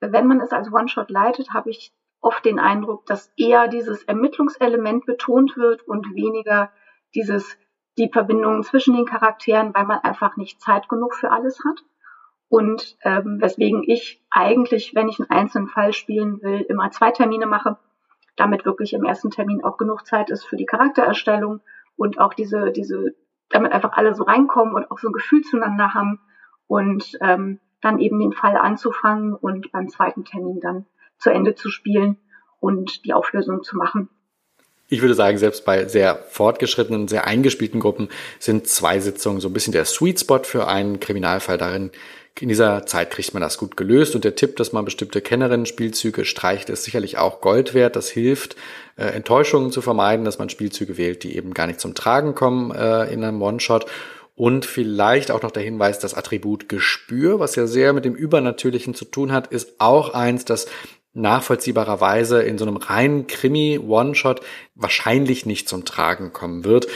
Wenn 0.00 0.26
man 0.26 0.40
es 0.40 0.52
als 0.52 0.72
One-Shot 0.72 1.10
leitet, 1.10 1.52
habe 1.54 1.70
ich 1.70 1.92
oft 2.20 2.44
den 2.44 2.58
Eindruck, 2.58 3.06
dass 3.06 3.32
eher 3.36 3.68
dieses 3.68 4.02
Ermittlungselement 4.04 5.06
betont 5.06 5.56
wird 5.56 5.82
und 5.86 6.14
weniger 6.14 6.70
dieses 7.16 7.58
die 7.98 8.10
Verbindungen 8.12 8.62
zwischen 8.62 8.94
den 8.94 9.06
Charakteren, 9.06 9.74
weil 9.74 9.86
man 9.86 10.00
einfach 10.00 10.36
nicht 10.36 10.60
Zeit 10.60 10.88
genug 10.88 11.14
für 11.14 11.30
alles 11.30 11.60
hat. 11.64 11.82
Und 12.48 12.96
ähm, 13.02 13.40
weswegen 13.40 13.82
ich 13.84 14.22
eigentlich, 14.30 14.94
wenn 14.94 15.08
ich 15.08 15.18
einen 15.18 15.30
einzelnen 15.30 15.68
Fall 15.68 15.92
spielen 15.92 16.40
will, 16.42 16.60
immer 16.68 16.90
zwei 16.90 17.10
Termine 17.10 17.46
mache, 17.46 17.78
damit 18.36 18.64
wirklich 18.64 18.92
im 18.92 19.04
ersten 19.04 19.30
Termin 19.30 19.64
auch 19.64 19.78
genug 19.78 20.06
Zeit 20.06 20.30
ist 20.30 20.44
für 20.44 20.56
die 20.56 20.66
Charaktererstellung 20.66 21.60
und 21.96 22.20
auch 22.20 22.34
diese, 22.34 22.70
diese, 22.70 23.14
damit 23.48 23.72
einfach 23.72 23.94
alle 23.94 24.14
so 24.14 24.24
reinkommen 24.24 24.74
und 24.74 24.90
auch 24.90 24.98
so 24.98 25.08
ein 25.08 25.12
Gefühl 25.12 25.42
zueinander 25.42 25.94
haben 25.94 26.20
und 26.68 27.18
ähm, 27.20 27.58
dann 27.80 27.98
eben 27.98 28.20
den 28.20 28.32
Fall 28.32 28.56
anzufangen 28.56 29.34
und 29.34 29.72
beim 29.72 29.88
zweiten 29.88 30.24
Termin 30.24 30.60
dann 30.60 30.86
zu 31.18 31.30
Ende 31.30 31.54
zu 31.54 31.70
spielen 31.70 32.18
und 32.60 33.04
die 33.04 33.14
Auflösung 33.14 33.62
zu 33.62 33.76
machen. 33.76 34.08
Ich 34.88 35.02
würde 35.02 35.14
sagen, 35.14 35.36
selbst 35.38 35.64
bei 35.64 35.86
sehr 35.88 36.24
fortgeschrittenen, 36.28 37.08
sehr 37.08 37.26
eingespielten 37.26 37.80
Gruppen 37.80 38.08
sind 38.38 38.68
zwei 38.68 39.00
Sitzungen 39.00 39.40
so 39.40 39.48
ein 39.48 39.52
bisschen 39.52 39.72
der 39.72 39.84
Sweet 39.84 40.20
Spot 40.20 40.44
für 40.44 40.68
einen 40.68 41.00
Kriminalfall. 41.00 41.58
Darin, 41.58 41.90
in 42.40 42.48
dieser 42.48 42.86
Zeit 42.86 43.10
kriegt 43.10 43.34
man 43.34 43.40
das 43.40 43.58
gut 43.58 43.76
gelöst. 43.76 44.14
Und 44.14 44.24
der 44.24 44.36
Tipp, 44.36 44.56
dass 44.56 44.72
man 44.72 44.84
bestimmte 44.84 45.20
Kennerinnen-Spielzüge 45.20 46.24
streicht, 46.24 46.70
ist 46.70 46.84
sicherlich 46.84 47.18
auch 47.18 47.40
Gold 47.40 47.74
wert. 47.74 47.96
Das 47.96 48.08
hilft, 48.10 48.54
äh, 48.96 49.06
Enttäuschungen 49.06 49.72
zu 49.72 49.82
vermeiden, 49.82 50.24
dass 50.24 50.38
man 50.38 50.50
Spielzüge 50.50 50.96
wählt, 50.96 51.24
die 51.24 51.36
eben 51.36 51.52
gar 51.52 51.66
nicht 51.66 51.80
zum 51.80 51.94
Tragen 51.94 52.34
kommen 52.34 52.70
äh, 52.72 53.12
in 53.12 53.24
einem 53.24 53.42
One-Shot. 53.42 53.86
Und 54.36 54.66
vielleicht 54.66 55.30
auch 55.30 55.42
noch 55.42 55.50
der 55.50 55.62
Hinweis, 55.62 55.98
das 55.98 56.12
Attribut 56.12 56.68
Gespür, 56.68 57.40
was 57.40 57.56
ja 57.56 57.66
sehr 57.66 57.94
mit 57.94 58.04
dem 58.04 58.14
Übernatürlichen 58.14 58.94
zu 58.94 59.06
tun 59.06 59.32
hat, 59.32 59.46
ist 59.46 59.80
auch 59.80 60.12
eins, 60.12 60.44
das 60.44 60.66
nachvollziehbarerweise 61.16 62.42
in 62.42 62.58
so 62.58 62.64
einem 62.64 62.76
reinen 62.76 63.26
Krimi-One-Shot 63.26 64.40
wahrscheinlich 64.74 65.46
nicht 65.46 65.68
zum 65.68 65.84
Tragen 65.84 66.32
kommen 66.32 66.64
wird. 66.64 66.86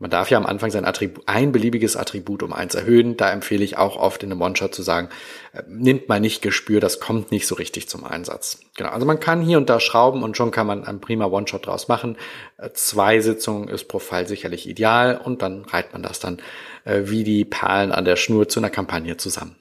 Man 0.00 0.10
darf 0.10 0.30
ja 0.30 0.38
am 0.38 0.46
Anfang 0.46 0.70
sein 0.70 0.84
Attribut, 0.84 1.24
ein 1.26 1.50
beliebiges 1.50 1.96
Attribut 1.96 2.44
um 2.44 2.52
eins 2.52 2.76
erhöhen. 2.76 3.16
Da 3.16 3.32
empfehle 3.32 3.64
ich 3.64 3.78
auch 3.78 3.96
oft 3.96 4.22
in 4.22 4.30
einem 4.30 4.40
One-Shot 4.40 4.72
zu 4.72 4.82
sagen, 4.82 5.08
äh, 5.52 5.62
nimmt 5.66 6.08
mal 6.08 6.20
nicht 6.20 6.40
Gespür, 6.40 6.80
das 6.80 7.00
kommt 7.00 7.32
nicht 7.32 7.48
so 7.48 7.56
richtig 7.56 7.88
zum 7.88 8.04
Einsatz. 8.04 8.60
Genau. 8.76 8.90
Also 8.90 9.06
man 9.06 9.18
kann 9.18 9.42
hier 9.42 9.58
und 9.58 9.68
da 9.68 9.80
schrauben 9.80 10.22
und 10.22 10.36
schon 10.36 10.52
kann 10.52 10.68
man 10.68 10.84
einen 10.84 11.00
prima 11.00 11.26
One-Shot 11.26 11.66
draus 11.66 11.88
machen. 11.88 12.16
Äh, 12.58 12.70
zwei 12.74 13.18
Sitzungen 13.18 13.68
ist 13.68 13.88
pro 13.88 13.98
Fall 13.98 14.28
sicherlich 14.28 14.68
ideal 14.68 15.20
und 15.22 15.42
dann 15.42 15.64
reiht 15.64 15.92
man 15.92 16.02
das 16.02 16.20
dann 16.20 16.38
äh, 16.84 17.02
wie 17.06 17.24
die 17.24 17.44
Perlen 17.44 17.90
an 17.90 18.04
der 18.04 18.16
Schnur 18.16 18.48
zu 18.48 18.60
einer 18.60 18.70
Kampagne 18.70 19.16
zusammen. 19.16 19.56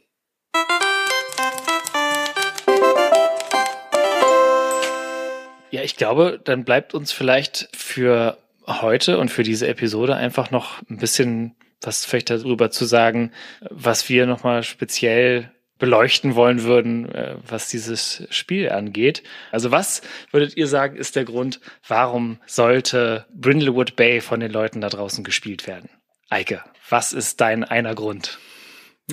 Ja, 5.72 5.82
ich 5.82 5.98
glaube, 5.98 6.40
dann 6.44 6.64
bleibt 6.64 6.94
uns 6.94 7.12
vielleicht 7.12 7.70
für 7.76 8.38
heute 8.66 9.18
und 9.18 9.30
für 9.30 9.44
diese 9.44 9.68
Episode 9.68 10.16
einfach 10.16 10.52
noch 10.52 10.82
ein 10.90 10.98
bisschen 10.98 11.56
was 11.82 12.06
vielleicht 12.06 12.30
darüber 12.30 12.72
zu 12.72 12.86
sagen, 12.86 13.32
was 13.70 14.10
wir 14.10 14.26
nochmal 14.26 14.64
speziell 14.64 15.52
beleuchten 15.78 16.36
wollen 16.36 16.64
würden, 16.64 17.08
äh, 17.14 17.36
was 17.48 17.70
dieses 17.70 18.24
Spiel 18.32 18.70
angeht. 18.70 19.22
Also 19.52 19.70
was 19.70 20.02
würdet 20.32 20.58
ihr 20.58 20.68
sagen, 20.68 20.98
ist 20.98 21.16
der 21.16 21.26
Grund, 21.26 21.60
warum 21.88 22.40
sollte 22.48 23.28
Brindlewood 23.34 23.96
Bay 23.96 24.22
von 24.22 24.40
den 24.40 24.52
Leuten 24.52 24.82
da 24.82 24.90
draußen 24.90 25.24
gespielt 25.24 25.68
werden? 25.68 25.90
Eike, 26.30 26.64
was 26.90 27.14
ist 27.14 27.42
dein 27.42 27.64
einer 27.64 27.94
Grund? 27.94 28.40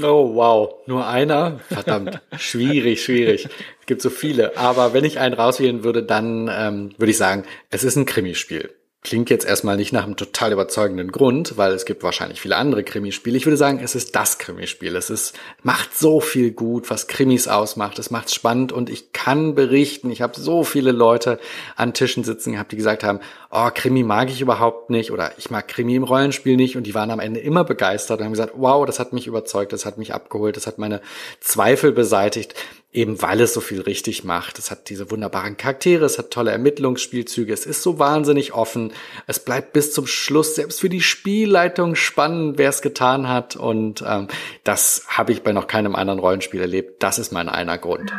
Oh, 0.03 0.34
wow. 0.34 0.74
Nur 0.86 1.07
einer? 1.07 1.61
Verdammt. 1.68 2.20
schwierig, 2.36 3.05
schwierig. 3.05 3.49
Es 3.80 3.86
gibt 3.86 4.03
so 4.03 4.11
viele. 4.11 4.57
Aber 4.57 4.92
wenn 4.92 5.05
ich 5.05 5.20
einen 5.20 5.34
rauswählen 5.34 5.84
würde, 5.84 6.03
dann 6.03 6.51
ähm, 6.53 6.95
würde 6.99 7.12
ich 7.12 7.16
sagen, 7.16 7.45
es 7.70 7.84
ist 7.84 7.95
ein 7.95 8.05
Krimispiel. 8.05 8.74
Klingt 9.05 9.28
jetzt 9.28 9.44
erstmal 9.44 9.76
nicht 9.76 9.92
nach 9.92 10.05
einem 10.05 10.16
total 10.16 10.52
überzeugenden 10.52 11.12
Grund, 11.12 11.59
weil 11.59 11.72
es 11.72 11.84
gibt 11.84 12.02
wahrscheinlich 12.02 12.40
viele 12.40 12.57
andere 12.57 12.82
Krimispiele. 12.82 13.36
Ich 13.36 13.44
würde 13.44 13.59
sagen, 13.59 13.78
es 13.78 13.94
ist 13.94 14.16
das 14.16 14.38
Krimispiel. 14.38 14.96
Es 14.96 15.11
ist, 15.11 15.34
macht 15.62 15.94
so 15.94 16.20
viel 16.20 16.52
gut, 16.52 16.88
was 16.88 17.07
Krimis 17.07 17.46
ausmacht. 17.46 17.98
Es 17.98 18.11
macht 18.11 18.34
spannend 18.34 18.72
und 18.72 18.88
ich 18.88 19.12
kann 19.12 19.55
berichten, 19.55 20.11
ich 20.11 20.22
habe 20.22 20.40
so 20.40 20.64
viele 20.64 20.90
Leute 20.90 21.38
an 21.76 21.92
Tischen 21.92 22.24
sitzen 22.24 22.52
gehabt, 22.52 22.72
die 22.72 22.76
gesagt 22.76 23.05
haben, 23.05 23.20
oh, 23.50 23.68
Krimi 23.74 24.05
mag 24.05 24.30
ich 24.30 24.40
überhaupt 24.40 24.88
nicht 24.88 25.11
oder 25.11 25.32
ich 25.36 25.50
mag 25.50 25.68
Krimi 25.68 25.96
im 25.96 26.05
Rollenspiel 26.05 26.57
nicht 26.57 26.78
und 26.78 26.84
die 26.84 26.94
waren 26.94 27.11
am 27.11 27.20
Ende 27.20 27.40
immer 27.40 27.64
begeistert 27.64 28.20
und 28.20 28.24
haben 28.24 28.32
gesagt, 28.32 28.55
wow, 28.57 28.86
das 28.86 28.98
hat 28.98 29.12
mich 29.12 29.26
überzeugt, 29.26 29.74
das 29.74 29.84
hat 29.84 29.98
mich 29.98 30.14
abgeholt, 30.14 30.57
das 30.57 30.66
hat 30.66 30.78
meine 30.78 31.02
Zweifel 31.40 31.92
beseitigt 31.92 32.55
eben 32.95 33.20
weil 33.20 33.40
es 33.40 33.53
so 33.53 33.61
viel 33.61 33.80
richtig 33.80 34.24
macht. 34.24 34.59
Es 34.59 34.70
hat 34.70 34.88
diese 34.88 35.11
wunderbaren 35.11 35.57
Charaktere, 35.57 36.05
es 36.05 36.16
hat 36.16 36.30
tolle 36.30 36.53
Ermittlungsspielzüge, 36.53 37.53
es 37.53 37.66
ist 37.66 37.82
so 37.82 37.99
wahnsinnig 37.99 38.55
offen, 38.55 38.92
es 39.26 39.45
bleibt 39.45 39.72
bis 39.72 39.92
zum 39.92 40.07
Schluss 40.07 40.55
selbst 40.55 40.80
für 40.80 40.88
die 40.88 41.01
Spielleitung 41.01 41.97
spannend, 41.97 42.57
wer 42.57 42.68
es 42.68 42.82
getan 42.82 43.28
hat 43.28 43.57
und 43.57 44.05
ähm, 44.07 44.28
das 44.62 45.07
habe 45.09 45.32
ich 45.32 45.42
bei 45.42 45.53
noch 45.53 45.66
keinem 45.66 45.97
anderen 45.97 46.20
Rollenspiel 46.20 46.61
erlebt. 46.61 47.03
Das 47.03 47.18
ist 47.18 47.32
mein 47.32 47.49
einer 47.49 47.78
Grund. 47.78 48.12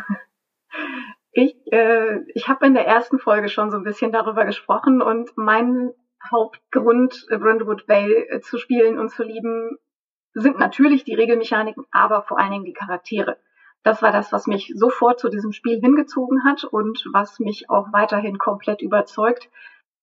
Ich, 1.32 1.54
äh, 1.72 2.20
ich 2.34 2.48
habe 2.48 2.66
in 2.66 2.74
der 2.74 2.86
ersten 2.86 3.18
Folge 3.18 3.48
schon 3.48 3.70
so 3.70 3.78
ein 3.78 3.82
bisschen 3.82 4.12
darüber 4.12 4.44
gesprochen 4.44 5.00
und 5.00 5.30
mein 5.36 5.92
Hauptgrund, 6.30 7.26
Brindlewood 7.28 7.86
Bay 7.86 8.12
äh, 8.12 8.40
zu 8.40 8.58
spielen 8.58 8.98
und 8.98 9.10
zu 9.10 9.22
lieben, 9.22 9.78
sind 10.34 10.58
natürlich 10.58 11.04
die 11.04 11.14
Regelmechaniken, 11.14 11.84
aber 11.90 12.22
vor 12.22 12.38
allen 12.38 12.52
Dingen 12.52 12.64
die 12.64 12.74
Charaktere 12.74 13.38
das 13.86 14.02
war 14.02 14.10
das, 14.10 14.32
was 14.32 14.48
mich 14.48 14.72
sofort 14.74 15.20
zu 15.20 15.28
diesem 15.28 15.52
Spiel 15.52 15.78
hingezogen 15.78 16.42
hat 16.42 16.64
und 16.64 17.06
was 17.12 17.38
mich 17.38 17.70
auch 17.70 17.92
weiterhin 17.92 18.36
komplett 18.36 18.82
überzeugt. 18.82 19.48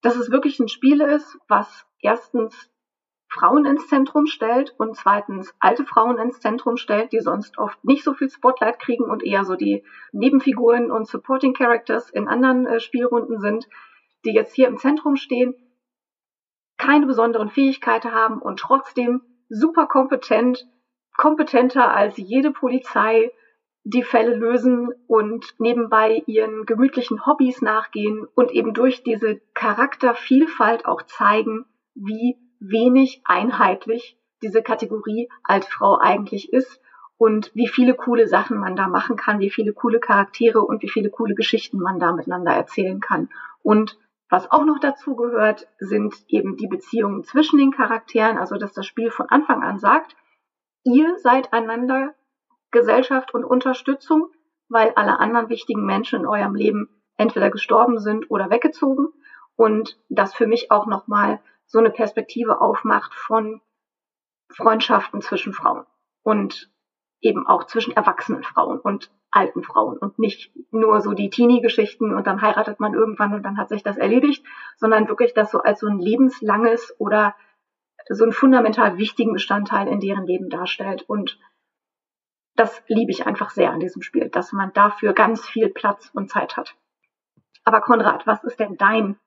dass 0.01 0.17
es 0.17 0.31
wirklich 0.31 0.59
ein 0.59 0.67
Spiel 0.67 0.99
ist, 0.99 1.37
was 1.47 1.85
erstens 1.99 2.69
Frauen 3.29 3.65
ins 3.65 3.87
Zentrum 3.87 4.25
stellt 4.25 4.75
und 4.77 4.97
zweitens 4.97 5.53
alte 5.59 5.85
Frauen 5.85 6.17
ins 6.17 6.41
Zentrum 6.41 6.75
stellt, 6.75 7.13
die 7.13 7.21
sonst 7.21 7.57
oft 7.57 7.81
nicht 7.85 8.03
so 8.03 8.13
viel 8.13 8.29
Spotlight 8.29 8.79
kriegen 8.79 9.05
und 9.05 9.23
eher 9.23 9.45
so 9.45 9.55
die 9.55 9.85
Nebenfiguren 10.11 10.91
und 10.91 11.07
Supporting 11.07 11.53
Characters 11.53 12.09
in 12.09 12.27
anderen 12.27 12.65
äh, 12.65 12.81
Spielrunden 12.81 13.39
sind, 13.39 13.69
die 14.25 14.33
jetzt 14.33 14.53
hier 14.53 14.67
im 14.67 14.77
Zentrum 14.77 15.15
stehen, 15.15 15.55
keine 16.77 17.05
besonderen 17.05 17.49
Fähigkeiten 17.49 18.11
haben 18.11 18.41
und 18.41 18.59
trotzdem 18.59 19.21
super 19.47 19.87
kompetent, 19.87 20.67
kompetenter 21.15 21.93
als 21.93 22.17
jede 22.17 22.51
Polizei 22.51 23.31
die 23.83 24.03
Fälle 24.03 24.35
lösen 24.35 24.89
und 25.07 25.45
nebenbei 25.59 26.23
ihren 26.25 26.65
gemütlichen 26.65 27.25
Hobbys 27.25 27.61
nachgehen 27.61 28.25
und 28.33 28.51
eben 28.51 28.73
durch 28.73 29.03
diese 29.03 29.41
Charaktervielfalt 29.53 30.85
auch 30.85 31.01
zeigen, 31.03 31.65
wie 31.93 32.37
wenig 32.59 33.21
einheitlich 33.25 34.17
diese 34.41 34.61
Kategorie 34.61 35.29
Altfrau 35.43 35.97
eigentlich 35.99 36.51
ist 36.53 36.81
und 37.17 37.51
wie 37.53 37.67
viele 37.67 37.93
coole 37.93 38.27
Sachen 38.27 38.57
man 38.57 38.75
da 38.75 38.87
machen 38.87 39.15
kann, 39.15 39.39
wie 39.39 39.51
viele 39.51 39.73
coole 39.73 39.99
Charaktere 39.99 40.61
und 40.61 40.81
wie 40.81 40.89
viele 40.89 41.09
coole 41.09 41.35
Geschichten 41.35 41.79
man 41.79 41.99
da 41.99 42.13
miteinander 42.13 42.51
erzählen 42.51 42.99
kann. 42.99 43.29
Und 43.61 43.97
was 44.29 44.49
auch 44.51 44.65
noch 44.65 44.79
dazu 44.79 45.15
gehört, 45.15 45.67
sind 45.77 46.15
eben 46.27 46.57
die 46.57 46.67
Beziehungen 46.67 47.23
zwischen 47.23 47.59
den 47.59 47.71
Charakteren, 47.71 48.37
also 48.37 48.57
dass 48.57 48.73
das 48.73 48.85
Spiel 48.85 49.11
von 49.11 49.29
Anfang 49.29 49.61
an 49.61 49.79
sagt, 49.79 50.15
ihr 50.83 51.17
seid 51.19 51.53
einander 51.53 52.13
Gesellschaft 52.73 53.33
und 53.33 53.45
Unterstützung, 53.45 54.27
weil 54.67 54.91
alle 54.95 55.19
anderen 55.19 55.47
wichtigen 55.47 55.85
Menschen 55.85 56.19
in 56.19 56.27
eurem 56.27 56.55
Leben 56.55 56.89
entweder 57.15 57.49
gestorben 57.49 57.99
sind 57.99 58.29
oder 58.29 58.49
weggezogen 58.49 59.07
und 59.55 59.97
das 60.09 60.33
für 60.33 60.47
mich 60.47 60.71
auch 60.71 60.87
nochmal 60.87 61.39
so 61.65 61.79
eine 61.79 61.91
Perspektive 61.91 62.59
aufmacht 62.59 63.13
von 63.13 63.61
Freundschaften 64.49 65.21
zwischen 65.21 65.53
Frauen 65.53 65.85
und 66.23 66.69
eben 67.21 67.47
auch 67.47 67.65
zwischen 67.65 67.95
erwachsenen 67.95 68.43
Frauen 68.43 68.79
und 68.79 69.09
alten 69.31 69.63
Frauen 69.63 69.97
und 69.97 70.19
nicht 70.19 70.51
nur 70.71 71.01
so 71.01 71.13
die 71.13 71.29
Teenie-Geschichten 71.29 72.13
und 72.13 72.27
dann 72.27 72.41
heiratet 72.41 72.79
man 72.79 72.93
irgendwann 72.93 73.33
und 73.33 73.43
dann 73.43 73.57
hat 73.57 73.69
sich 73.69 73.81
das 73.81 73.97
erledigt, 73.97 74.45
sondern 74.77 75.07
wirklich 75.07 75.33
das 75.33 75.51
so 75.51 75.59
als 75.59 75.79
so 75.79 75.87
ein 75.87 75.99
lebenslanges 75.99 76.93
oder 76.99 77.35
so 78.09 78.23
einen 78.23 78.33
fundamental 78.33 78.97
wichtigen 78.97 79.33
Bestandteil 79.33 79.87
in 79.87 79.99
deren 79.99 80.25
Leben 80.25 80.49
darstellt. 80.49 81.03
Und 81.07 81.39
das 82.55 82.81
liebe 82.87 83.11
ich 83.11 83.25
einfach 83.25 83.49
sehr 83.49 83.71
an 83.71 83.79
diesem 83.79 84.01
Spiel, 84.01 84.29
dass 84.29 84.51
man 84.51 84.71
dafür 84.73 85.13
ganz 85.13 85.47
viel 85.47 85.69
Platz 85.69 86.09
und 86.13 86.29
Zeit 86.29 86.57
hat. 86.57 86.75
Aber 87.63 87.81
Konrad, 87.81 88.27
was 88.27 88.43
ist 88.43 88.59
denn 88.59 88.77
dein 88.77 89.17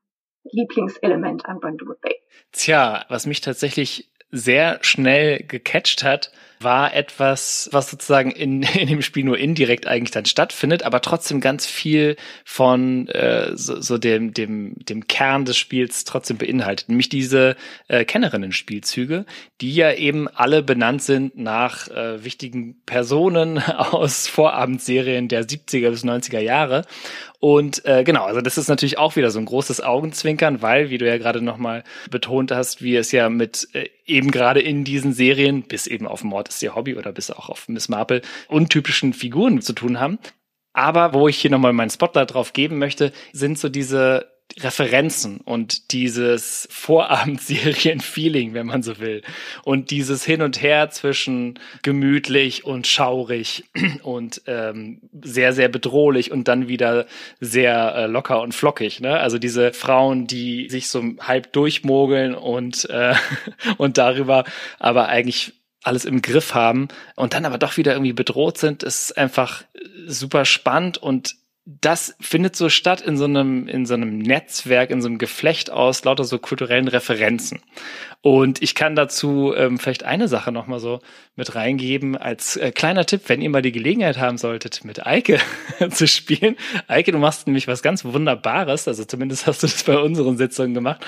Lieblingselement 0.44 1.46
an 1.46 1.58
Brentwood 1.58 2.00
Bay? 2.00 2.14
Tja, 2.52 3.04
was 3.08 3.26
mich 3.26 3.40
tatsächlich 3.40 4.10
sehr 4.30 4.78
schnell 4.82 5.38
gecatcht 5.38 6.04
hat, 6.04 6.32
war 6.60 6.94
etwas, 6.94 7.68
was 7.72 7.90
sozusagen 7.90 8.30
in, 8.30 8.62
in 8.74 8.88
dem 8.88 9.02
Spiel 9.02 9.24
nur 9.24 9.38
indirekt 9.38 9.86
eigentlich 9.86 10.10
dann 10.10 10.24
stattfindet, 10.24 10.82
aber 10.82 11.00
trotzdem 11.00 11.40
ganz 11.40 11.66
viel 11.66 12.16
von 12.44 13.08
äh, 13.08 13.56
so, 13.56 13.80
so 13.80 13.98
dem, 13.98 14.32
dem, 14.34 14.74
dem 14.76 15.06
Kern 15.06 15.44
des 15.44 15.56
Spiels 15.56 16.04
trotzdem 16.04 16.38
beinhaltet, 16.38 16.88
nämlich 16.88 17.08
diese 17.08 17.56
äh, 17.88 18.04
Kennerinnen-Spielzüge, 18.04 19.26
die 19.60 19.74
ja 19.74 19.92
eben 19.92 20.28
alle 20.28 20.62
benannt 20.62 21.02
sind 21.02 21.36
nach 21.36 21.88
äh, 21.88 22.24
wichtigen 22.24 22.80
Personen 22.86 23.58
aus 23.62 24.28
Vorabendserien 24.28 25.28
der 25.28 25.44
70er 25.44 25.90
bis 25.90 26.04
90er 26.04 26.40
Jahre. 26.40 26.84
Und 27.38 27.84
äh, 27.84 28.02
genau, 28.02 28.24
also 28.24 28.40
das 28.40 28.56
ist 28.56 28.68
natürlich 28.68 28.98
auch 28.98 29.16
wieder 29.16 29.30
so 29.30 29.38
ein 29.38 29.44
großes 29.44 29.82
Augenzwinkern, 29.82 30.62
weil, 30.62 30.90
wie 30.90 30.98
du 30.98 31.06
ja 31.06 31.18
gerade 31.18 31.42
nochmal 31.42 31.84
betont 32.10 32.50
hast, 32.50 32.82
wie 32.82 32.96
es 32.96 33.12
ja 33.12 33.28
mit 33.28 33.68
äh, 33.74 33.88
eben 34.06 34.30
gerade 34.30 34.60
in 34.60 34.84
diesen 34.84 35.12
Serien, 35.12 35.62
bis 35.62 35.86
eben 35.86 36.06
auf 36.06 36.24
Mord 36.24 36.45
ist 36.48 36.62
ihr 36.62 36.74
Hobby 36.74 36.96
oder 36.96 37.12
bis 37.12 37.30
auch 37.30 37.48
auf 37.48 37.68
Miss 37.68 37.88
Marple, 37.88 38.22
untypischen 38.48 39.12
Figuren 39.12 39.60
zu 39.60 39.72
tun 39.72 40.00
haben. 40.00 40.18
Aber 40.72 41.14
wo 41.14 41.26
ich 41.26 41.38
hier 41.38 41.50
nochmal 41.50 41.72
meinen 41.72 41.90
Spotlight 41.90 42.34
drauf 42.34 42.52
geben 42.52 42.78
möchte, 42.78 43.12
sind 43.32 43.58
so 43.58 43.68
diese 43.68 44.36
Referenzen 44.58 45.38
und 45.38 45.92
dieses 45.92 46.66
Vorabendserien-Feeling, 46.70 48.54
wenn 48.54 48.66
man 48.66 48.82
so 48.82 48.98
will. 48.98 49.22
Und 49.64 49.90
dieses 49.90 50.24
Hin 50.24 50.40
und 50.40 50.62
Her 50.62 50.88
zwischen 50.90 51.58
gemütlich 51.82 52.64
und 52.64 52.86
schaurig 52.86 53.64
und 54.02 54.42
ähm, 54.46 55.00
sehr, 55.22 55.52
sehr 55.52 55.68
bedrohlich 55.68 56.30
und 56.30 56.48
dann 56.48 56.68
wieder 56.68 57.06
sehr 57.38 57.94
äh, 57.96 58.06
locker 58.06 58.40
und 58.40 58.54
flockig. 58.54 59.00
Ne? 59.00 59.18
Also 59.18 59.38
diese 59.38 59.74
Frauen, 59.74 60.26
die 60.26 60.70
sich 60.70 60.88
so 60.88 61.02
halb 61.20 61.52
durchmogeln 61.52 62.34
und, 62.34 62.88
äh, 62.88 63.14
und 63.76 63.98
darüber 63.98 64.44
aber 64.78 65.08
eigentlich 65.08 65.52
alles 65.86 66.04
im 66.04 66.20
Griff 66.22 66.54
haben 66.54 66.88
und 67.14 67.34
dann 67.34 67.44
aber 67.44 67.58
doch 67.58 67.76
wieder 67.76 67.92
irgendwie 67.92 68.12
bedroht 68.12 68.58
sind, 68.58 68.82
ist 68.82 69.16
einfach 69.16 69.62
super 70.06 70.44
spannend 70.44 70.98
und 70.98 71.36
das 71.68 72.14
findet 72.20 72.54
so 72.54 72.68
statt 72.68 73.00
in 73.00 73.16
so 73.16 73.24
einem, 73.24 73.66
in 73.66 73.86
so 73.86 73.94
einem 73.94 74.18
Netzwerk, 74.18 74.90
in 74.90 75.02
so 75.02 75.08
einem 75.08 75.18
Geflecht 75.18 75.68
aus 75.68 76.04
lauter 76.04 76.22
so 76.22 76.38
kulturellen 76.38 76.86
Referenzen. 76.86 77.58
Und 78.22 78.62
ich 78.62 78.76
kann 78.76 78.94
dazu 78.94 79.52
ähm, 79.56 79.80
vielleicht 79.80 80.04
eine 80.04 80.28
Sache 80.28 80.52
nochmal 80.52 80.78
so 80.78 81.00
mit 81.34 81.56
reingeben 81.56 82.16
als 82.16 82.56
äh, 82.56 82.70
kleiner 82.70 83.04
Tipp, 83.04 83.22
wenn 83.26 83.42
ihr 83.42 83.50
mal 83.50 83.62
die 83.62 83.72
Gelegenheit 83.72 84.18
haben 84.18 84.38
solltet, 84.38 84.84
mit 84.84 85.08
Eike 85.08 85.40
zu 85.90 86.06
spielen. 86.06 86.54
Eike, 86.86 87.10
du 87.10 87.18
machst 87.18 87.48
nämlich 87.48 87.66
was 87.66 87.82
ganz 87.82 88.04
Wunderbares, 88.04 88.86
also 88.86 89.04
zumindest 89.04 89.48
hast 89.48 89.64
du 89.64 89.66
das 89.66 89.82
bei 89.82 89.98
unseren 89.98 90.36
Sitzungen 90.36 90.72
gemacht. 90.72 91.04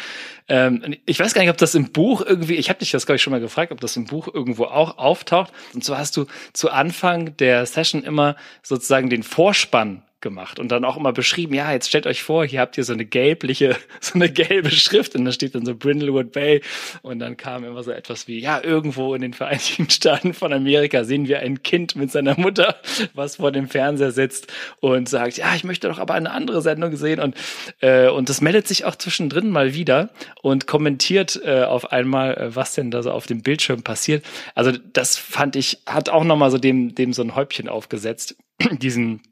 Ähm, 0.49 0.97
ich 1.07 1.21
weiß 1.21 1.35
gar 1.35 1.43
nicht, 1.43 1.51
ob 1.51 1.59
das 1.59 1.77
im 1.77 1.93
Buch 1.93 2.21
irgendwie, 2.21 2.57
ich 2.57 2.69
habe 2.69 2.81
dich 2.81 2.91
das, 2.91 3.07
glaube 3.07 3.17
ich, 3.17 3.23
schon 3.23 3.31
mal 3.31 3.41
gefragt, 3.41 3.71
ob 3.71 3.81
das 3.81 3.97
im 3.97 4.07
Buch 4.07 4.27
irgendwo 4.33 4.65
auch 4.65 4.99
auftaucht. 4.99 5.53
Und 5.73 5.85
zwar 5.85 5.99
hast 5.99 6.17
du 6.17 6.27
zu 6.53 6.71
Anfang 6.73 7.37
der 7.37 7.65
Session 7.65 8.03
immer 8.03 8.35
sozusagen 8.65 9.09
den 9.09 9.23
Vorspann 9.23 10.03
gemacht 10.21 10.59
und 10.59 10.73
dann 10.73 10.85
auch 10.85 10.97
immer 10.97 11.13
beschrieben, 11.13 11.55
ja, 11.55 11.73
jetzt 11.73 11.89
stellt 11.89 12.07
euch 12.07 12.23
vor, 12.23 12.45
hier 12.45 12.61
habt 12.61 12.77
ihr 12.77 12.85
so 12.85 12.93
eine 12.93 13.05
gelbliche, 13.05 13.77
so 14.01 14.15
eine 14.15 14.31
gelbe 14.31 14.71
Schrift 14.71 15.15
und 15.15 15.25
da 15.25 15.33
steht 15.33 15.55
dann 15.55 15.65
so 15.65 15.75
Brindlewood 15.75 16.33
Bay 16.33 16.61
und 17.03 17.21
dann 17.21 17.37
kam 17.37 17.65
immer 17.65 17.83
so 17.83 17.91
etwas 17.91 18.27
wie, 18.27 18.41
ja, 18.41 18.63
irgendwo 18.63 19.15
in 19.15 19.23
den 19.23 19.33
Vereinigten 19.33 19.89
Staaten 19.91 20.35
von 20.35 20.53
Amerika 20.53 21.05
sehen 21.05 21.29
wir 21.29 21.41
ein 21.41 21.63
Kind 21.63 21.95
mit 21.97 22.11
seiner 22.11 22.39
Mutter, 22.39 22.77
was 23.15 23.37
vor 23.37 23.53
dem 23.53 23.69
Fernseher 23.69 24.11
sitzt 24.11 24.53
und 24.81 25.09
sagt, 25.09 25.37
ja, 25.37 25.55
ich 25.55 25.65
möchte 25.65 25.89
doch 25.89 25.99
aber 25.99 26.15
eine 26.15 26.31
andere 26.31 26.63
Sendung 26.63 26.97
sehen 26.97 27.21
und, 27.21 27.37
äh, 27.81 28.09
und 28.09 28.29
das 28.29 28.41
meldet 28.41 28.67
sich 28.67 28.85
auch 28.85 28.97
zwischendrin 28.97 29.51
mal 29.51 29.75
wieder 29.75 30.11
und 30.43 30.67
kommentiert 30.67 31.41
äh, 31.45 31.63
auf 31.63 31.93
einmal, 31.93 32.37
äh, 32.37 32.57
was 32.57 32.75
denn 32.75 32.91
da 32.91 33.03
so 33.03 33.13
auf 33.13 33.27
dem 33.27 33.43
Bildschirm 33.43 33.83
passiert. 33.83 34.25
Also 34.55 34.73
das 34.73 35.17
fand 35.17 35.55
ich, 35.55 35.83
hat 35.87 36.09
auch 36.09 36.25
nochmal 36.25 36.51
so 36.51 36.59
dem, 36.59 36.95
dem 36.95 37.13
so 37.13 37.23
ein 37.23 37.37
Häubchen 37.37 37.69
aufgesetzt, 37.69 38.37
diesen 38.73 39.23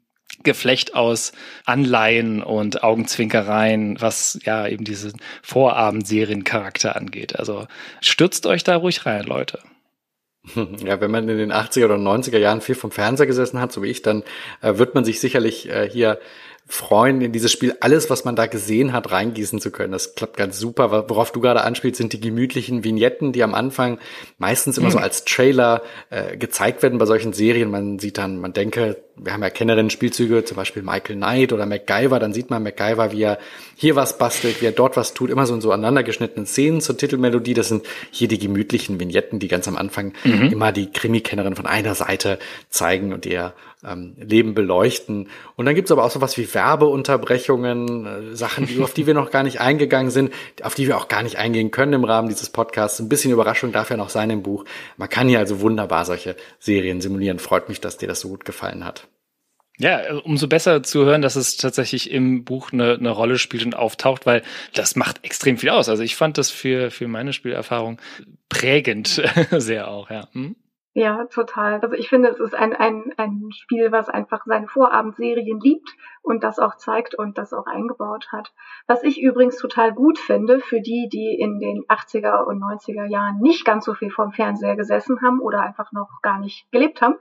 Geflecht 0.43 0.95
aus 0.95 1.31
Anleihen 1.65 2.43
und 2.43 2.83
Augenzwinkereien, 2.83 3.99
was 3.99 4.39
ja 4.43 4.67
eben 4.67 4.83
diesen 4.83 5.13
Vorabendseriencharakter 5.41 6.95
angeht. 6.95 7.37
Also 7.37 7.67
stürzt 8.01 8.45
euch 8.45 8.63
da 8.63 8.75
ruhig 8.75 9.05
rein, 9.05 9.23
Leute. 9.23 9.59
Ja, 10.83 11.01
wenn 11.01 11.11
man 11.11 11.27
in 11.27 11.37
den 11.37 11.51
80er 11.51 11.85
oder 11.85 11.95
90er 11.95 12.37
Jahren 12.37 12.61
viel 12.61 12.75
vom 12.75 12.91
Fernseher 12.91 13.27
gesessen 13.27 13.59
hat, 13.59 13.71
so 13.71 13.83
wie 13.83 13.89
ich, 13.89 14.01
dann 14.01 14.23
äh, 14.61 14.77
wird 14.77 14.95
man 14.95 15.03
sich 15.03 15.19
sicherlich 15.19 15.69
äh, 15.69 15.89
hier 15.89 16.19
freuen, 16.67 17.21
in 17.21 17.31
dieses 17.31 17.51
Spiel 17.51 17.75
alles, 17.79 18.09
was 18.09 18.25
man 18.25 18.35
da 18.35 18.45
gesehen 18.45 18.91
hat, 18.91 19.11
reingießen 19.11 19.61
zu 19.61 19.71
können. 19.71 19.93
Das 19.93 20.15
klappt 20.15 20.35
ganz 20.35 20.59
super. 20.59 21.09
Worauf 21.09 21.31
du 21.31 21.39
gerade 21.39 21.63
anspielst, 21.63 21.97
sind 21.97 22.11
die 22.11 22.19
gemütlichen 22.19 22.83
Vignetten, 22.83 23.31
die 23.31 23.41
am 23.43 23.55
Anfang 23.55 23.99
meistens 24.37 24.77
immer 24.77 24.87
mhm. 24.87 24.91
so 24.91 24.97
als 24.97 25.23
Trailer 25.23 25.81
äh, 26.09 26.35
gezeigt 26.35 26.83
werden 26.83 26.99
bei 26.99 27.05
solchen 27.05 27.31
Serien. 27.31 27.71
Man 27.71 27.99
sieht 27.99 28.17
dann, 28.17 28.41
man 28.41 28.51
denke, 28.51 28.97
wir 29.15 29.33
haben 29.33 29.41
ja 29.41 29.49
Kennerinnen-Spielzüge, 29.49 30.43
zum 30.43 30.57
Beispiel 30.57 30.83
Michael 30.83 31.15
Knight 31.15 31.53
oder 31.53 31.65
MacGyver, 31.65 32.19
dann 32.19 32.33
sieht 32.33 32.49
man 32.49 32.63
MacGyver, 32.63 33.11
wie 33.11 33.23
er 33.23 33.39
hier 33.75 33.95
was 33.95 34.17
bastelt, 34.17 34.61
wie 34.61 34.65
er 34.65 34.71
dort 34.71 34.97
was 34.97 35.13
tut, 35.13 35.29
immer 35.29 35.45
so 35.45 35.55
in 35.55 35.61
so 35.61 35.71
aneinandergeschnittenen 35.71 36.45
Szenen 36.45 36.81
zur 36.81 36.97
Titelmelodie. 36.97 37.53
Das 37.53 37.69
sind 37.69 37.85
hier 38.11 38.27
die 38.27 38.39
gemütlichen 38.39 38.99
Vignetten, 38.99 39.39
die 39.39 39.47
ganz 39.47 39.67
am 39.67 39.77
Anfang 39.77 40.13
mhm. 40.23 40.51
immer 40.51 40.71
die 40.71 40.91
Krimi-Kennerin 40.91 41.55
von 41.55 41.65
einer 41.65 41.95
Seite 41.95 42.39
zeigen 42.69 43.13
und 43.13 43.25
ihr 43.25 43.53
ähm, 43.83 44.15
Leben 44.17 44.53
beleuchten. 44.53 45.29
Und 45.55 45.65
dann 45.65 45.75
gibt's 45.75 45.91
aber 45.91 46.03
auch 46.03 46.11
so 46.11 46.21
was 46.21 46.37
wie 46.37 46.53
Werbeunterbrechungen, 46.53 48.05
äh, 48.05 48.35
Sachen, 48.35 48.65
die, 48.65 48.81
auf 48.81 48.93
die 48.93 49.07
wir 49.07 49.13
noch 49.13 49.31
gar 49.31 49.43
nicht 49.43 49.61
eingegangen 49.61 50.11
sind, 50.11 50.33
auf 50.63 50.75
die 50.75 50.87
wir 50.87 50.97
auch 50.97 51.07
gar 51.07 51.23
nicht 51.23 51.37
eingehen 51.37 51.71
können 51.71 51.93
im 51.93 52.03
Rahmen 52.03 52.29
dieses 52.29 52.49
Podcasts. 52.49 52.99
Ein 52.99 53.09
bisschen 53.09 53.31
Überraschung 53.31 53.71
darf 53.71 53.89
ja 53.89 53.97
noch 53.97 54.09
sein 54.09 54.29
im 54.29 54.43
Buch. 54.43 54.65
Man 54.97 55.09
kann 55.09 55.27
hier 55.27 55.39
also 55.39 55.61
wunderbar 55.61 56.05
solche 56.05 56.35
Serien 56.59 57.01
simulieren. 57.01 57.39
Freut 57.39 57.69
mich, 57.69 57.81
dass 57.81 57.97
dir 57.97 58.07
das 58.07 58.19
so 58.19 58.29
gut 58.29 58.45
gefallen 58.45 58.85
hat. 58.85 59.07
Ja, 59.79 60.15
umso 60.23 60.47
besser 60.47 60.81
zu 60.81 61.05
hören, 61.05 61.21
dass 61.21 61.35
es 61.35 61.55
tatsächlich 61.55 62.09
im 62.09 62.43
Buch 62.43 62.71
eine, 62.71 62.95
eine 62.95 63.11
Rolle 63.11 63.37
spielt 63.37 63.63
und 63.63 63.75
auftaucht, 63.75 64.25
weil 64.25 64.41
das 64.73 64.95
macht 64.95 65.23
extrem 65.23 65.59
viel 65.59 65.69
aus. 65.69 65.87
Also 65.87 66.01
ich 66.01 66.15
fand 66.15 66.39
das 66.39 66.49
für, 66.49 66.89
für 66.89 67.07
meine 67.07 67.31
Spielerfahrung 67.31 68.01
prägend 68.49 69.21
sehr 69.51 69.87
auch, 69.87 70.09
ja. 70.09 70.29
Hm? 70.31 70.55
Ja, 70.99 71.25
total. 71.25 71.79
Also 71.79 71.93
ich 71.93 72.09
finde, 72.09 72.29
es 72.29 72.39
ist 72.39 72.55
ein, 72.55 72.75
ein, 72.75 73.13
ein 73.17 73.51
Spiel, 73.51 73.91
was 73.91 74.09
einfach 74.09 74.43
seine 74.47 74.67
Vorabendserien 74.67 75.59
liebt 75.59 75.95
und 76.23 76.43
das 76.43 76.57
auch 76.57 76.75
zeigt 76.77 77.13
und 77.13 77.37
das 77.37 77.53
auch 77.53 77.67
eingebaut 77.67 78.29
hat. 78.31 78.51
Was 78.87 79.03
ich 79.03 79.21
übrigens 79.21 79.57
total 79.57 79.93
gut 79.93 80.17
finde 80.17 80.59
für 80.59 80.81
die, 80.81 81.07
die 81.07 81.39
in 81.39 81.59
den 81.59 81.83
80er 81.83 82.45
und 82.45 82.63
90er 82.63 83.05
Jahren 83.05 83.37
nicht 83.41 83.63
ganz 83.63 83.85
so 83.85 83.93
viel 83.93 84.09
vom 84.09 84.31
Fernseher 84.31 84.75
gesessen 84.75 85.21
haben 85.21 85.39
oder 85.39 85.61
einfach 85.61 85.91
noch 85.91 86.09
gar 86.23 86.39
nicht 86.39 86.65
gelebt 86.71 86.99
haben, 87.03 87.17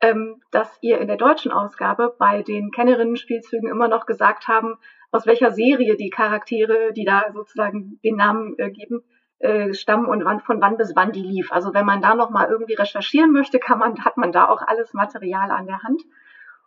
ähm, 0.00 0.40
dass 0.50 0.78
ihr 0.80 0.98
in 0.98 1.06
der 1.06 1.18
deutschen 1.18 1.52
Ausgabe 1.52 2.16
bei 2.18 2.42
den 2.42 2.70
Kennerinnen-Spielzügen 2.70 3.68
immer 3.68 3.88
noch 3.88 4.06
gesagt 4.06 4.48
haben, 4.48 4.78
aus 5.10 5.26
welcher 5.26 5.50
Serie 5.50 5.98
die 5.98 6.08
Charaktere, 6.08 6.94
die 6.94 7.04
da 7.04 7.26
sozusagen 7.34 8.00
den 8.02 8.16
Namen 8.16 8.54
äh, 8.56 8.70
geben, 8.70 9.04
äh, 9.40 9.74
stammen 9.74 10.06
und 10.06 10.24
wann, 10.24 10.40
von 10.40 10.60
wann 10.60 10.76
bis 10.76 10.94
wann 10.94 11.12
die 11.12 11.22
lief. 11.22 11.50
Also 11.50 11.74
wenn 11.74 11.86
man 11.86 12.00
da 12.00 12.14
noch 12.14 12.30
mal 12.30 12.48
irgendwie 12.48 12.74
recherchieren 12.74 13.32
möchte, 13.32 13.58
kann 13.58 13.78
man, 13.78 14.04
hat 14.04 14.16
man 14.16 14.32
da 14.32 14.48
auch 14.48 14.62
alles 14.62 14.92
Material 14.92 15.50
an 15.50 15.66
der 15.66 15.82
Hand. 15.82 16.02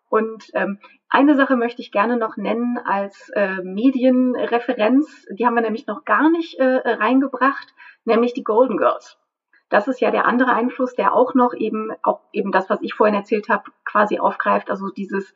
Und 0.10 0.52
ähm, 0.54 0.80
eine 1.10 1.36
Sache 1.36 1.56
möchte 1.56 1.82
ich 1.82 1.92
gerne 1.92 2.18
noch 2.18 2.38
nennen 2.38 2.78
als 2.78 3.30
äh, 3.30 3.62
Medienreferenz. 3.64 5.26
Die 5.32 5.46
haben 5.46 5.56
wir 5.56 5.62
nämlich 5.62 5.88
noch 5.88 6.06
gar 6.06 6.30
nicht 6.30 6.60
äh, 6.60 6.66
reingebracht, 6.66 7.74
nämlich 8.06 8.34
die 8.34 8.44
Golden 8.44 8.78
Girls. 8.78 9.18
Das 9.70 9.88
ist 9.88 10.02
ja 10.02 10.12
der 10.12 10.26
andere 10.26 10.54
Einfluss, 10.54 10.94
der 10.94 11.16
auch 11.16 11.34
noch 11.34 11.56
eben 11.56 11.92
auch 12.04 12.22
eben 12.32 12.52
das, 12.52 12.70
was 12.70 12.82
ich 12.82 12.94
vorhin 12.94 13.16
erzählt 13.16 13.50
habe, 13.50 13.72
quasi 13.86 14.20
aufgreift. 14.20 14.70
Also 14.70 14.90
dieses 14.90 15.36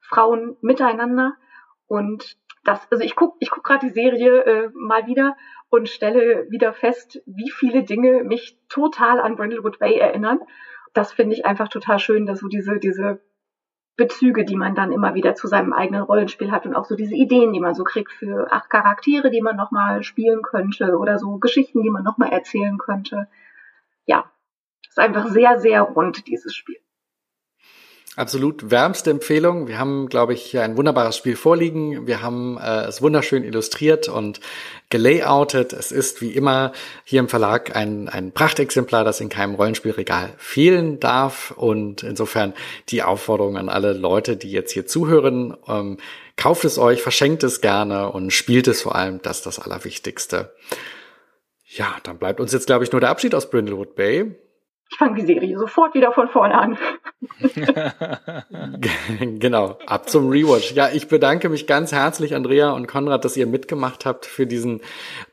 Frauen 0.00 0.56
miteinander 0.60 1.34
und 1.86 2.36
das, 2.64 2.86
also 2.90 3.02
ich 3.04 3.16
guck, 3.16 3.36
ich 3.40 3.50
guck 3.50 3.64
gerade 3.64 3.86
die 3.86 3.92
Serie 3.92 4.44
äh, 4.44 4.70
mal 4.74 5.06
wieder 5.06 5.36
und 5.68 5.88
stelle 5.88 6.46
wieder 6.50 6.72
fest, 6.72 7.22
wie 7.26 7.50
viele 7.50 7.82
Dinge 7.82 8.24
mich 8.24 8.58
total 8.68 9.20
an 9.20 9.36
Brindlewood 9.36 9.78
Bay 9.78 9.96
erinnern. 9.96 10.40
Das 10.92 11.12
finde 11.12 11.34
ich 11.34 11.46
einfach 11.46 11.68
total 11.68 11.98
schön, 11.98 12.26
dass 12.26 12.40
so 12.40 12.48
diese, 12.48 12.78
diese 12.78 13.20
Bezüge, 13.96 14.44
die 14.44 14.56
man 14.56 14.74
dann 14.74 14.92
immer 14.92 15.14
wieder 15.14 15.34
zu 15.34 15.48
seinem 15.48 15.72
eigenen 15.72 16.02
Rollenspiel 16.02 16.50
hat 16.50 16.66
und 16.66 16.74
auch 16.74 16.84
so 16.84 16.94
diese 16.94 17.14
Ideen, 17.14 17.52
die 17.52 17.60
man 17.60 17.74
so 17.74 17.84
kriegt 17.84 18.12
für 18.12 18.48
ach 18.50 18.68
Charaktere, 18.68 19.30
die 19.30 19.42
man 19.42 19.56
nochmal 19.56 20.02
spielen 20.02 20.42
könnte 20.42 20.96
oder 20.96 21.18
so 21.18 21.38
Geschichten, 21.38 21.82
die 21.82 21.90
man 21.90 22.04
nochmal 22.04 22.32
erzählen 22.32 22.78
könnte. 22.78 23.28
Ja, 24.06 24.30
ist 24.88 24.98
einfach 24.98 25.28
sehr, 25.28 25.58
sehr 25.58 25.82
rund, 25.82 26.26
dieses 26.26 26.54
Spiel. 26.54 26.78
Absolut 28.14 28.70
wärmste 28.70 29.10
Empfehlung. 29.10 29.68
Wir 29.68 29.78
haben, 29.78 30.06
glaube 30.10 30.34
ich, 30.34 30.42
hier 30.42 30.62
ein 30.62 30.76
wunderbares 30.76 31.16
Spiel 31.16 31.34
vorliegen. 31.34 32.06
Wir 32.06 32.20
haben 32.20 32.58
äh, 32.58 32.82
es 32.82 33.00
wunderschön 33.00 33.42
illustriert 33.42 34.10
und 34.10 34.40
gelayoutet. 34.90 35.72
Es 35.72 35.90
ist 35.92 36.20
wie 36.20 36.32
immer 36.32 36.72
hier 37.04 37.20
im 37.20 37.30
Verlag 37.30 37.74
ein, 37.74 38.10
ein 38.10 38.32
Prachtexemplar, 38.32 39.04
das 39.04 39.22
in 39.22 39.30
keinem 39.30 39.54
Rollenspielregal 39.54 40.34
fehlen 40.36 41.00
darf. 41.00 41.52
Und 41.52 42.02
insofern 42.02 42.52
die 42.90 43.02
Aufforderung 43.02 43.56
an 43.56 43.70
alle 43.70 43.94
Leute, 43.94 44.36
die 44.36 44.50
jetzt 44.50 44.72
hier 44.72 44.86
zuhören, 44.86 45.56
ähm, 45.66 45.96
kauft 46.36 46.66
es 46.66 46.76
euch, 46.76 47.00
verschenkt 47.00 47.42
es 47.44 47.62
gerne 47.62 48.12
und 48.12 48.30
spielt 48.30 48.68
es 48.68 48.82
vor 48.82 48.94
allem. 48.94 49.22
Das 49.22 49.38
ist 49.38 49.46
das 49.46 49.58
Allerwichtigste. 49.58 50.54
Ja, 51.64 51.96
dann 52.02 52.18
bleibt 52.18 52.40
uns 52.40 52.52
jetzt, 52.52 52.66
glaube 52.66 52.84
ich, 52.84 52.92
nur 52.92 53.00
der 53.00 53.08
Abschied 53.08 53.34
aus 53.34 53.48
Brindlewood 53.48 53.94
Bay. 53.94 54.34
Ich 54.92 54.98
fange 54.98 55.18
die 55.18 55.26
Serie 55.26 55.58
sofort 55.58 55.94
wieder 55.94 56.12
von 56.12 56.28
vorne 56.28 56.54
an. 56.54 56.76
genau, 59.38 59.78
ab 59.86 60.10
zum 60.10 60.28
Rewatch. 60.28 60.72
Ja, 60.72 60.90
ich 60.92 61.08
bedanke 61.08 61.48
mich 61.48 61.66
ganz 61.66 61.92
herzlich, 61.92 62.34
Andrea 62.34 62.72
und 62.72 62.88
Konrad, 62.88 63.24
dass 63.24 63.34
ihr 63.38 63.46
mitgemacht 63.46 64.04
habt 64.04 64.26
für 64.26 64.46
diesen 64.46 64.82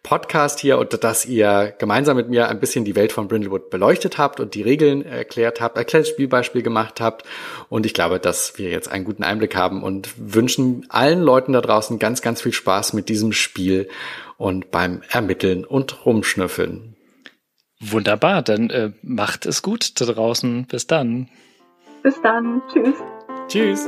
Podcast 0.01 0.61
hier 0.61 0.77
und 0.79 1.03
dass 1.03 1.25
ihr 1.25 1.73
gemeinsam 1.77 2.15
mit 2.15 2.29
mir 2.29 2.47
ein 2.47 2.61
bisschen 2.61 2.85
die 2.85 2.95
Welt 2.95 3.11
von 3.11 3.27
Brindlewood 3.27 3.69
beleuchtet 3.69 4.17
habt 4.17 4.39
und 4.39 4.55
die 4.55 4.61
Regeln 4.61 5.05
erklärt 5.05 5.59
habt, 5.59 5.75
kleines 5.87 6.07
Spielbeispiel 6.07 6.61
gemacht 6.61 7.01
habt. 7.01 7.25
Und 7.67 7.85
ich 7.85 7.93
glaube, 7.93 8.19
dass 8.19 8.57
wir 8.57 8.69
jetzt 8.69 8.89
einen 8.89 9.03
guten 9.03 9.23
Einblick 9.23 9.57
haben 9.57 9.83
und 9.83 10.13
wünschen 10.17 10.85
allen 10.87 11.21
Leuten 11.21 11.51
da 11.51 11.59
draußen 11.59 11.99
ganz, 11.99 12.21
ganz 12.21 12.41
viel 12.41 12.53
Spaß 12.53 12.93
mit 12.93 13.09
diesem 13.09 13.33
Spiel 13.33 13.89
und 14.37 14.71
beim 14.71 15.01
Ermitteln 15.09 15.65
und 15.65 16.05
Rumschnüffeln. 16.05 16.95
Wunderbar, 17.81 18.41
dann 18.41 18.69
äh, 18.69 18.91
macht 19.01 19.45
es 19.45 19.61
gut 19.61 19.99
da 20.01 20.05
draußen. 20.05 20.65
Bis 20.65 20.87
dann. 20.87 21.29
Bis 22.03 22.21
dann. 22.21 22.61
Tschüss. 22.71 22.95
Tschüss. 23.47 23.87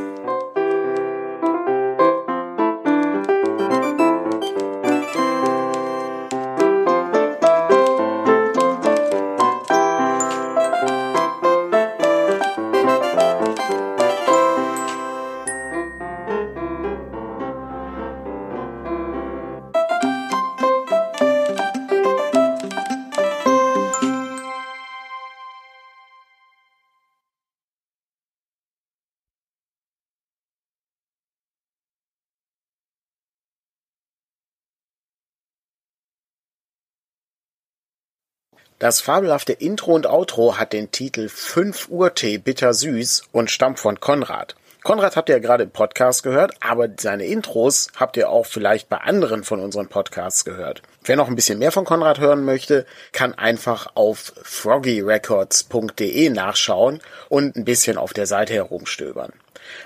Das 38.82 38.99
fabelhafte 38.99 39.53
Intro 39.53 39.93
und 39.93 40.07
Outro 40.07 40.57
hat 40.57 40.73
den 40.73 40.89
Titel 40.89 41.29
5 41.29 41.89
Uhr 41.89 42.15
Tee 42.15 42.39
bittersüß 42.39 43.25
und 43.32 43.51
stammt 43.51 43.79
von 43.79 43.99
Konrad. 43.99 44.55
Konrad 44.82 45.15
habt 45.15 45.29
ihr 45.29 45.36
ja 45.36 45.39
gerade 45.39 45.65
im 45.65 45.69
Podcast 45.69 46.23
gehört, 46.23 46.55
aber 46.61 46.89
seine 46.99 47.27
Intros 47.27 47.89
habt 47.95 48.17
ihr 48.17 48.32
auch 48.32 48.47
vielleicht 48.47 48.89
bei 48.89 48.97
anderen 48.97 49.43
von 49.43 49.59
unseren 49.59 49.88
Podcasts 49.88 50.45
gehört. 50.45 50.82
Wer 51.03 51.15
noch 51.15 51.27
ein 51.27 51.36
bisschen 51.36 51.59
mehr 51.59 51.71
von 51.71 51.86
Konrad 51.86 52.17
hören 52.19 52.43
möchte, 52.43 52.88
kann 53.11 53.36
einfach 53.36 53.91
auf 53.93 54.34
froggyrecords.de 54.41 56.32
nachschauen 56.32 57.01
und 57.29 57.55
ein 57.55 57.65
bisschen 57.65 57.99
auf 57.99 58.13
der 58.13 58.25
Seite 58.25 58.55
herumstöbern. 58.55 59.32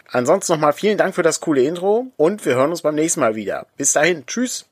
Ansonsten 0.10 0.54
nochmal 0.54 0.72
vielen 0.72 0.98
Dank 0.98 1.16
für 1.16 1.22
das 1.22 1.42
coole 1.42 1.64
Intro 1.64 2.14
und 2.16 2.46
wir 2.46 2.56
hören 2.56 2.72
uns 2.72 2.84
beim 2.84 2.96
nächsten 2.96 3.20
Mal 3.20 3.36
wieder. 3.36 3.68
Bis 3.76 3.92
dahin, 3.92 4.26
tschüss! 4.26 4.68